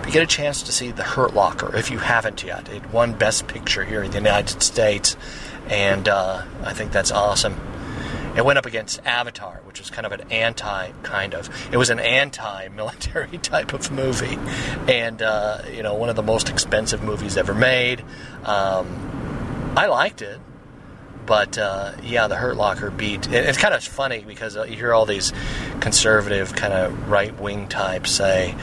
if 0.00 0.06
you 0.06 0.12
get 0.12 0.22
a 0.22 0.26
chance 0.26 0.62
to 0.62 0.72
see 0.72 0.92
The 0.92 1.04
Hurt 1.04 1.34
Locker, 1.34 1.76
if 1.76 1.90
you 1.90 1.98
haven't 1.98 2.42
yet. 2.42 2.70
It 2.70 2.90
won 2.90 3.12
Best 3.12 3.46
Picture 3.48 3.84
here 3.84 4.02
in 4.02 4.10
the 4.10 4.16
United 4.16 4.62
States, 4.62 5.14
and 5.68 6.08
uh, 6.08 6.42
I 6.62 6.72
think 6.72 6.90
that's 6.90 7.12
awesome 7.12 7.60
It 8.36 8.44
went 8.44 8.58
up 8.58 8.66
against 8.66 9.04
Avatar, 9.06 9.62
which 9.64 9.78
was 9.78 9.90
kind 9.90 10.04
of 10.04 10.12
an 10.12 10.30
anti 10.30 10.90
kind 11.02 11.34
of. 11.34 11.48
It 11.72 11.78
was 11.78 11.90
an 11.90 11.98
anti-military 11.98 13.38
type 13.42 13.72
of 13.72 13.90
movie, 13.90 14.38
and 14.92 15.22
uh, 15.22 15.62
you 15.72 15.82
know 15.82 15.94
one 15.94 16.10
of 16.10 16.16
the 16.16 16.22
most 16.22 16.50
expensive 16.50 17.02
movies 17.02 17.36
ever 17.36 17.54
made. 17.54 18.04
Um, 18.44 19.72
I 19.76 19.86
liked 19.86 20.22
it, 20.22 20.38
but 21.24 21.56
uh, 21.56 21.92
yeah, 22.02 22.28
the 22.28 22.36
Hurt 22.36 22.56
Locker 22.56 22.90
beat. 22.90 23.26
It, 23.26 23.46
it's 23.46 23.58
kind 23.58 23.74
of 23.74 23.82
funny 23.82 24.22
because 24.26 24.56
uh, 24.56 24.64
you 24.64 24.76
hear 24.76 24.92
all 24.92 25.06
these 25.06 25.32
conservative 25.80 26.54
kind 26.54 26.72
of 26.72 27.08
right 27.08 27.38
wing 27.40 27.68
types 27.68 28.10
say, 28.10 28.54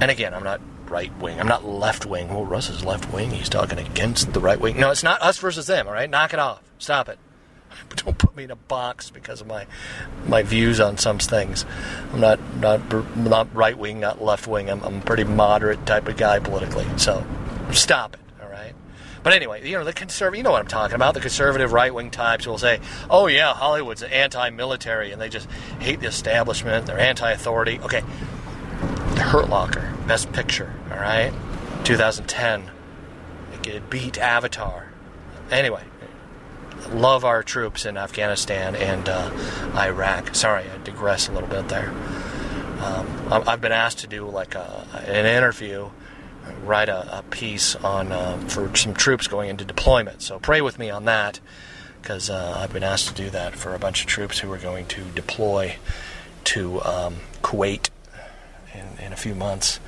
and 0.00 0.10
again, 0.10 0.34
I'm 0.34 0.44
not 0.44 0.60
right 0.88 1.16
wing. 1.18 1.40
I'm 1.40 1.48
not 1.48 1.64
left 1.64 2.06
wing. 2.06 2.28
Well, 2.28 2.44
Russ 2.44 2.68
is 2.68 2.84
left 2.84 3.12
wing. 3.12 3.30
He's 3.30 3.48
talking 3.48 3.78
against 3.78 4.32
the 4.32 4.40
right 4.40 4.60
wing. 4.60 4.78
No, 4.78 4.90
it's 4.90 5.02
not 5.02 5.22
us 5.22 5.38
versus 5.38 5.66
them. 5.66 5.86
All 5.86 5.92
right, 5.92 6.08
knock 6.08 6.32
it 6.32 6.38
off. 6.38 6.62
Stop 6.78 7.08
it. 7.08 7.18
But 7.88 7.98
don't 8.04 8.18
put 8.18 8.36
me 8.36 8.44
in 8.44 8.50
a 8.50 8.56
box 8.56 9.10
because 9.10 9.40
of 9.40 9.46
my 9.46 9.66
my 10.26 10.42
views 10.42 10.80
on 10.80 10.98
some 10.98 11.18
things. 11.18 11.64
I'm 12.12 12.20
not 12.20 12.38
not 12.56 13.16
not 13.16 13.54
right 13.54 13.76
wing, 13.76 14.00
not 14.00 14.22
left 14.22 14.46
wing. 14.46 14.70
I'm, 14.70 14.82
I'm 14.82 14.98
a 14.98 15.00
pretty 15.00 15.24
moderate 15.24 15.86
type 15.86 16.08
of 16.08 16.16
guy 16.16 16.38
politically. 16.38 16.86
So 16.96 17.24
stop 17.72 18.14
it. 18.14 18.20
All 18.42 18.50
right. 18.50 18.74
But 19.22 19.32
anyway, 19.32 19.68
you 19.68 19.76
know 19.76 19.84
the 19.84 19.92
conservative. 19.92 20.38
You 20.38 20.44
know 20.44 20.52
what 20.52 20.60
I'm 20.60 20.68
talking 20.68 20.94
about. 20.94 21.14
The 21.14 21.20
conservative 21.20 21.72
right 21.72 21.92
wing 21.92 22.10
types 22.10 22.46
will 22.46 22.58
say, 22.58 22.80
"Oh 23.10 23.26
yeah, 23.26 23.54
Hollywood's 23.54 24.02
anti-military 24.02 25.12
and 25.12 25.20
they 25.20 25.28
just 25.28 25.50
hate 25.80 26.00
the 26.00 26.06
establishment. 26.06 26.86
They're 26.86 26.98
anti-authority." 26.98 27.80
Okay. 27.80 28.02
The 29.14 29.22
Hurt 29.22 29.48
Locker, 29.48 29.94
Best 30.06 30.30
Picture. 30.32 30.72
All 30.90 30.98
right. 30.98 31.32
2010. 31.84 32.70
It 33.64 33.90
beat 33.90 34.18
Avatar. 34.18 34.92
Anyway, 35.50 35.82
love 36.94 37.24
our 37.24 37.42
troops 37.42 37.86
in 37.86 37.96
Afghanistan 37.96 38.74
and 38.76 39.08
uh, 39.08 39.30
Iraq. 39.74 40.34
Sorry, 40.34 40.64
I 40.68 40.82
digress 40.84 41.28
a 41.28 41.32
little 41.32 41.48
bit 41.48 41.68
there. 41.68 41.90
Um, 42.80 43.08
I've 43.30 43.60
been 43.60 43.72
asked 43.72 44.00
to 44.00 44.06
do 44.06 44.28
like 44.28 44.54
a, 44.54 44.86
an 45.06 45.26
interview, 45.26 45.90
write 46.62 46.88
a, 46.88 47.18
a 47.18 47.22
piece 47.22 47.74
on 47.76 48.12
uh, 48.12 48.36
for 48.48 48.74
some 48.76 48.94
troops 48.94 49.26
going 49.26 49.48
into 49.48 49.64
deployment. 49.64 50.22
So 50.22 50.38
pray 50.38 50.60
with 50.60 50.78
me 50.78 50.90
on 50.90 51.06
that, 51.06 51.40
because 52.00 52.30
uh, 52.30 52.58
I've 52.58 52.72
been 52.72 52.82
asked 52.82 53.08
to 53.08 53.14
do 53.14 53.30
that 53.30 53.56
for 53.56 53.74
a 53.74 53.78
bunch 53.78 54.02
of 54.02 54.06
troops 54.06 54.38
who 54.38 54.52
are 54.52 54.58
going 54.58 54.86
to 54.86 55.02
deploy 55.14 55.76
to 56.44 56.82
um, 56.82 57.16
Kuwait 57.42 57.90
in, 58.74 59.04
in 59.06 59.12
a 59.12 59.16
few 59.16 59.34
months. 59.34 59.80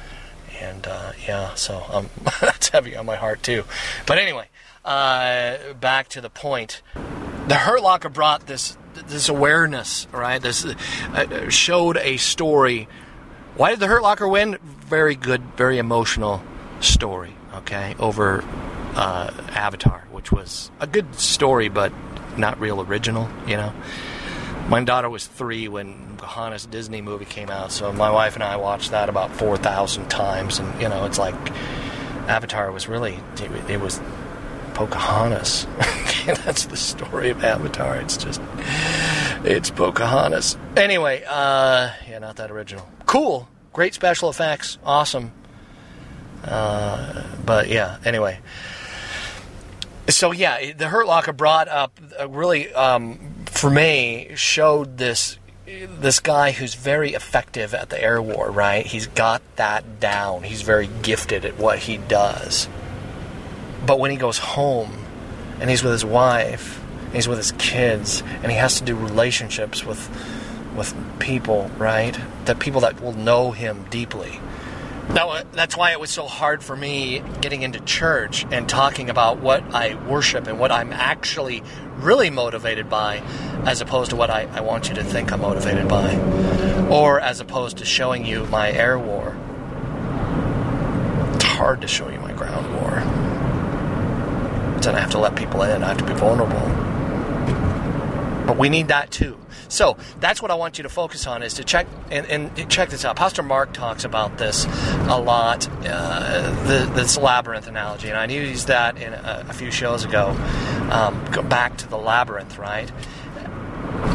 And 0.60 0.86
uh, 0.86 1.12
yeah, 1.26 1.54
so 1.54 1.84
um, 1.90 2.10
that's 2.40 2.70
heavy 2.70 2.96
on 2.96 3.06
my 3.06 3.16
heart 3.16 3.42
too. 3.42 3.64
But 4.06 4.18
anyway, 4.18 4.46
uh, 4.88 5.74
back 5.74 6.08
to 6.08 6.20
the 6.22 6.30
point. 6.30 6.80
The 7.46 7.54
Hurt 7.54 7.82
Locker 7.82 8.08
brought 8.08 8.46
this 8.46 8.76
this 9.06 9.28
awareness, 9.28 10.08
right? 10.12 10.40
This 10.40 10.64
uh, 10.64 11.50
showed 11.50 11.98
a 11.98 12.16
story. 12.16 12.88
Why 13.56 13.70
did 13.70 13.80
the 13.80 13.86
Hurt 13.86 14.02
Locker 14.02 14.26
win? 14.26 14.58
Very 14.62 15.14
good, 15.14 15.42
very 15.56 15.78
emotional 15.78 16.42
story. 16.80 17.34
Okay, 17.54 17.94
over 17.98 18.42
uh, 18.94 19.30
Avatar, 19.50 20.06
which 20.10 20.32
was 20.32 20.70
a 20.80 20.86
good 20.86 21.14
story, 21.14 21.68
but 21.68 21.92
not 22.38 22.58
real 22.58 22.80
original. 22.80 23.28
You 23.46 23.58
know, 23.58 23.72
my 24.68 24.82
daughter 24.84 25.10
was 25.10 25.26
three 25.26 25.68
when 25.68 26.16
the 26.16 26.22
Pocahontas 26.22 26.64
Disney 26.64 27.02
movie 27.02 27.26
came 27.26 27.50
out, 27.50 27.72
so 27.72 27.92
my 27.92 28.10
wife 28.10 28.36
and 28.36 28.42
I 28.42 28.56
watched 28.56 28.92
that 28.92 29.10
about 29.10 29.32
four 29.36 29.58
thousand 29.58 30.08
times, 30.08 30.58
and 30.58 30.80
you 30.80 30.88
know, 30.88 31.04
it's 31.04 31.18
like 31.18 31.34
Avatar 32.26 32.72
was 32.72 32.88
really 32.88 33.18
it, 33.36 33.70
it 33.70 33.80
was 33.80 34.00
Pocahontas. 34.78 35.66
That's 36.44 36.66
the 36.66 36.76
story 36.76 37.30
of 37.30 37.42
Avatar. 37.42 37.96
It's 37.96 38.16
just, 38.16 38.40
it's 39.42 39.70
Pocahontas. 39.70 40.56
Anyway, 40.76 41.24
uh, 41.26 41.90
yeah, 42.08 42.20
not 42.20 42.36
that 42.36 42.52
original. 42.52 42.88
Cool. 43.04 43.48
Great 43.72 43.92
special 43.92 44.30
effects. 44.30 44.78
Awesome. 44.84 45.32
Uh, 46.44 47.24
but 47.44 47.66
yeah, 47.66 47.98
anyway. 48.04 48.38
So 50.10 50.30
yeah, 50.30 50.72
the 50.74 50.86
Hurt 50.86 51.08
Locker 51.08 51.32
brought 51.32 51.66
up 51.66 51.98
uh, 52.20 52.28
really, 52.28 52.72
um, 52.72 53.18
for 53.46 53.70
me, 53.70 54.30
showed 54.36 54.96
this 54.96 55.40
this 55.66 56.20
guy 56.20 56.52
who's 56.52 56.74
very 56.74 57.14
effective 57.14 57.74
at 57.74 57.90
the 57.90 58.00
air 58.00 58.22
war, 58.22 58.48
right? 58.48 58.86
He's 58.86 59.08
got 59.08 59.42
that 59.56 59.98
down. 59.98 60.44
He's 60.44 60.62
very 60.62 60.88
gifted 61.02 61.44
at 61.44 61.58
what 61.58 61.80
he 61.80 61.96
does. 61.96 62.68
But 63.88 63.98
when 63.98 64.10
he 64.10 64.18
goes 64.18 64.36
home 64.36 64.92
and 65.60 65.70
he's 65.70 65.82
with 65.82 65.92
his 65.92 66.04
wife, 66.04 66.78
he's 67.14 67.26
with 67.26 67.38
his 67.38 67.52
kids, 67.52 68.22
and 68.42 68.52
he 68.52 68.58
has 68.58 68.78
to 68.80 68.84
do 68.84 68.94
relationships 68.94 69.82
with 69.82 69.98
with 70.76 70.94
people, 71.18 71.70
right? 71.78 72.16
That 72.44 72.58
people 72.58 72.82
that 72.82 73.00
will 73.00 73.14
know 73.14 73.50
him 73.50 73.86
deeply. 73.88 74.38
Now, 75.08 75.30
uh, 75.30 75.44
that's 75.52 75.74
why 75.74 75.92
it 75.92 76.00
was 76.00 76.10
so 76.10 76.26
hard 76.26 76.62
for 76.62 76.76
me 76.76 77.22
getting 77.40 77.62
into 77.62 77.80
church 77.80 78.44
and 78.50 78.68
talking 78.68 79.08
about 79.08 79.38
what 79.38 79.64
I 79.74 79.94
worship 80.06 80.46
and 80.48 80.60
what 80.60 80.70
I'm 80.70 80.92
actually 80.92 81.62
really 81.96 82.28
motivated 82.28 82.90
by, 82.90 83.22
as 83.64 83.80
opposed 83.80 84.10
to 84.10 84.16
what 84.16 84.28
I, 84.28 84.42
I 84.52 84.60
want 84.60 84.90
you 84.90 84.96
to 84.96 85.02
think 85.02 85.32
I'm 85.32 85.40
motivated 85.40 85.88
by, 85.88 86.14
or 86.90 87.20
as 87.20 87.40
opposed 87.40 87.78
to 87.78 87.86
showing 87.86 88.26
you 88.26 88.44
my 88.48 88.70
air 88.70 88.98
war. 88.98 89.34
It's 91.36 91.44
hard 91.44 91.80
to 91.80 91.88
show 91.88 92.10
you 92.10 92.17
then 94.84 94.94
I 94.94 95.00
have 95.00 95.10
to 95.10 95.18
let 95.18 95.36
people 95.36 95.62
in. 95.62 95.82
I 95.82 95.88
have 95.88 95.98
to 95.98 96.04
be 96.04 96.14
vulnerable. 96.14 96.60
But 98.46 98.56
we 98.56 98.68
need 98.68 98.88
that 98.88 99.10
too. 99.10 99.38
So 99.68 99.98
that's 100.20 100.40
what 100.40 100.50
I 100.50 100.54
want 100.54 100.78
you 100.78 100.82
to 100.84 100.88
focus 100.88 101.26
on 101.26 101.42
is 101.42 101.54
to 101.54 101.64
check 101.64 101.86
and, 102.10 102.26
and 102.26 102.70
check 102.70 102.88
this 102.88 103.04
out. 103.04 103.16
Pastor 103.16 103.42
Mark 103.42 103.74
talks 103.74 104.04
about 104.04 104.38
this 104.38 104.64
a 104.64 105.20
lot, 105.20 105.68
uh, 105.84 106.64
the, 106.64 106.90
this 106.94 107.18
labyrinth 107.18 107.66
analogy, 107.66 108.08
and 108.08 108.16
I 108.16 108.24
used 108.26 108.68
that 108.68 108.96
in 108.96 109.12
a, 109.12 109.46
a 109.48 109.52
few 109.52 109.70
shows 109.70 110.04
ago. 110.04 110.30
Um, 110.90 111.22
go 111.30 111.42
back 111.42 111.76
to 111.78 111.88
the 111.88 111.98
labyrinth, 111.98 112.56
right? 112.58 112.90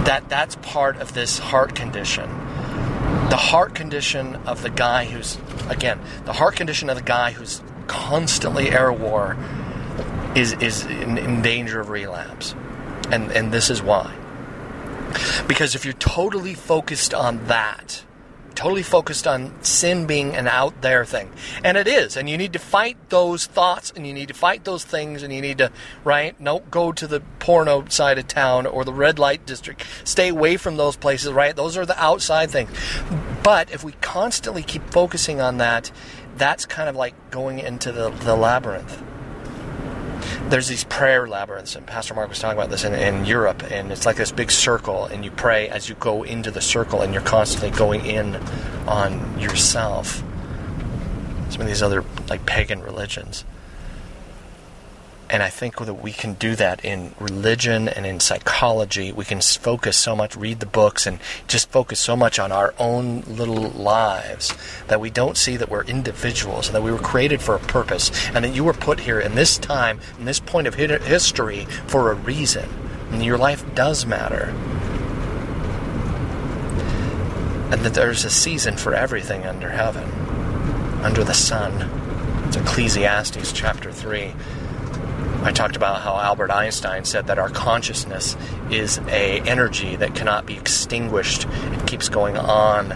That 0.06 0.28
that's 0.30 0.56
part 0.58 0.98
of 0.98 1.14
this 1.14 1.38
heart 1.38 1.76
condition. 1.76 2.28
The 3.30 3.38
heart 3.38 3.76
condition 3.76 4.38
of 4.48 4.64
the 4.64 4.70
guy 4.70 5.06
who's 5.06 5.38
again 5.70 6.00
the 6.26 6.34
heart 6.34 6.56
condition 6.56 6.90
of 6.90 6.96
the 6.96 7.04
guy 7.04 7.32
who's 7.32 7.62
constantly 7.88 8.70
air 8.70 8.92
war 8.92 9.38
is 10.36 10.54
is 10.54 10.86
in, 10.86 11.18
in 11.18 11.42
danger 11.42 11.80
of 11.80 11.90
relapse, 11.90 12.56
and 13.12 13.32
and 13.32 13.52
this 13.52 13.70
is 13.70 13.82
why. 13.82 14.14
Because 15.48 15.76
if 15.76 15.86
you're 15.86 15.94
totally 15.94 16.56
focused 16.56 17.14
on 17.14 17.46
that, 17.46 18.04
totally 18.56 18.84
focused 18.84 19.28
on 19.28 19.54
sin 19.64 20.06
being 20.06 20.36
an 20.36 20.48
out 20.48 20.82
there 20.82 21.06
thing. 21.06 21.32
And 21.64 21.78
it 21.78 21.88
is. 21.88 22.18
And 22.18 22.30
you 22.30 22.38
need 22.38 22.54
to 22.54 22.60
fight 22.60 22.98
those 23.10 23.46
thoughts 23.46 23.92
and 23.96 24.08
you 24.08 24.14
need 24.14 24.28
to 24.30 24.34
fight 24.34 24.64
those 24.64 24.84
things 24.84 25.24
and 25.24 25.34
you 25.34 25.42
need 25.42 25.60
to, 25.60 25.72
right? 26.04 26.42
Don't 26.44 26.70
go 26.72 26.92
to 26.92 27.08
the 27.08 27.20
porno 27.40 27.86
side 27.90 28.18
of 28.18 28.28
town 28.28 28.66
or 28.66 28.84
the 28.84 28.94
red 28.94 29.20
light 29.20 29.46
district. 29.46 29.86
Stay 30.04 30.30
away 30.30 30.58
from 30.58 30.78
those 30.78 30.96
places, 30.96 31.32
right? 31.32 31.56
Those 31.56 31.78
are 31.78 31.86
the 31.86 32.02
outside 32.02 32.52
things. 32.52 32.70
But 33.44 33.72
if 33.72 33.84
we 33.84 33.94
constantly 34.02 34.64
keep 34.64 34.90
focusing 34.90 35.42
on 35.42 35.58
that, 35.58 35.92
that's 36.36 36.66
kind 36.66 36.90
of 36.90 36.96
like 36.96 37.14
going 37.30 37.60
into 37.60 37.92
the, 37.92 38.10
the 38.10 38.36
labyrinth 38.36 39.04
there's 40.50 40.68
these 40.68 40.84
prayer 40.84 41.28
labyrinths, 41.28 41.76
and 41.76 41.86
Pastor 41.86 42.14
Mark 42.14 42.30
was 42.30 42.40
talking 42.40 42.58
about 42.58 42.70
this 42.70 42.84
in, 42.84 42.94
in 42.94 43.26
Europe, 43.26 43.64
and 43.72 43.92
it's 43.92 44.06
like 44.06 44.16
this 44.16 44.32
big 44.32 44.52
circle, 44.52 45.06
and 45.06 45.24
you 45.24 45.32
pray 45.32 45.70
as 45.70 45.90
you 45.90 45.96
go 45.96 46.24
into 46.24 46.52
the 46.52 46.62
circle, 46.62 47.02
and 47.02 47.14
you're 47.14 47.24
constantly 47.24 47.72
going 47.78 48.06
in 48.06 48.36
on 48.88 49.40
yourself. 49.40 50.24
Some 51.50 51.62
of 51.62 51.68
these 51.68 51.82
other 51.82 52.04
like 52.30 52.46
pagan 52.46 52.82
religions. 52.82 53.46
And 55.34 55.42
I 55.42 55.50
think 55.50 55.78
that 55.78 55.96
we 55.96 56.12
can 56.12 56.36
do 56.36 56.56
that 56.58 56.86
in 56.86 57.16
religion 57.20 57.90
and 57.90 58.06
in 58.06 58.20
psychology. 58.20 59.12
We 59.12 59.26
can 59.26 59.42
focus 59.42 59.98
so 59.98 60.16
much, 60.16 60.36
read 60.36 60.60
the 60.60 60.68
books, 60.68 61.08
and 61.08 61.18
just 61.48 61.72
focus 61.72 62.00
so 62.00 62.16
much 62.16 62.38
on 62.38 62.52
our 62.52 62.76
own 62.78 63.22
little 63.22 63.72
lives 63.72 64.54
that 64.90 65.02
we 65.02 65.10
don't 65.10 65.36
see 65.36 65.58
that 65.58 65.70
we're 65.70 65.86
individuals 65.86 66.68
and 66.68 66.76
that 66.76 66.84
we 66.84 66.92
were 66.92 67.00
created 67.00 67.42
for 67.42 67.56
a 67.56 67.60
purpose 67.60 68.12
and 68.28 68.46
that 68.46 68.54
you 68.54 68.64
were 68.64 68.76
put 68.76 69.00
here 69.00 69.20
in 69.20 69.34
this 69.34 69.58
time, 69.58 70.00
in 70.20 70.26
this 70.26 70.40
point 70.40 70.68
of 70.68 70.76
history, 70.76 71.66
for 71.88 72.12
a 72.12 72.14
reason. 72.14 72.70
And 73.10 73.26
your 73.26 73.40
life 73.40 73.66
does 73.74 74.06
matter. 74.06 74.54
And 77.72 77.82
that 77.84 77.96
there's 77.96 78.24
a 78.24 78.30
season 78.30 78.78
for 78.78 78.94
everything 78.94 79.48
under 79.48 79.72
heaven, 79.72 80.08
under 81.04 81.24
the 81.24 81.34
sun. 81.34 81.90
It's 82.46 82.58
Ecclesiastes 82.58 83.52
chapter 83.52 83.92
3. 83.92 84.36
I 85.44 85.52
talked 85.52 85.76
about 85.76 86.02
how 86.02 86.18
Albert 86.18 86.52
Einstein 86.52 87.04
said 87.04 87.28
that 87.28 87.38
our 87.38 87.50
consciousness 87.50 88.38
is 88.72 88.98
a 89.10 89.42
energy 89.42 89.98
that 89.98 90.16
cannot 90.16 90.46
be 90.46 90.56
extinguished. 90.56 91.46
It 91.46 91.86
keeps 91.86 92.08
going 92.10 92.38
on. 92.38 92.94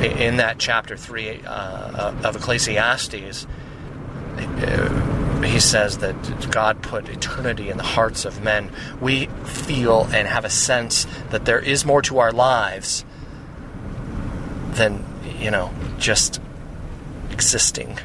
In 0.00 0.38
that 0.38 0.58
chapter 0.58 0.96
three 0.96 1.40
uh, 1.46 2.14
of 2.24 2.34
Ecclesiastes, 2.34 3.46
he 5.44 5.60
says 5.60 5.98
that 5.98 6.50
God 6.50 6.82
put 6.82 7.08
eternity 7.08 7.70
in 7.70 7.76
the 7.76 7.82
hearts 7.82 8.24
of 8.24 8.42
men. 8.42 8.72
We 9.00 9.26
feel 9.44 10.08
and 10.12 10.26
have 10.26 10.44
a 10.44 10.50
sense 10.50 11.06
that 11.30 11.44
there 11.44 11.60
is 11.60 11.84
more 11.84 12.02
to 12.02 12.18
our 12.18 12.32
lives 12.32 13.04
than, 14.72 15.04
you 15.38 15.50
know, 15.50 15.70
just 15.98 16.40
existing. 17.30 17.98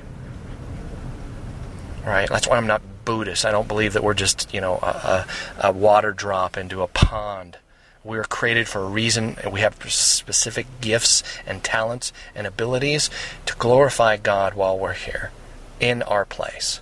Right? 2.05 2.29
That's 2.29 2.47
why 2.47 2.57
I'm 2.57 2.67
not 2.67 2.81
Buddhist. 3.03 3.45
I 3.45 3.51
don't 3.51 3.67
believe 3.67 3.93
that 3.93 4.03
we're 4.03 4.13
just, 4.13 4.53
you 4.53 4.61
know, 4.61 4.79
a, 4.81 5.25
a, 5.61 5.69
a 5.69 5.71
water 5.71 6.11
drop 6.11 6.57
into 6.57 6.81
a 6.81 6.87
pond. 6.87 7.57
We're 8.03 8.23
created 8.23 8.67
for 8.67 8.83
a 8.83 8.87
reason, 8.87 9.37
and 9.43 9.51
we 9.51 9.61
have 9.61 9.75
specific 9.91 10.67
gifts 10.79 11.23
and 11.47 11.63
talents 11.63 12.13
and 12.35 12.45
abilities 12.45 13.09
to 13.47 13.55
glorify 13.55 14.17
God 14.17 14.53
while 14.53 14.77
we're 14.77 14.93
here 14.93 15.31
in 15.79 16.03
our 16.03 16.25
place. 16.25 16.81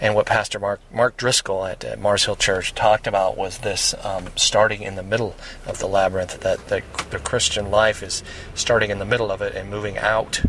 And 0.00 0.14
what 0.14 0.26
Pastor 0.26 0.58
Mark 0.58 0.80
Mark 0.92 1.16
Driscoll 1.16 1.64
at, 1.64 1.84
at 1.84 1.98
Mars 1.98 2.24
Hill 2.24 2.36
Church 2.36 2.74
talked 2.74 3.06
about 3.06 3.36
was 3.36 3.58
this 3.58 3.94
um, 4.04 4.26
starting 4.36 4.82
in 4.82 4.96
the 4.96 5.02
middle 5.02 5.34
of 5.66 5.78
the 5.78 5.86
labyrinth. 5.86 6.40
That 6.40 6.68
the, 6.68 6.82
the 7.10 7.18
Christian 7.18 7.70
life 7.70 8.02
is 8.02 8.22
starting 8.54 8.90
in 8.90 8.98
the 8.98 9.04
middle 9.04 9.30
of 9.30 9.40
it 9.40 9.54
and 9.54 9.70
moving 9.70 9.96
out, 9.96 10.42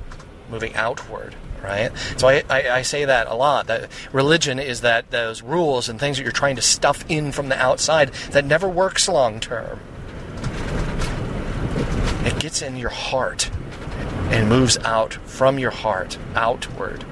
moving 0.49 0.73
outward. 0.75 1.35
Right. 1.61 1.91
So 2.17 2.29
I, 2.29 2.43
I, 2.49 2.69
I 2.69 2.81
say 2.83 3.05
that 3.05 3.27
a 3.27 3.35
lot. 3.35 3.67
That 3.67 3.89
religion 4.13 4.59
is 4.59 4.81
that 4.81 5.11
those 5.11 5.41
rules 5.41 5.89
and 5.89 5.99
things 5.99 6.17
that 6.17 6.23
you're 6.23 6.31
trying 6.31 6.55
to 6.55 6.61
stuff 6.61 7.03
in 7.09 7.31
from 7.31 7.49
the 7.49 7.57
outside 7.57 8.09
that 8.31 8.45
never 8.45 8.67
works 8.69 9.07
long 9.09 9.39
term. 9.39 9.79
It 12.25 12.39
gets 12.39 12.61
in 12.61 12.77
your 12.77 12.89
heart 12.89 13.51
and 14.31 14.47
moves 14.47 14.77
out 14.79 15.13
from 15.13 15.59
your 15.59 15.71
heart 15.71 16.17
outward. 16.35 17.05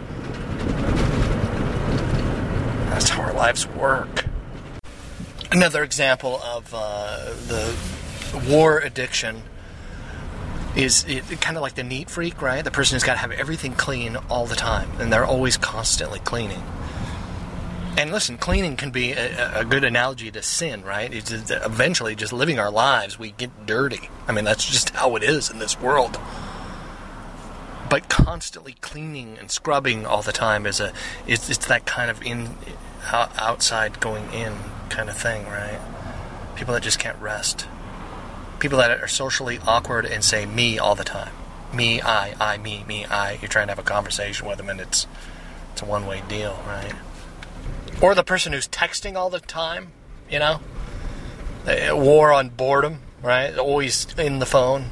That's 2.89 3.09
how 3.09 3.23
our 3.23 3.33
lives 3.33 3.67
work. 3.67 4.25
Another 5.51 5.83
example 5.83 6.39
of 6.43 6.73
uh, 6.73 7.33
the 7.47 7.75
war 8.49 8.79
addiction 8.79 9.43
is 10.77 11.03
it, 11.07 11.41
kind 11.41 11.57
of 11.57 11.63
like 11.63 11.73
the 11.73 11.83
neat 11.83 12.09
freak, 12.09 12.41
right? 12.41 12.63
The 12.63 12.71
person 12.71 12.95
who's 12.95 13.03
got 13.03 13.13
to 13.13 13.19
have 13.19 13.31
everything 13.31 13.73
clean 13.73 14.15
all 14.29 14.45
the 14.45 14.55
time, 14.55 14.89
and 14.99 15.11
they're 15.11 15.25
always 15.25 15.57
constantly 15.57 16.19
cleaning. 16.19 16.61
And 17.97 18.11
listen, 18.11 18.37
cleaning 18.37 18.77
can 18.77 18.91
be 18.91 19.13
a, 19.13 19.61
a 19.61 19.65
good 19.65 19.83
analogy 19.83 20.29
to 20.29 20.43
sin, 20.43 20.83
right? 20.83 21.11
It's 21.11 21.31
just 21.31 21.49
eventually 21.49 22.15
just 22.15 22.31
living 22.31 22.59
our 22.59 22.69
lives, 22.69 23.17
we 23.17 23.31
get 23.31 23.65
dirty. 23.65 24.09
I 24.27 24.33
mean, 24.33 24.45
that's 24.45 24.63
just 24.63 24.91
how 24.91 25.15
it 25.15 25.23
is 25.23 25.49
in 25.49 25.57
this 25.57 25.79
world. 25.79 26.19
But 27.89 28.07
constantly 28.07 28.73
cleaning 28.81 29.37
and 29.39 29.49
scrubbing 29.49 30.05
all 30.05 30.21
the 30.21 30.31
time 30.31 30.67
is 30.67 30.79
a 30.79 30.93
it's, 31.25 31.49
it's 31.49 31.65
that 31.67 31.85
kind 31.85 32.11
of 32.11 32.21
in 32.21 32.49
outside 33.11 33.99
going 33.99 34.31
in 34.31 34.53
kind 34.89 35.09
of 35.09 35.17
thing, 35.17 35.45
right? 35.45 35.79
People 36.55 36.75
that 36.75 36.83
just 36.83 36.99
can't 36.99 37.17
rest. 37.19 37.65
People 38.59 38.77
that 38.79 38.91
are 38.91 39.07
socially 39.07 39.59
awkward 39.65 40.05
and 40.05 40.23
say 40.23 40.45
me 40.45 40.79
all 40.79 40.95
the 40.95 41.03
time. 41.03 41.33
Me, 41.73 42.01
I, 42.01 42.33
I, 42.39 42.57
me, 42.57 42.83
me, 42.87 43.05
I. 43.05 43.33
You're 43.33 43.49
trying 43.49 43.67
to 43.67 43.71
have 43.71 43.79
a 43.79 43.83
conversation 43.83 44.47
with 44.47 44.57
them 44.57 44.69
and 44.69 44.79
it's 44.79 45.07
it's 45.73 45.81
a 45.81 45.85
one-way 45.85 46.23
deal, 46.27 46.59
right? 46.65 46.93
Or 48.01 48.15
the 48.15 48.23
person 48.23 48.53
who's 48.53 48.67
texting 48.67 49.15
all 49.15 49.29
the 49.29 49.39
time, 49.39 49.91
you 50.29 50.39
know? 50.39 50.59
War 51.91 52.33
on 52.33 52.49
boredom, 52.49 53.01
right? 53.21 53.55
Always 53.57 54.07
in 54.17 54.39
the 54.39 54.45
phone. 54.45 54.85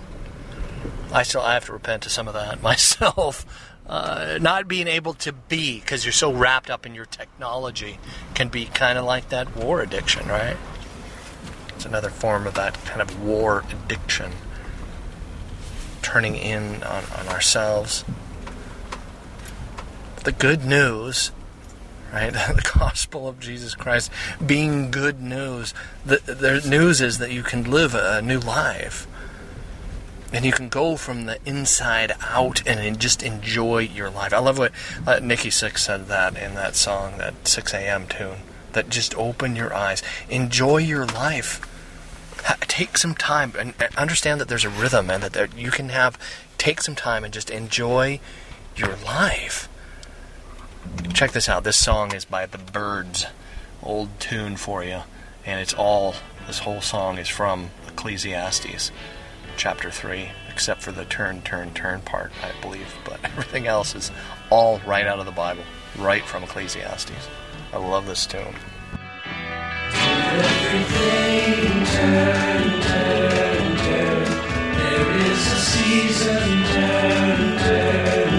I 1.11 1.23
still 1.23 1.41
I 1.41 1.53
have 1.53 1.65
to 1.65 1.73
repent 1.73 2.03
to 2.03 2.09
some 2.09 2.27
of 2.27 2.33
that 2.33 2.61
myself 2.63 3.45
uh, 3.87 4.39
not 4.41 4.67
being 4.67 4.87
able 4.87 5.13
to 5.13 5.31
be 5.31 5.79
because 5.79 6.05
you're 6.05 6.11
so 6.11 6.31
wrapped 6.31 6.69
up 6.69 6.85
in 6.85 6.95
your 6.95 7.05
technology 7.05 7.99
can 8.33 8.47
be 8.49 8.65
kind 8.65 8.97
of 8.97 9.05
like 9.05 9.29
that 9.29 9.55
war 9.55 9.81
addiction, 9.81 10.27
right? 10.27 10.57
Another 11.85 12.09
form 12.09 12.47
of 12.47 12.55
that 12.55 12.83
kind 12.85 13.01
of 13.01 13.23
war 13.23 13.63
addiction, 13.69 14.31
turning 16.01 16.35
in 16.35 16.83
on, 16.83 17.03
on 17.17 17.27
ourselves. 17.27 18.03
The 20.23 20.31
good 20.31 20.65
news, 20.65 21.31
right? 22.11 22.33
the 22.33 22.71
gospel 22.77 23.27
of 23.27 23.39
Jesus 23.39 23.75
Christ 23.75 24.11
being 24.45 24.91
good 24.91 25.21
news. 25.21 25.73
The, 26.05 26.17
the 26.25 26.67
news 26.67 27.01
is 27.01 27.19
that 27.19 27.31
you 27.31 27.43
can 27.43 27.69
live 27.69 27.93
a 27.93 28.21
new 28.21 28.39
life 28.39 29.07
and 30.35 30.43
you 30.43 30.51
can 30.51 30.67
go 30.69 30.97
from 30.97 31.25
the 31.25 31.39
inside 31.45 32.11
out 32.21 32.61
and 32.67 32.99
just 32.99 33.23
enjoy 33.23 33.79
your 33.79 34.09
life. 34.09 34.33
I 34.33 34.39
love 34.39 34.57
what 34.57 34.73
uh, 35.07 35.19
Nikki 35.21 35.49
Sixx 35.49 35.79
said 35.79 36.07
that 36.07 36.35
in 36.37 36.55
that 36.55 36.75
song, 36.75 37.17
that 37.19 37.45
Sixx:A.M. 37.45 38.07
tune. 38.07 38.39
That 38.73 38.89
just 38.89 39.15
open 39.15 39.55
your 39.55 39.73
eyes, 39.73 40.03
enjoy 40.29 40.77
your 40.77 41.05
life. 41.05 41.61
Take 42.67 42.97
some 42.97 43.15
time 43.15 43.53
and 43.57 43.73
understand 43.97 44.41
that 44.41 44.49
there's 44.49 44.65
a 44.65 44.69
rhythm 44.69 45.09
and 45.09 45.23
that 45.23 45.33
there, 45.33 45.47
you 45.55 45.71
can 45.71 45.89
have 45.89 46.19
take 46.57 46.81
some 46.81 46.95
time 46.95 47.23
and 47.23 47.33
just 47.33 47.49
enjoy 47.49 48.19
your 48.75 48.95
life. 49.05 49.69
Check 51.13 51.31
this 51.31 51.47
out. 51.47 51.63
This 51.63 51.77
song 51.77 52.13
is 52.13 52.25
by 52.25 52.45
the 52.45 52.57
Byrds, 52.57 53.27
old 53.81 54.19
tune 54.19 54.57
for 54.57 54.83
you, 54.83 55.01
and 55.45 55.59
it's 55.59 55.73
all. 55.73 56.15
This 56.47 56.59
whole 56.59 56.81
song 56.81 57.17
is 57.17 57.27
from 57.27 57.71
Ecclesiastes 57.87 58.91
chapter 59.57 59.89
3, 59.89 60.29
except 60.51 60.81
for 60.81 60.91
the 60.91 61.05
turn, 61.05 61.41
turn, 61.41 61.73
turn 61.73 62.01
part, 62.01 62.31
I 62.43 62.59
believe. 62.61 62.93
But 63.03 63.19
everything 63.23 63.67
else 63.67 63.95
is 63.95 64.11
all 64.49 64.79
right 64.85 65.07
out 65.07 65.19
of 65.19 65.25
the 65.25 65.31
Bible, 65.31 65.63
right 65.97 66.23
from 66.23 66.43
Ecclesiastes. 66.43 67.11
I 67.73 67.77
love 67.77 68.05
this 68.05 68.25
tune. 68.25 68.55
There 74.77 75.11
is 75.11 75.53
a 75.53 75.57
season, 75.57 76.63
turn, 76.65 77.57
turn. 77.59 78.34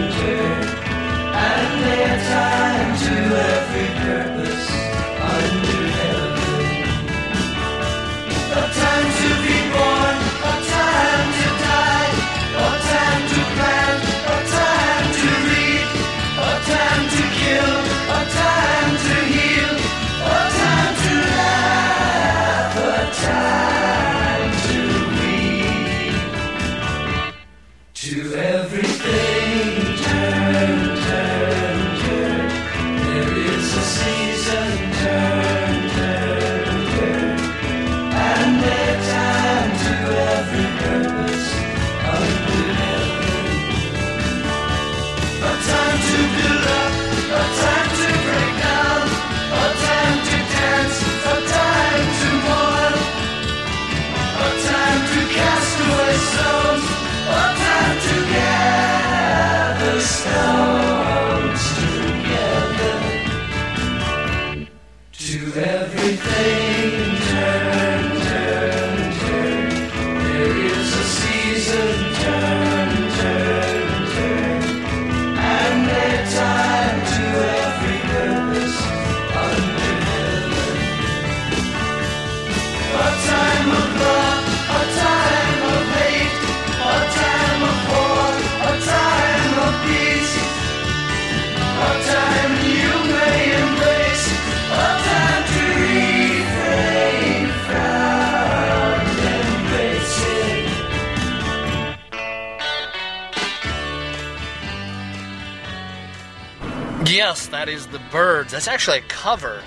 Yes, 107.36 107.48
that 107.48 107.68
is 107.68 107.86
the 107.88 107.98
Byrds. 108.10 108.52
That's 108.52 108.66
actually 108.66 108.96
a 108.96 109.08
cover 109.08 109.62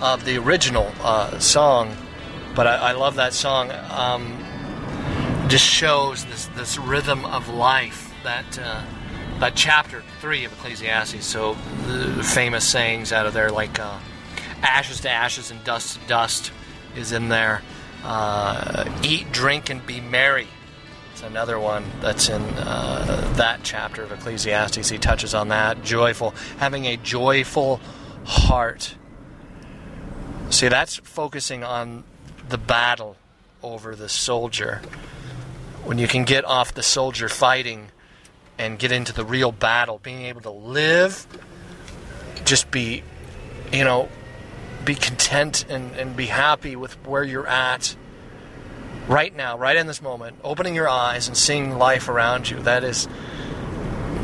of 0.00 0.24
the 0.24 0.38
original 0.38 0.90
uh, 1.02 1.38
song, 1.38 1.96
but 2.56 2.66
I, 2.66 2.74
I 2.74 2.92
love 2.92 3.14
that 3.14 3.32
song. 3.32 3.70
Um, 3.90 4.44
just 5.46 5.64
shows 5.64 6.24
this 6.24 6.46
this 6.56 6.78
rhythm 6.78 7.24
of 7.26 7.48
life 7.48 8.12
that 8.24 8.58
uh, 8.60 8.82
that 9.38 9.54
chapter 9.54 10.02
three 10.20 10.44
of 10.44 10.52
Ecclesiastes. 10.54 11.24
So 11.24 11.54
the 11.86 12.24
famous 12.24 12.68
sayings 12.68 13.12
out 13.12 13.26
of 13.26 13.34
there, 13.34 13.50
like 13.50 13.78
uh, 13.78 14.00
"ashes 14.60 15.00
to 15.02 15.10
ashes 15.10 15.52
and 15.52 15.62
dust 15.62 16.00
to 16.00 16.08
dust," 16.08 16.50
is 16.96 17.12
in 17.12 17.28
there. 17.28 17.62
Uh, 18.02 18.84
Eat, 19.04 19.30
drink, 19.30 19.70
and 19.70 19.86
be 19.86 20.00
merry. 20.00 20.48
Another 21.22 21.58
one 21.58 21.84
that's 22.00 22.28
in 22.28 22.42
uh, 22.42 23.32
that 23.36 23.60
chapter 23.62 24.02
of 24.02 24.10
Ecclesiastes. 24.10 24.88
He 24.88 24.98
touches 24.98 25.34
on 25.34 25.48
that. 25.48 25.82
Joyful, 25.82 26.34
having 26.58 26.86
a 26.86 26.96
joyful 26.96 27.80
heart. 28.24 28.96
See, 30.50 30.68
that's 30.68 30.96
focusing 30.96 31.62
on 31.62 32.04
the 32.48 32.58
battle 32.58 33.16
over 33.62 33.94
the 33.94 34.08
soldier. 34.08 34.82
When 35.84 35.98
you 35.98 36.08
can 36.08 36.24
get 36.24 36.44
off 36.44 36.74
the 36.74 36.82
soldier 36.82 37.28
fighting 37.28 37.88
and 38.58 38.78
get 38.78 38.92
into 38.92 39.12
the 39.12 39.24
real 39.24 39.52
battle, 39.52 39.98
being 40.02 40.22
able 40.22 40.40
to 40.42 40.50
live, 40.50 41.26
just 42.44 42.70
be, 42.70 43.02
you 43.72 43.84
know, 43.84 44.08
be 44.84 44.94
content 44.94 45.64
and, 45.68 45.94
and 45.96 46.16
be 46.16 46.26
happy 46.26 46.76
with 46.76 46.94
where 47.06 47.22
you're 47.22 47.46
at 47.46 47.96
right 49.08 49.34
now, 49.34 49.58
right 49.58 49.76
in 49.76 49.86
this 49.86 50.02
moment, 50.02 50.36
opening 50.44 50.74
your 50.74 50.88
eyes 50.88 51.28
and 51.28 51.36
seeing 51.36 51.76
life 51.78 52.08
around 52.08 52.48
you. 52.48 52.60
That 52.60 52.84
is, 52.84 53.08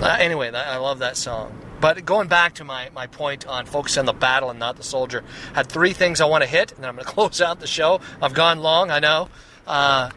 uh, 0.01 0.17
anyway, 0.19 0.51
that, 0.51 0.67
I 0.67 0.77
love 0.77 1.01
that 1.01 1.17
song. 1.17 1.53
But 1.81 2.05
going 2.05 2.29
back 2.29 2.55
to 2.55 2.65
my, 2.65 2.91
my 2.93 3.07
point 3.07 3.47
on 3.47 3.67
focusing 3.67 4.01
on 4.01 4.07
the 4.07 4.13
battle 4.13 4.51
and 4.51 4.59
not 4.59 4.77
the 4.77 4.83
soldier, 4.83 5.23
had 5.53 5.69
three 5.69 5.93
things 5.93 6.21
I 6.21 6.27
want 6.27 6.43
to 6.43 6.49
hit, 6.49 6.73
and 6.73 6.83
then 6.83 6.89
I'm 6.89 6.97
going 6.97 7.07
to 7.07 7.13
close 7.13 7.41
out 7.41 7.61
the 7.61 7.67
show. 7.67 8.01
I've 8.21 8.35
gone 8.35 8.61
long, 8.61 8.91
I 8.91 8.99
know. 8.99 9.29
Uh, 9.67 10.11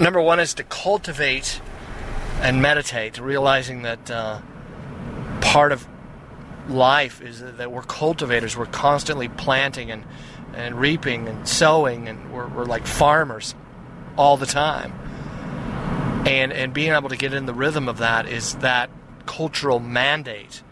number 0.00 0.20
one 0.20 0.40
is 0.40 0.54
to 0.54 0.64
cultivate 0.64 1.60
and 2.40 2.62
meditate, 2.62 3.18
realizing 3.18 3.82
that 3.82 4.10
uh, 4.10 4.40
part 5.40 5.72
of 5.72 5.86
life 6.68 7.20
is 7.20 7.40
that 7.40 7.70
we're 7.70 7.82
cultivators. 7.82 8.56
We're 8.56 8.66
constantly 8.66 9.28
planting 9.28 9.90
and, 9.90 10.04
and 10.54 10.74
reaping 10.74 11.28
and 11.28 11.46
sowing, 11.48 12.08
and 12.08 12.32
we're, 12.32 12.48
we're 12.48 12.64
like 12.64 12.86
farmers 12.86 13.54
all 14.16 14.36
the 14.36 14.46
time. 14.46 14.92
And, 16.26 16.52
and 16.52 16.74
being 16.74 16.92
able 16.92 17.08
to 17.08 17.16
get 17.16 17.32
in 17.32 17.46
the 17.46 17.54
rhythm 17.54 17.88
of 17.88 17.98
that 17.98 18.28
is 18.28 18.54
that 18.56 18.90
cultural 19.26 19.78
mandate. 19.78 20.62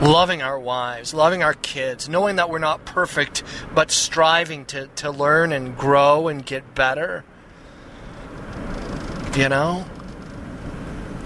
Loving 0.00 0.42
our 0.42 0.58
wives, 0.58 1.14
loving 1.14 1.42
our 1.42 1.54
kids, 1.54 2.08
knowing 2.08 2.36
that 2.36 2.50
we're 2.50 2.58
not 2.58 2.84
perfect, 2.84 3.42
but 3.74 3.90
striving 3.90 4.64
to, 4.66 4.88
to 4.96 5.10
learn 5.10 5.52
and 5.52 5.76
grow 5.76 6.28
and 6.28 6.44
get 6.44 6.74
better. 6.74 7.24
You 9.36 9.48
know? 9.48 9.86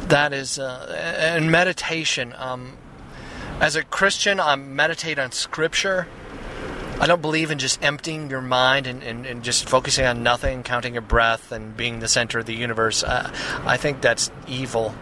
That 0.09 0.33
is, 0.33 0.59
uh, 0.59 0.95
and 1.19 1.51
meditation. 1.51 2.35
Um, 2.37 2.77
as 3.61 3.75
a 3.75 3.83
Christian, 3.83 4.39
I 4.39 4.55
meditate 4.57 5.19
on 5.19 5.33
Scripture. 5.33 6.07
I 6.99 7.07
don't 7.07 7.21
believe 7.21 7.51
in 7.51 7.59
just 7.59 7.83
emptying 7.83 8.31
your 8.31 8.41
mind 8.41 8.87
and, 8.87 9.03
and, 9.03 9.27
and 9.27 9.43
just 9.43 9.69
focusing 9.69 10.07
on 10.07 10.23
nothing, 10.23 10.63
counting 10.63 10.95
your 10.95 11.03
breath, 11.03 11.53
and 11.53 11.77
being 11.77 12.01
the 12.01 12.09
center 12.09 12.39
of 12.39 12.47
the 12.47 12.55
universe. 12.55 13.05
I 13.05 13.77
think 13.77 14.01
that's 14.01 14.31
evil. 14.49 14.95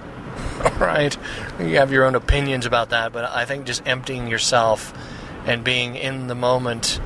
right? 0.78 1.16
You 1.58 1.76
have 1.76 1.92
your 1.92 2.04
own 2.04 2.14
opinions 2.14 2.66
about 2.66 2.90
that, 2.90 3.12
but 3.12 3.24
I 3.24 3.44
think 3.44 3.66
just 3.66 3.86
emptying 3.86 4.28
yourself 4.28 4.92
and 5.46 5.62
being 5.62 5.96
in 5.96 6.26
the 6.26 6.34
moment, 6.34 7.00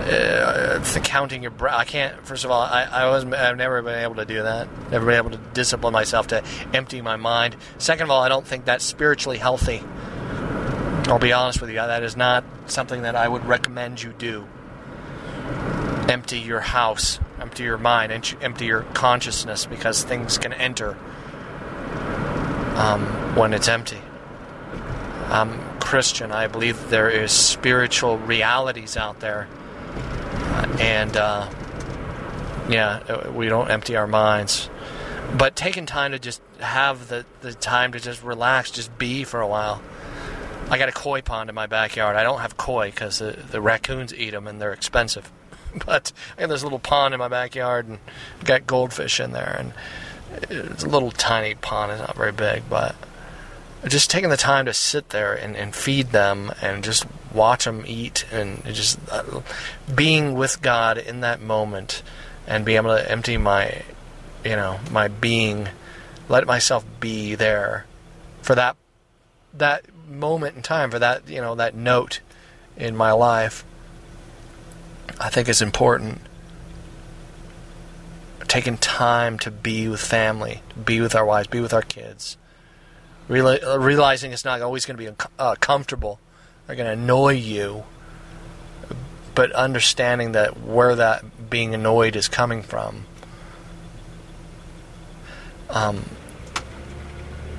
uh, 0.00 0.82
counting 1.02 1.42
your 1.42 1.50
breath. 1.50 1.74
I 1.74 1.84
can't. 1.84 2.26
First 2.26 2.44
of 2.44 2.50
all, 2.50 2.60
I, 2.60 2.84
I 2.84 3.08
was 3.08 3.24
I've 3.24 3.56
never 3.56 3.82
been 3.82 3.98
able 3.98 4.16
to 4.16 4.24
do 4.24 4.42
that. 4.42 4.68
Never 4.90 5.06
been 5.06 5.16
able 5.16 5.30
to 5.30 5.40
discipline 5.54 5.92
myself 5.92 6.28
to 6.28 6.42
empty 6.72 7.00
my 7.00 7.16
mind. 7.16 7.56
Second 7.78 8.04
of 8.04 8.10
all, 8.10 8.22
I 8.22 8.28
don't 8.28 8.46
think 8.46 8.64
that's 8.64 8.84
spiritually 8.84 9.38
healthy. 9.38 9.82
I'll 11.04 11.18
be 11.18 11.32
honest 11.32 11.60
with 11.60 11.70
you. 11.70 11.76
That 11.76 12.02
is 12.02 12.16
not 12.16 12.44
something 12.66 13.02
that 13.02 13.16
I 13.16 13.28
would 13.28 13.44
recommend 13.44 14.02
you 14.02 14.12
do. 14.12 14.46
Empty 16.08 16.38
your 16.38 16.60
house, 16.60 17.18
empty 17.40 17.64
your 17.64 17.78
mind, 17.78 18.34
empty 18.40 18.66
your 18.66 18.82
consciousness 18.94 19.66
because 19.66 20.04
things 20.04 20.38
can 20.38 20.52
enter 20.52 20.96
um, 22.76 23.04
when 23.36 23.52
it's 23.52 23.68
empty. 23.68 24.00
I'm 25.28 25.80
Christian. 25.80 26.32
I 26.32 26.46
believe 26.46 26.90
there 26.90 27.10
is 27.10 27.32
spiritual 27.32 28.18
realities 28.18 28.96
out 28.96 29.20
there, 29.20 29.48
uh, 29.94 30.76
and 30.80 31.16
uh, 31.16 31.48
yeah, 32.68 33.28
we 33.28 33.48
don't 33.48 33.70
empty 33.70 33.96
our 33.96 34.06
minds. 34.06 34.68
But 35.36 35.56
taking 35.56 35.86
time 35.86 36.12
to 36.12 36.18
just 36.18 36.42
have 36.60 37.08
the, 37.08 37.24
the 37.40 37.54
time 37.54 37.92
to 37.92 38.00
just 38.00 38.22
relax, 38.22 38.70
just 38.70 38.96
be 38.98 39.24
for 39.24 39.40
a 39.40 39.46
while. 39.46 39.82
I 40.70 40.78
got 40.78 40.88
a 40.88 40.92
koi 40.92 41.20
pond 41.22 41.48
in 41.48 41.54
my 41.54 41.66
backyard. 41.66 42.16
I 42.16 42.22
don't 42.22 42.40
have 42.40 42.56
koi 42.56 42.90
because 42.90 43.18
the, 43.18 43.32
the 43.50 43.60
raccoons 43.60 44.14
eat 44.14 44.30
them 44.30 44.46
and 44.46 44.60
they're 44.60 44.72
expensive. 44.72 45.30
But 45.86 46.12
I 46.36 46.42
got 46.42 46.50
this 46.50 46.62
little 46.62 46.78
pond 46.78 47.14
in 47.14 47.18
my 47.18 47.28
backyard 47.28 47.88
and 47.88 47.98
got 48.44 48.66
goldfish 48.66 49.18
in 49.20 49.32
there. 49.32 49.56
And 49.58 49.72
it's 50.50 50.84
a 50.84 50.88
little 50.88 51.10
tiny 51.10 51.54
pond. 51.54 51.92
It's 51.92 52.00
not 52.02 52.14
very 52.14 52.32
big, 52.32 52.64
but 52.68 52.94
just 53.88 54.10
taking 54.10 54.28
the 54.28 54.36
time 54.36 54.66
to 54.66 54.74
sit 54.74 55.08
there 55.08 55.32
and, 55.32 55.56
and 55.56 55.74
feed 55.74 56.10
them 56.10 56.52
and 56.60 56.84
just 56.84 57.06
watch 57.32 57.64
them 57.64 57.84
eat 57.86 58.26
and 58.30 58.62
just 58.66 58.98
uh, 59.10 59.40
being 59.94 60.34
with 60.34 60.62
God 60.62 60.98
in 60.98 61.20
that 61.20 61.40
moment 61.40 62.02
and 62.46 62.64
being 62.64 62.76
able 62.76 62.96
to 62.96 63.10
empty 63.10 63.36
my, 63.36 63.82
you 64.44 64.56
know, 64.56 64.78
my 64.90 65.08
being, 65.08 65.68
let 66.28 66.46
myself 66.46 66.84
be 67.00 67.34
there 67.34 67.86
for 68.42 68.54
that 68.54 68.76
that 69.54 69.84
moment 70.08 70.56
in 70.56 70.62
time, 70.62 70.90
for 70.90 70.98
that 70.98 71.28
you 71.28 71.40
know 71.40 71.54
that 71.54 71.74
note 71.74 72.20
in 72.76 72.96
my 72.96 73.12
life. 73.12 73.64
I 75.20 75.28
think 75.28 75.48
is 75.48 75.62
important 75.62 76.20
taking 78.52 78.76
time 78.76 79.38
to 79.38 79.50
be 79.50 79.88
with 79.88 79.98
family, 79.98 80.60
be 80.84 81.00
with 81.00 81.14
our 81.14 81.24
wives, 81.24 81.48
be 81.48 81.58
with 81.58 81.72
our 81.72 81.80
kids. 81.80 82.36
Reali- 83.26 83.82
realizing 83.82 84.30
it's 84.30 84.44
not 84.44 84.60
always 84.60 84.84
going 84.84 84.98
to 84.98 85.02
be 85.02 85.26
uh, 85.38 85.54
comfortable, 85.54 86.20
they're 86.66 86.76
going 86.76 86.86
to 86.86 86.92
annoy 86.92 87.32
you, 87.32 87.84
but 89.34 89.50
understanding 89.52 90.32
that 90.32 90.60
where 90.60 90.94
that 90.94 91.48
being 91.48 91.74
annoyed 91.74 92.14
is 92.14 92.28
coming 92.28 92.62
from. 92.62 93.06
Um, 95.70 96.04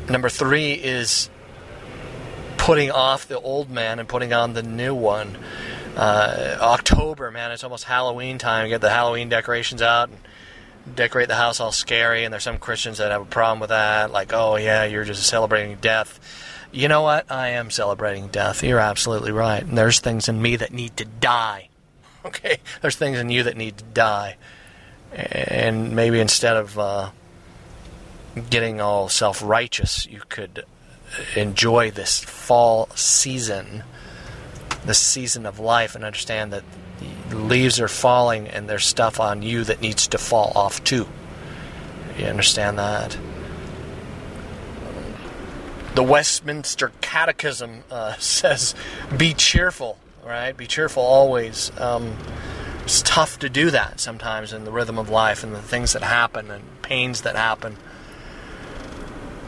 number 0.08 0.30
three 0.30 0.74
is 0.74 1.28
putting 2.64 2.90
off 2.90 3.28
the 3.28 3.38
old 3.38 3.70
man 3.70 4.00
and 4.00 4.08
putting 4.08 4.32
on 4.32 4.54
the 4.54 4.64
new 4.64 4.96
one. 4.96 5.38
Uh, 5.98 6.56
October, 6.62 7.30
man, 7.30 7.52
it's 7.52 7.66
almost 7.66 7.84
Halloween 7.84 8.38
time. 8.38 8.70
Get 8.70 8.80
the 8.80 8.90
Halloween 8.90 9.28
decorations 9.28 9.82
out 9.82 10.08
and 10.08 10.96
decorate 10.96 11.28
the 11.28 11.36
house 11.36 11.60
all 11.60 11.74
scary, 11.74 12.24
and 12.24 12.32
there's 12.32 12.44
some 12.44 12.58
Christians 12.58 13.00
that 13.00 13.12
have 13.12 13.22
a 13.22 13.26
problem 13.26 13.60
with 13.60 13.70
that, 13.70 14.14
like, 14.14 14.32
oh 14.32 14.56
yeah, 14.56 14.86
you're 14.86 15.04
just 15.04 15.28
celebrating 15.28 15.76
death. 15.82 16.22
You 16.72 16.88
know 16.88 17.02
what? 17.02 17.30
I 17.30 17.50
am 17.50 17.70
celebrating 17.70 18.30
death. 18.30 18.64
You're 18.64 18.80
absolutely 18.80 19.34
right. 19.34 19.62
And 19.62 19.78
there's 19.78 20.00
things 20.00 20.30
in 20.30 20.42
me 20.42 20.56
that 20.56 20.72
need 20.72 20.96
to 20.98 21.06
die. 21.06 21.70
Okay? 22.26 22.60
There's 22.82 22.96
things 22.96 23.20
in 23.20 23.30
you 23.30 23.44
that 23.44 23.58
need 23.58 23.78
to 23.80 23.84
die. 23.84 24.38
And 25.12 25.94
maybe 25.94 26.22
instead 26.22 26.56
of 26.56 26.80
uh, 26.80 27.10
getting 28.50 28.80
all 28.80 29.10
self 29.10 29.44
righteous, 29.44 30.06
you 30.06 30.22
could 30.30 30.64
enjoy 31.36 31.92
this 31.92 32.24
fall 32.24 32.90
season, 32.96 33.84
this 34.86 35.00
season 35.00 35.46
of 35.46 35.60
life, 35.60 35.96
and 35.96 36.04
understand 36.04 36.54
that 36.54 36.64
the 37.30 37.38
leaves 37.38 37.80
are 37.80 37.88
falling 37.88 38.48
and 38.48 38.70
there's 38.70 38.86
stuff 38.86 39.20
on 39.20 39.42
you 39.42 39.64
that 39.64 39.82
needs 39.82 40.08
to 40.08 40.18
fall 40.18 40.52
off 40.56 40.84
too. 40.84 41.08
You 42.18 42.26
understand 42.26 42.78
that? 42.78 43.18
The 45.96 46.04
Westminster 46.04 46.92
Catechism 47.02 47.84
uh, 47.92 48.16
says, 48.20 48.76
"Be 49.16 49.34
cheerful." 49.34 49.98
Right? 50.26 50.56
Be 50.56 50.68
cheerful 50.68 51.04
always. 51.04 51.70
Um, 51.78 52.18
it's 52.84 53.02
tough 53.02 53.40
to 53.40 53.50
do 53.50 53.72
that 53.72 54.00
sometimes 54.00 54.54
in 54.54 54.64
the 54.64 54.72
rhythm 54.72 54.98
of 54.98 55.10
life 55.10 55.44
and 55.44 55.54
the 55.54 55.62
things 55.62 55.94
that 55.94 56.02
happen 56.02 56.50
and 56.50 56.64
pains 56.82 57.22
that 57.22 57.36
happen. 57.36 57.78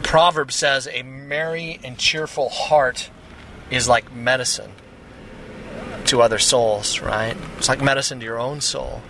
Proverbs 0.05 0.55
says, 0.55 0.87
"A 0.87 1.03
merry 1.03 1.79
and 1.83 1.97
cheerful 1.97 2.49
heart 2.49 3.09
is 3.69 3.87
like 3.87 4.13
medicine." 4.13 4.71
to 6.07 6.21
other 6.21 6.39
souls, 6.39 7.01
right? 7.01 7.35
It's 7.57 7.67
like 7.67 7.81
medicine 7.81 8.19
to 8.19 8.25
your 8.25 8.39
own 8.39 8.61
soul. 8.61 9.01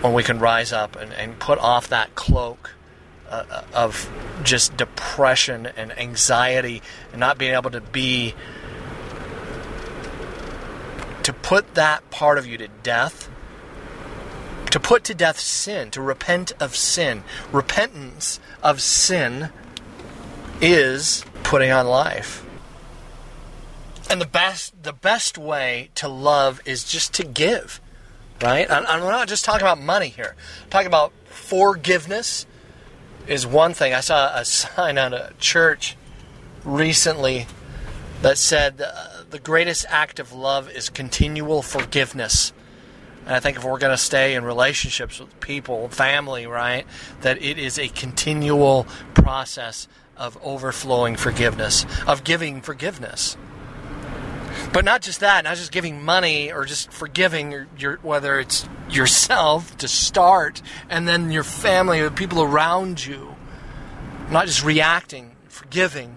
When 0.00 0.14
we 0.14 0.22
can 0.22 0.38
rise 0.38 0.72
up 0.72 0.96
and, 0.96 1.12
and 1.12 1.38
put 1.38 1.58
off 1.58 1.88
that 1.88 2.14
cloak 2.14 2.74
uh, 3.28 3.62
of 3.72 4.10
just 4.42 4.76
depression 4.76 5.66
and 5.76 5.96
anxiety 5.98 6.82
and 7.12 7.20
not 7.20 7.38
being 7.38 7.54
able 7.54 7.70
to 7.70 7.80
be 7.80 8.34
to 11.22 11.32
put 11.32 11.74
that 11.74 12.10
part 12.10 12.36
of 12.36 12.46
you 12.46 12.58
to 12.58 12.68
death 12.82 13.28
to 14.72 14.80
put 14.80 15.04
to 15.04 15.14
death 15.14 15.38
sin 15.38 15.90
to 15.92 16.02
repent 16.02 16.52
of 16.60 16.74
sin. 16.74 17.22
Repentance 17.52 18.40
of 18.62 18.80
sin 18.80 19.50
is 20.60 21.24
putting 21.44 21.70
on 21.70 21.86
life. 21.86 22.44
And 24.10 24.20
the 24.20 24.26
best 24.26 24.82
the 24.82 24.92
best 24.92 25.38
way 25.38 25.90
to 25.94 26.08
love 26.08 26.60
is 26.64 26.84
just 26.84 27.14
to 27.14 27.24
give 27.24 27.80
right? 28.42 28.68
And 28.68 28.86
i'm 28.86 29.00
not 29.00 29.28
just 29.28 29.44
talking 29.44 29.62
about 29.62 29.80
money 29.80 30.08
here. 30.08 30.34
I'm 30.64 30.70
talking 30.70 30.88
about 30.88 31.12
forgiveness 31.26 32.46
is 33.28 33.46
one 33.46 33.72
thing. 33.72 33.94
I 33.94 34.00
saw 34.00 34.36
a 34.36 34.44
sign 34.46 34.98
on 34.98 35.14
a 35.14 35.32
church 35.38 35.96
recently 36.64 37.46
that 38.22 38.38
said 38.38 38.80
uh, 38.80 39.22
the 39.30 39.38
greatest 39.38 39.86
act 39.88 40.18
of 40.18 40.32
love 40.32 40.70
is 40.70 40.88
continual 40.90 41.62
forgiveness 41.62 42.52
and 43.26 43.34
I 43.34 43.40
think 43.40 43.56
if 43.56 43.64
we're 43.64 43.78
going 43.78 43.92
to 43.92 44.02
stay 44.02 44.34
in 44.34 44.44
relationships 44.44 45.20
with 45.20 45.40
people, 45.40 45.88
family, 45.88 46.46
right, 46.46 46.84
that 47.20 47.40
it 47.40 47.58
is 47.58 47.78
a 47.78 47.88
continual 47.88 48.86
process 49.14 49.86
of 50.16 50.36
overflowing 50.42 51.16
forgiveness, 51.16 51.86
of 52.06 52.24
giving 52.24 52.60
forgiveness. 52.60 53.36
But 54.72 54.84
not 54.84 55.02
just 55.02 55.20
that, 55.20 55.44
not 55.44 55.56
just 55.56 55.72
giving 55.72 56.02
money 56.04 56.52
or 56.52 56.64
just 56.64 56.92
forgiving 56.92 57.66
your, 57.78 57.96
whether 57.98 58.40
it's 58.40 58.68
yourself 58.90 59.76
to 59.78 59.88
start 59.88 60.62
and 60.88 61.06
then 61.06 61.30
your 61.30 61.44
family 61.44 62.00
or 62.00 62.08
the 62.08 62.14
people 62.14 62.42
around 62.42 63.04
you. 63.04 63.34
Not 64.30 64.46
just 64.46 64.64
reacting, 64.64 65.32
forgiving, 65.48 66.16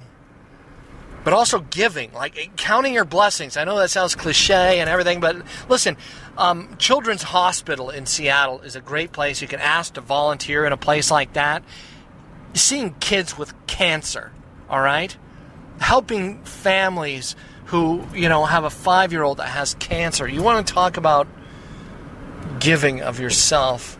but 1.25 1.33
also 1.33 1.59
giving, 1.59 2.13
like 2.13 2.55
counting 2.55 2.93
your 2.93 3.03
blessings. 3.03 3.57
I 3.57 3.63
know 3.63 3.79
that 3.79 3.89
sounds 3.89 4.13
cliche 4.13 4.79
and 4.79 4.87
everything, 4.87 5.19
but 5.19 5.35
listen, 5.67 5.97
um, 6.37 6.75
Children's 6.77 7.23
Hospital 7.23 7.89
in 7.89 8.05
Seattle 8.05 8.61
is 8.61 8.75
a 8.75 8.79
great 8.79 9.11
place. 9.11 9.41
You 9.41 9.47
can 9.47 9.59
ask 9.59 9.95
to 9.95 10.01
volunteer 10.01 10.65
in 10.65 10.71
a 10.71 10.77
place 10.77 11.09
like 11.09 11.33
that. 11.33 11.63
Seeing 12.53 12.93
kids 12.99 13.35
with 13.35 13.53
cancer, 13.65 14.31
all 14.69 14.79
right? 14.79 15.17
Helping 15.79 16.43
families 16.43 17.35
who, 17.65 18.03
you 18.13 18.29
know, 18.29 18.45
have 18.45 18.63
a 18.63 18.69
five 18.69 19.11
year 19.11 19.23
old 19.23 19.39
that 19.39 19.47
has 19.47 19.73
cancer. 19.73 20.27
You 20.27 20.43
want 20.43 20.67
to 20.67 20.73
talk 20.73 20.95
about 20.95 21.27
giving 22.59 23.01
of 23.01 23.19
yourself, 23.19 23.97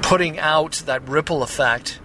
putting 0.00 0.38
out 0.38 0.82
that 0.86 1.06
ripple 1.06 1.42
effect 1.42 2.00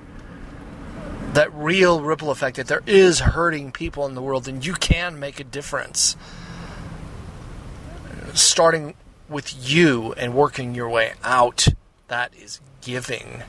that 1.34 1.54
real 1.54 2.02
ripple 2.02 2.30
effect 2.30 2.58
that 2.58 2.68
there 2.68 2.84
is 2.86 3.20
hurting 3.20 3.72
people 3.72 4.06
in 4.06 4.16
the 4.16 4.22
world 4.22 4.48
and 4.48 4.66
you 4.66 4.74
can 4.74 5.20
make 5.20 5.40
a 5.40 5.44
difference. 5.44 6.18
Starting 8.34 8.96
with 9.30 9.54
you 9.70 10.14
and 10.14 10.34
working 10.34 10.76
your 10.76 10.90
way 10.90 11.14
out 11.24 11.68
that 12.10 12.34
is 12.36 12.60
giving. 12.82 13.44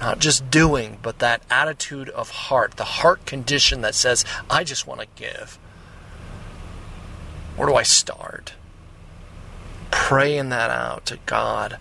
Not 0.00 0.18
just 0.18 0.50
doing 0.50 0.98
but 1.02 1.20
that 1.20 1.42
attitude 1.50 2.10
of 2.10 2.28
heart 2.30 2.76
the 2.76 2.84
heart 2.84 3.24
condition 3.24 3.80
that 3.80 3.94
says 3.94 4.24
i 4.50 4.64
just 4.64 4.86
want 4.86 5.00
to 5.00 5.06
give. 5.16 5.58
Where 7.56 7.68
do 7.68 7.74
i 7.74 7.82
start? 7.82 8.52
Praying 9.90 10.50
that 10.50 10.70
out 10.70 11.06
to 11.06 11.18
god 11.24 11.78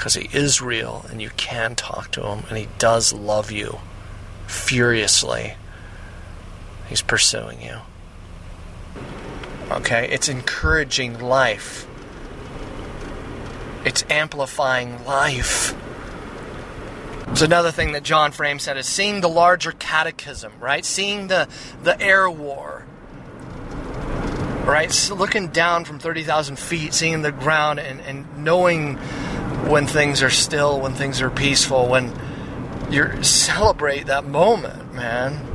because 0.00 0.14
he 0.14 0.30
is 0.32 0.62
real 0.62 1.04
and 1.10 1.20
you 1.20 1.28
can 1.36 1.74
talk 1.74 2.10
to 2.10 2.26
him 2.26 2.42
and 2.48 2.56
he 2.56 2.66
does 2.78 3.12
love 3.12 3.50
you 3.50 3.78
furiously. 4.46 5.52
He's 6.88 7.02
pursuing 7.02 7.60
you. 7.60 7.76
Okay? 9.70 10.08
It's 10.10 10.26
encouraging 10.26 11.20
life, 11.20 11.86
it's 13.84 14.02
amplifying 14.08 15.04
life. 15.04 15.74
There's 17.26 17.42
another 17.42 17.70
thing 17.70 17.92
that 17.92 18.02
John 18.02 18.32
Frame 18.32 18.58
said 18.58 18.78
is 18.78 18.86
seeing 18.86 19.20
the 19.20 19.28
larger 19.28 19.72
catechism, 19.72 20.54
right? 20.58 20.82
Seeing 20.82 21.28
the, 21.28 21.46
the 21.82 22.00
air 22.00 22.30
war, 22.30 22.79
right? 24.66 24.90
So 24.92 25.14
looking 25.14 25.48
down 25.48 25.84
from 25.84 25.98
30,000 25.98 26.58
feet, 26.58 26.94
seeing 26.94 27.22
the 27.22 27.32
ground 27.32 27.80
and, 27.80 28.00
and 28.00 28.44
knowing 28.44 28.96
when 29.68 29.86
things 29.86 30.22
are 30.22 30.30
still, 30.30 30.80
when 30.80 30.94
things 30.94 31.20
are 31.20 31.30
peaceful, 31.30 31.88
when 31.88 32.12
you 32.90 33.22
celebrate 33.22 34.06
that 34.06 34.24
moment, 34.24 34.94
man. 34.94 35.46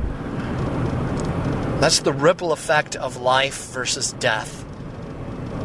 That's 1.80 2.00
the 2.00 2.12
ripple 2.12 2.52
effect 2.52 2.96
of 2.96 3.18
life 3.18 3.72
versus 3.72 4.12
death. 4.12 4.64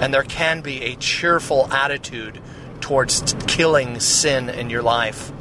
And 0.02 0.14
there 0.14 0.24
can 0.24 0.62
be 0.62 0.82
a 0.84 0.96
cheerful 0.96 1.72
attitude 1.72 2.42
towards 2.82 3.34
killing 3.48 4.00
sin 4.00 4.50
in 4.50 4.70
your 4.70 4.82
life. 4.82 5.32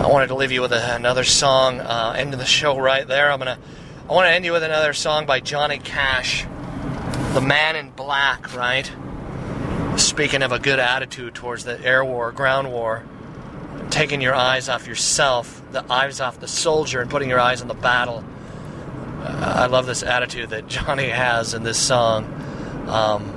I 0.00 0.06
wanted 0.06 0.28
to 0.28 0.34
leave 0.34 0.50
you 0.50 0.62
with 0.62 0.72
a, 0.72 0.96
another 0.96 1.24
song, 1.24 1.78
uh, 1.78 2.14
end 2.16 2.32
of 2.32 2.40
the 2.40 2.46
show 2.46 2.78
right 2.78 3.06
there. 3.06 3.30
I'm 3.30 3.38
gonna, 3.38 3.58
I 4.10 4.12
want 4.12 4.26
to 4.26 4.32
end 4.32 4.44
you 4.44 4.50
with 4.50 4.64
another 4.64 4.92
song 4.92 5.24
by 5.24 5.38
Johnny 5.38 5.78
Cash, 5.78 6.44
"The 7.32 7.40
Man 7.40 7.76
in 7.76 7.90
Black." 7.90 8.56
Right? 8.56 8.90
Speaking 9.94 10.42
of 10.42 10.50
a 10.50 10.58
good 10.58 10.80
attitude 10.80 11.36
towards 11.36 11.62
the 11.62 11.80
air 11.80 12.04
war, 12.04 12.32
ground 12.32 12.72
war, 12.72 13.04
taking 13.90 14.20
your 14.20 14.34
eyes 14.34 14.68
off 14.68 14.88
yourself, 14.88 15.62
the 15.70 15.84
eyes 15.88 16.20
off 16.20 16.40
the 16.40 16.48
soldier, 16.48 17.00
and 17.00 17.08
putting 17.08 17.28
your 17.28 17.38
eyes 17.38 17.62
on 17.62 17.68
the 17.68 17.74
battle. 17.74 18.24
Uh, 19.22 19.52
I 19.58 19.66
love 19.66 19.86
this 19.86 20.02
attitude 20.02 20.50
that 20.50 20.66
Johnny 20.66 21.10
has 21.10 21.54
in 21.54 21.62
this 21.62 21.78
song. 21.78 22.24
Um, 22.88 23.32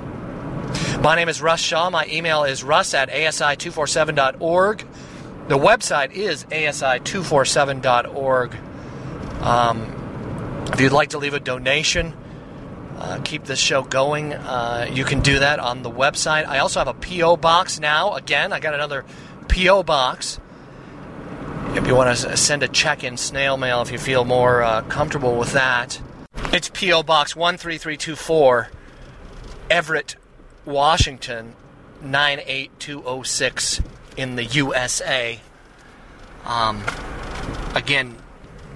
my 1.03 1.15
name 1.15 1.29
is 1.29 1.39
Russ 1.39 1.61
Shaw. 1.61 1.91
My 1.91 2.07
email 2.07 2.45
is 2.45 2.63
russ 2.63 2.95
at 2.95 3.11
asi247.org. 3.11 4.85
The 5.49 5.59
website 5.59 6.13
is 6.13 6.45
asi247.org. 6.45 8.55
Um, 9.39 9.99
if 10.73 10.81
you'd 10.81 10.91
like 10.91 11.09
to 11.09 11.19
leave 11.19 11.33
a 11.35 11.39
donation, 11.39 12.13
uh, 12.97 13.21
keep 13.23 13.43
this 13.43 13.59
show 13.59 13.83
going, 13.83 14.33
uh, 14.33 14.89
you 14.91 15.05
can 15.05 15.21
do 15.21 15.39
that 15.39 15.59
on 15.59 15.83
the 15.83 15.91
website. 15.91 16.47
I 16.47 16.59
also 16.59 16.79
have 16.79 16.87
a 16.87 16.93
P.O. 16.93 17.37
box 17.37 17.79
now. 17.79 18.13
Again, 18.15 18.51
I 18.51 18.59
got 18.59 18.73
another 18.73 19.05
P.O. 19.47 19.83
box. 19.83 20.39
If 21.75 21.87
you 21.87 21.95
want 21.95 22.17
to 22.17 22.37
send 22.37 22.63
a 22.63 22.67
check 22.67 23.03
in 23.03 23.17
snail 23.17 23.57
mail, 23.57 23.81
if 23.81 23.91
you 23.91 23.97
feel 23.97 24.25
more 24.25 24.63
uh, 24.63 24.81
comfortable 24.83 25.37
with 25.37 25.53
that, 25.53 26.01
it's 26.51 26.69
P.O. 26.69 27.03
Box 27.03 27.33
13324, 27.33 28.69
Everett, 29.69 30.15
Washington 30.65 31.55
98206 32.01 33.81
in 34.17 34.35
the 34.35 34.43
USA. 34.43 35.39
Um, 36.45 36.83
again, 37.75 38.17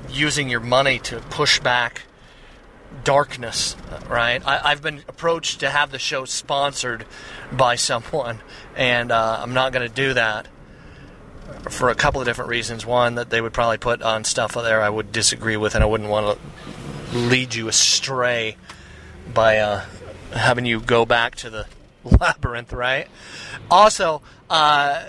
using 0.09 0.49
your 0.49 0.59
money 0.59 0.99
to 0.99 1.19
push 1.19 1.59
back 1.59 2.03
darkness, 3.03 3.75
right? 4.07 4.45
I, 4.45 4.71
I've 4.71 4.81
been 4.81 5.03
approached 5.07 5.59
to 5.61 5.69
have 5.69 5.91
the 5.91 5.99
show 5.99 6.25
sponsored 6.25 7.05
by 7.51 7.75
someone, 7.75 8.39
and 8.75 9.11
uh, 9.11 9.39
I'm 9.41 9.53
not 9.53 9.71
going 9.73 9.87
to 9.87 9.93
do 9.93 10.13
that 10.13 10.47
for 11.69 11.89
a 11.89 11.95
couple 11.95 12.21
of 12.21 12.27
different 12.27 12.49
reasons. 12.49 12.85
One, 12.85 13.15
that 13.15 13.29
they 13.29 13.41
would 13.41 13.53
probably 13.53 13.77
put 13.77 14.01
on 14.01 14.23
stuff 14.23 14.53
there 14.53 14.81
I 14.81 14.89
would 14.89 15.11
disagree 15.11 15.57
with, 15.57 15.75
and 15.75 15.83
I 15.83 15.87
wouldn't 15.87 16.09
want 16.09 16.39
to 17.11 17.17
lead 17.17 17.55
you 17.55 17.67
astray 17.67 18.57
by 19.33 19.57
uh, 19.57 19.85
having 20.33 20.65
you 20.65 20.79
go 20.79 21.05
back 21.05 21.35
to 21.37 21.49
the 21.49 21.65
labyrinth, 22.19 22.73
right? 22.73 23.07
Also, 23.69 24.21
uh, 24.49 25.03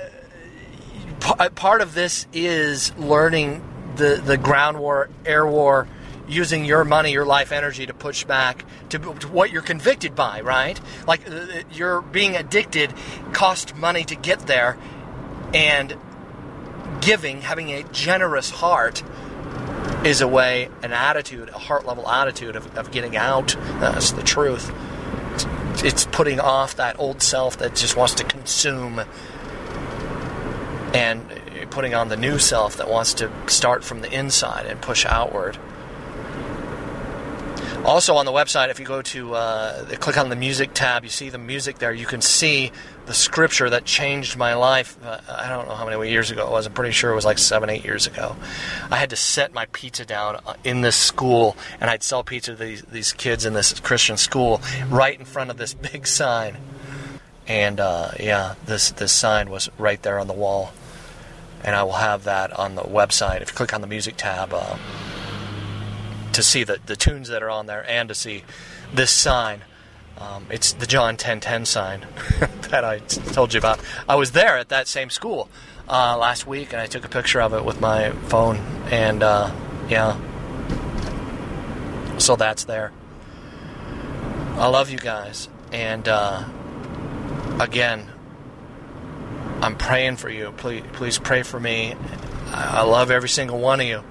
p- 1.21 1.49
part 1.55 1.81
of 1.81 1.95
this 1.95 2.27
is 2.33 2.95
learning 2.97 3.63
the, 3.99 4.23
the 4.25 4.37
ground 4.37 4.79
war, 4.79 5.11
air 5.27 5.47
war, 5.47 5.87
using 6.27 6.65
your 6.65 6.85
money, 6.85 7.13
your 7.13 7.25
life 7.25 7.53
energy 7.53 7.87
to 7.87 7.95
push 7.95 8.25
back 8.25 8.65
to, 8.91 8.99
to 8.99 9.29
what 9.29 9.51
you're 9.51 9.63
convicted 9.63 10.15
by, 10.15 10.41
right? 10.41 10.81
Like 11.07 11.29
uh, 11.31 11.47
you're 11.73 12.01
being 12.03 12.37
addicted 12.37 12.93
cost 13.33 13.77
money 13.77 14.05
to 14.05 14.15
get 14.15 14.41
there, 14.47 14.79
and 15.53 15.97
giving, 17.01 17.43
having 17.43 17.71
a 17.71 17.83
generous 17.85 18.51
heart, 18.51 19.03
is 20.05 20.21
a 20.21 20.29
way, 20.29 20.69
an 20.83 20.93
attitude, 20.93 21.49
a 21.49 21.59
heart 21.59 21.87
level 21.87 22.09
attitude 22.09 22.57
of, 22.57 22.77
of 22.79 22.91
getting 22.91 23.17
out. 23.17 23.57
That's 23.81 24.13
the 24.13 24.23
truth. 24.23 24.73
It's, 25.35 25.83
it's 25.83 26.05
putting 26.07 26.41
off 26.41 26.77
that 26.77 26.99
old 26.99 27.23
self 27.23 27.59
that 27.59 27.75
just 27.75 27.97
wants 27.97 28.15
to 28.15 28.25
consume 28.25 29.01
and 30.95 31.21
putting 31.71 31.95
on 31.95 32.09
the 32.09 32.17
new 32.17 32.39
self 32.39 32.77
that 32.77 32.89
wants 32.89 33.15
to 33.15 33.31
start 33.47 33.85
from 33.85 34.01
the 34.01 34.13
inside 34.13 34.67
and 34.67 34.81
push 34.81 35.05
outward. 35.07 35.59
Also 37.85 38.17
on 38.17 38.27
the 38.27 38.33
website, 38.33 38.71
if 38.71 38.81
you 38.81 38.85
go 38.85 39.03
to 39.03 39.35
uh, 39.35 39.85
click 39.97 40.19
on 40.19 40.29
the 40.29 40.37
music 40.37 40.75
tab, 40.75 41.05
you 41.05 41.11
see 41.11 41.31
the 41.31 41.39
music 41.39 41.79
there. 41.79 41.93
You 41.93 42.07
can 42.07 42.21
see 42.21 42.73
the 43.07 43.15
scripture 43.15 43.71
that 43.71 43.85
changed 43.85 44.37
my 44.37 44.55
life. 44.55 44.99
Uh, 45.03 45.21
I 45.29 45.49
don't 45.49 45.69
know 45.69 45.75
how 45.75 45.89
many 45.89 46.11
years 46.11 46.31
ago 46.31 46.47
it 46.47 46.51
was. 46.51 46.67
I'm 46.67 46.73
pretty 46.73 46.93
sure 46.93 47.13
it 47.13 47.15
was 47.15 47.25
like 47.25 47.39
seven, 47.39 47.71
eight 47.71 47.85
years 47.85 48.07
ago. 48.07 48.37
I 48.91 48.97
had 48.97 49.11
to 49.11 49.17
set 49.17 49.55
my 49.55 49.67
pizza 49.67 50.05
down 50.05 50.41
uh, 50.45 50.55
in 50.65 50.83
this 50.83 50.97
school, 50.97 51.57
and 51.81 51.89
I'd 51.89 52.03
sell 52.03 52.23
pizza 52.25 52.51
to 52.51 52.57
these, 52.63 52.83
these 52.83 53.13
kids 53.13 53.47
in 53.47 53.55
this 53.55 53.79
Christian 53.81 54.17
school 54.17 54.61
right 54.89 55.19
in 55.19 55.25
front 55.25 55.51
of 55.51 55.57
this 55.57 55.73
big 55.93 56.07
sign. 56.07 56.59
And 57.47 57.81
uh, 57.81 58.11
yeah, 58.21 58.57
this 58.67 58.91
this 58.91 59.13
sign 59.13 59.49
was 59.49 59.71
right 59.79 60.03
there 60.03 60.19
on 60.19 60.27
the 60.27 60.35
wall, 60.35 60.73
and 61.65 61.75
I 61.75 61.83
will 61.83 61.93
have 61.93 62.25
that 62.25 62.53
on 62.53 62.75
the 62.75 62.83
website. 62.83 63.43
If 63.43 63.51
you 63.51 63.57
click 63.57 63.75
on 63.75 63.81
the 63.81 63.87
music 63.87 64.17
tab. 64.17 64.53
Uh, 64.53 64.77
to 66.39 66.43
see 66.45 66.63
the, 66.63 66.79
the 66.87 66.95
tunes 66.95 67.29
that 67.29 67.43
are 67.43 67.51
on 67.51 67.67
there 67.67 67.85
and 67.91 68.09
to 68.09 68.15
see 68.15 68.45
this 68.95 69.11
sign. 69.11 69.63
Um, 70.19 70.47
it's 70.51 70.73
the 70.73 70.87
John 70.87 71.15
1010 71.15 71.65
sign 71.65 72.07
that 72.71 72.85
I 72.85 73.01
told 73.01 73.55
you 73.55 73.59
about. 73.59 73.81
I 74.09 74.15
was 74.15 74.31
there 74.31 74.57
at 74.57 74.69
that 74.69 74.87
same 74.87 75.11
school 75.11 75.49
uh, 75.89 76.17
last 76.17 76.47
week 76.47 76.73
and 76.73 76.81
I 76.81 76.87
took 76.87 77.05
a 77.05 77.09
picture 77.09 77.41
of 77.41 77.55
it 77.55 77.65
with 77.65 77.81
my 77.81 78.11
phone. 78.29 78.59
And 78.89 79.25
uh, 79.25 79.53
yeah, 79.89 80.17
so 82.19 82.37
that's 82.37 82.63
there. 82.63 82.93
I 84.55 84.69
love 84.69 84.91
you 84.91 84.99
guys. 84.99 85.49
And 85.73 86.07
uh, 86.07 86.45
again, 87.59 88.07
I'm 89.61 89.77
praying 89.77 90.17
for 90.17 90.31
you. 90.31 90.53
Please, 90.57 90.85
please 90.93 91.19
pray 91.19 91.43
for 91.43 91.59
me. 91.59 91.95
I 92.53 92.83
love 92.83 93.11
every 93.11 93.29
single 93.29 93.59
one 93.59 93.81
of 93.81 93.87
you. 93.87 94.05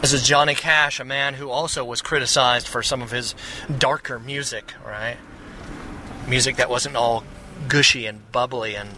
This 0.00 0.12
is 0.12 0.22
Johnny 0.26 0.54
Cash, 0.54 1.00
a 1.00 1.04
man 1.04 1.34
who 1.34 1.50
also 1.50 1.84
was 1.84 2.00
criticized 2.00 2.68
for 2.68 2.82
some 2.82 3.02
of 3.02 3.10
his 3.10 3.34
darker 3.78 4.18
music, 4.18 4.72
right? 4.86 5.16
Music 6.28 6.56
that 6.56 6.70
wasn't 6.70 6.96
all 6.96 7.24
gushy 7.68 8.06
and 8.06 8.30
bubbly 8.32 8.76
and 8.76 8.90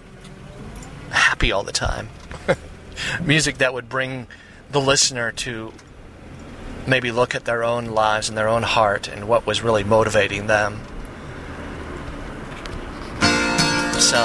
happy 1.11 1.51
all 1.51 1.63
the 1.63 1.73
time. 1.73 2.09
music 3.25 3.59
that 3.59 3.75
would 3.75 3.89
bring 3.89 4.27
the 4.71 4.81
listener 4.81 5.33
to 5.33 5.73
maybe 6.87 7.11
look 7.11 7.35
at 7.35 7.45
their 7.45 7.65
own 7.65 7.87
lives 7.87 8.29
and 8.29 8.37
their 8.37 8.49
own 8.49 8.63
heart 8.63 9.09
and 9.09 9.27
what 9.27 9.47
was 9.47 9.63
really 9.63 9.85
motivating 9.85 10.47
them. 10.47 10.81
So, 13.99 14.23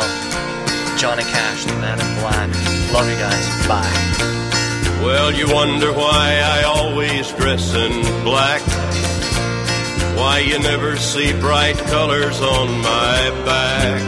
Johnny 0.97 1.21
Cash, 1.21 1.65
the 1.65 1.73
man 1.73 1.99
in 1.99 2.19
black. 2.21 2.49
Love 2.91 3.07
you 3.07 3.15
guys. 3.17 3.67
Bye. 3.67 4.17
Well, 5.03 5.31
you 5.31 5.45
wonder 5.53 5.93
why 5.93 6.41
I 6.43 6.63
always 6.63 7.31
dress 7.33 7.75
in 7.75 8.01
black. 8.23 8.61
Why 10.17 10.39
you 10.39 10.57
never 10.57 10.97
see 10.97 11.33
bright 11.39 11.77
colors 11.93 12.41
on 12.41 12.81
my 12.81 13.29
back. 13.45 14.01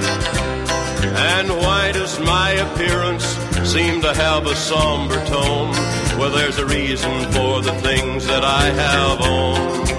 And 1.04 1.50
why 1.58 1.92
does 1.92 2.20
my 2.22 2.52
appearance 2.54 3.24
seem 3.70 4.02
to 4.02 4.12
have 4.16 4.48
a 4.48 4.56
somber 4.56 5.24
tone? 5.28 5.70
Well, 6.18 6.32
there's 6.32 6.58
a 6.58 6.66
reason 6.66 7.32
for 7.32 7.62
the 7.62 7.74
things 7.84 8.26
that 8.26 8.44
I 8.44 8.66
have 8.66 9.22
on. 9.22 9.90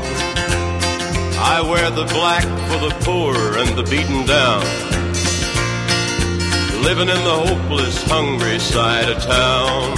I 1.39 1.61
wear 1.63 1.89
the 1.91 2.07
black 2.07 2.43
for 2.43 2.81
the 2.89 2.95
poor 3.05 3.59
and 3.59 3.79
the 3.79 3.85
beaten 3.85 4.27
down. 4.27 5.00
Living 6.83 7.09
in 7.09 7.23
the 7.25 7.39
hopeless, 7.47 8.03
hungry 8.05 8.59
side 8.59 9.09
of 9.09 9.23
town. 9.23 9.97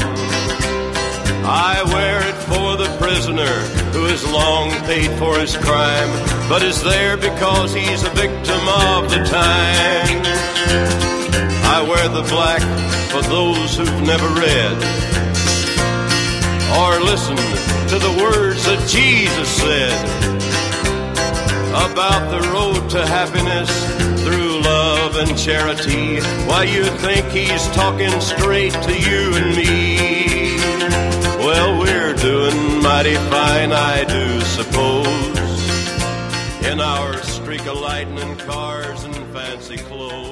I 1.45 1.83
wear 1.93 2.19
it 2.29 2.35
for 2.51 2.77
the 2.77 2.95
prisoner 2.99 3.55
who 3.93 4.05
has 4.05 4.25
long 4.31 4.71
paid 4.87 5.11
for 5.19 5.39
his 5.39 5.57
crime, 5.57 6.11
but 6.49 6.63
is 6.63 6.83
there 6.83 7.17
because 7.17 7.73
he's 7.75 8.03
a 8.03 8.11
victim 8.11 8.63
of 8.69 9.11
the 9.11 9.25
time. 9.25 10.23
I 11.75 11.83
wear 11.89 12.09
the 12.09 12.29
black 12.29 12.63
for 13.11 13.23
those 13.23 13.77
who've 13.77 14.03
never 14.03 14.29
read 14.29 14.77
or 16.79 17.01
listened 17.05 17.39
to 17.91 17.99
the 17.99 18.19
words 18.23 18.65
that 18.65 18.89
Jesus 18.89 19.49
said 19.49 19.93
about 21.73 22.31
the 22.31 22.41
road 22.49 22.89
to 22.91 23.07
happiness 23.07 23.92
love 25.03 25.17
and 25.17 25.37
charity. 25.37 26.21
Why 26.47 26.63
you 26.63 26.85
think 26.85 27.27
he's 27.27 27.67
talking 27.73 28.21
straight 28.21 28.73
to 28.73 28.93
you 28.93 29.35
and 29.35 29.57
me? 29.57 30.57
Well, 31.39 31.81
we're 31.81 32.15
doing 32.15 32.81
mighty 32.81 33.17
fine, 33.17 33.73
I 33.73 34.05
do 34.05 34.41
suppose. 34.43 35.11
In 36.71 36.81
our 36.81 37.17
streak 37.23 37.67
of 37.67 37.79
lightning 37.79 38.37
cars 38.37 39.03
and 39.03 39.17
fancy 39.35 39.77
clothes. 39.77 40.32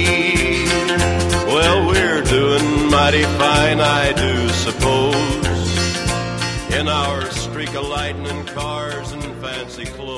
Doing 2.31 2.89
mighty 2.89 3.23
fine, 3.23 3.81
I 3.81 4.13
do 4.13 4.47
suppose. 4.47 5.19
In 6.79 6.87
our 6.87 7.29
streak 7.31 7.75
of 7.75 7.85
lightning 7.89 8.45
cars 8.45 9.11
and 9.11 9.21
fancy 9.41 9.83
clothes. 9.83 10.10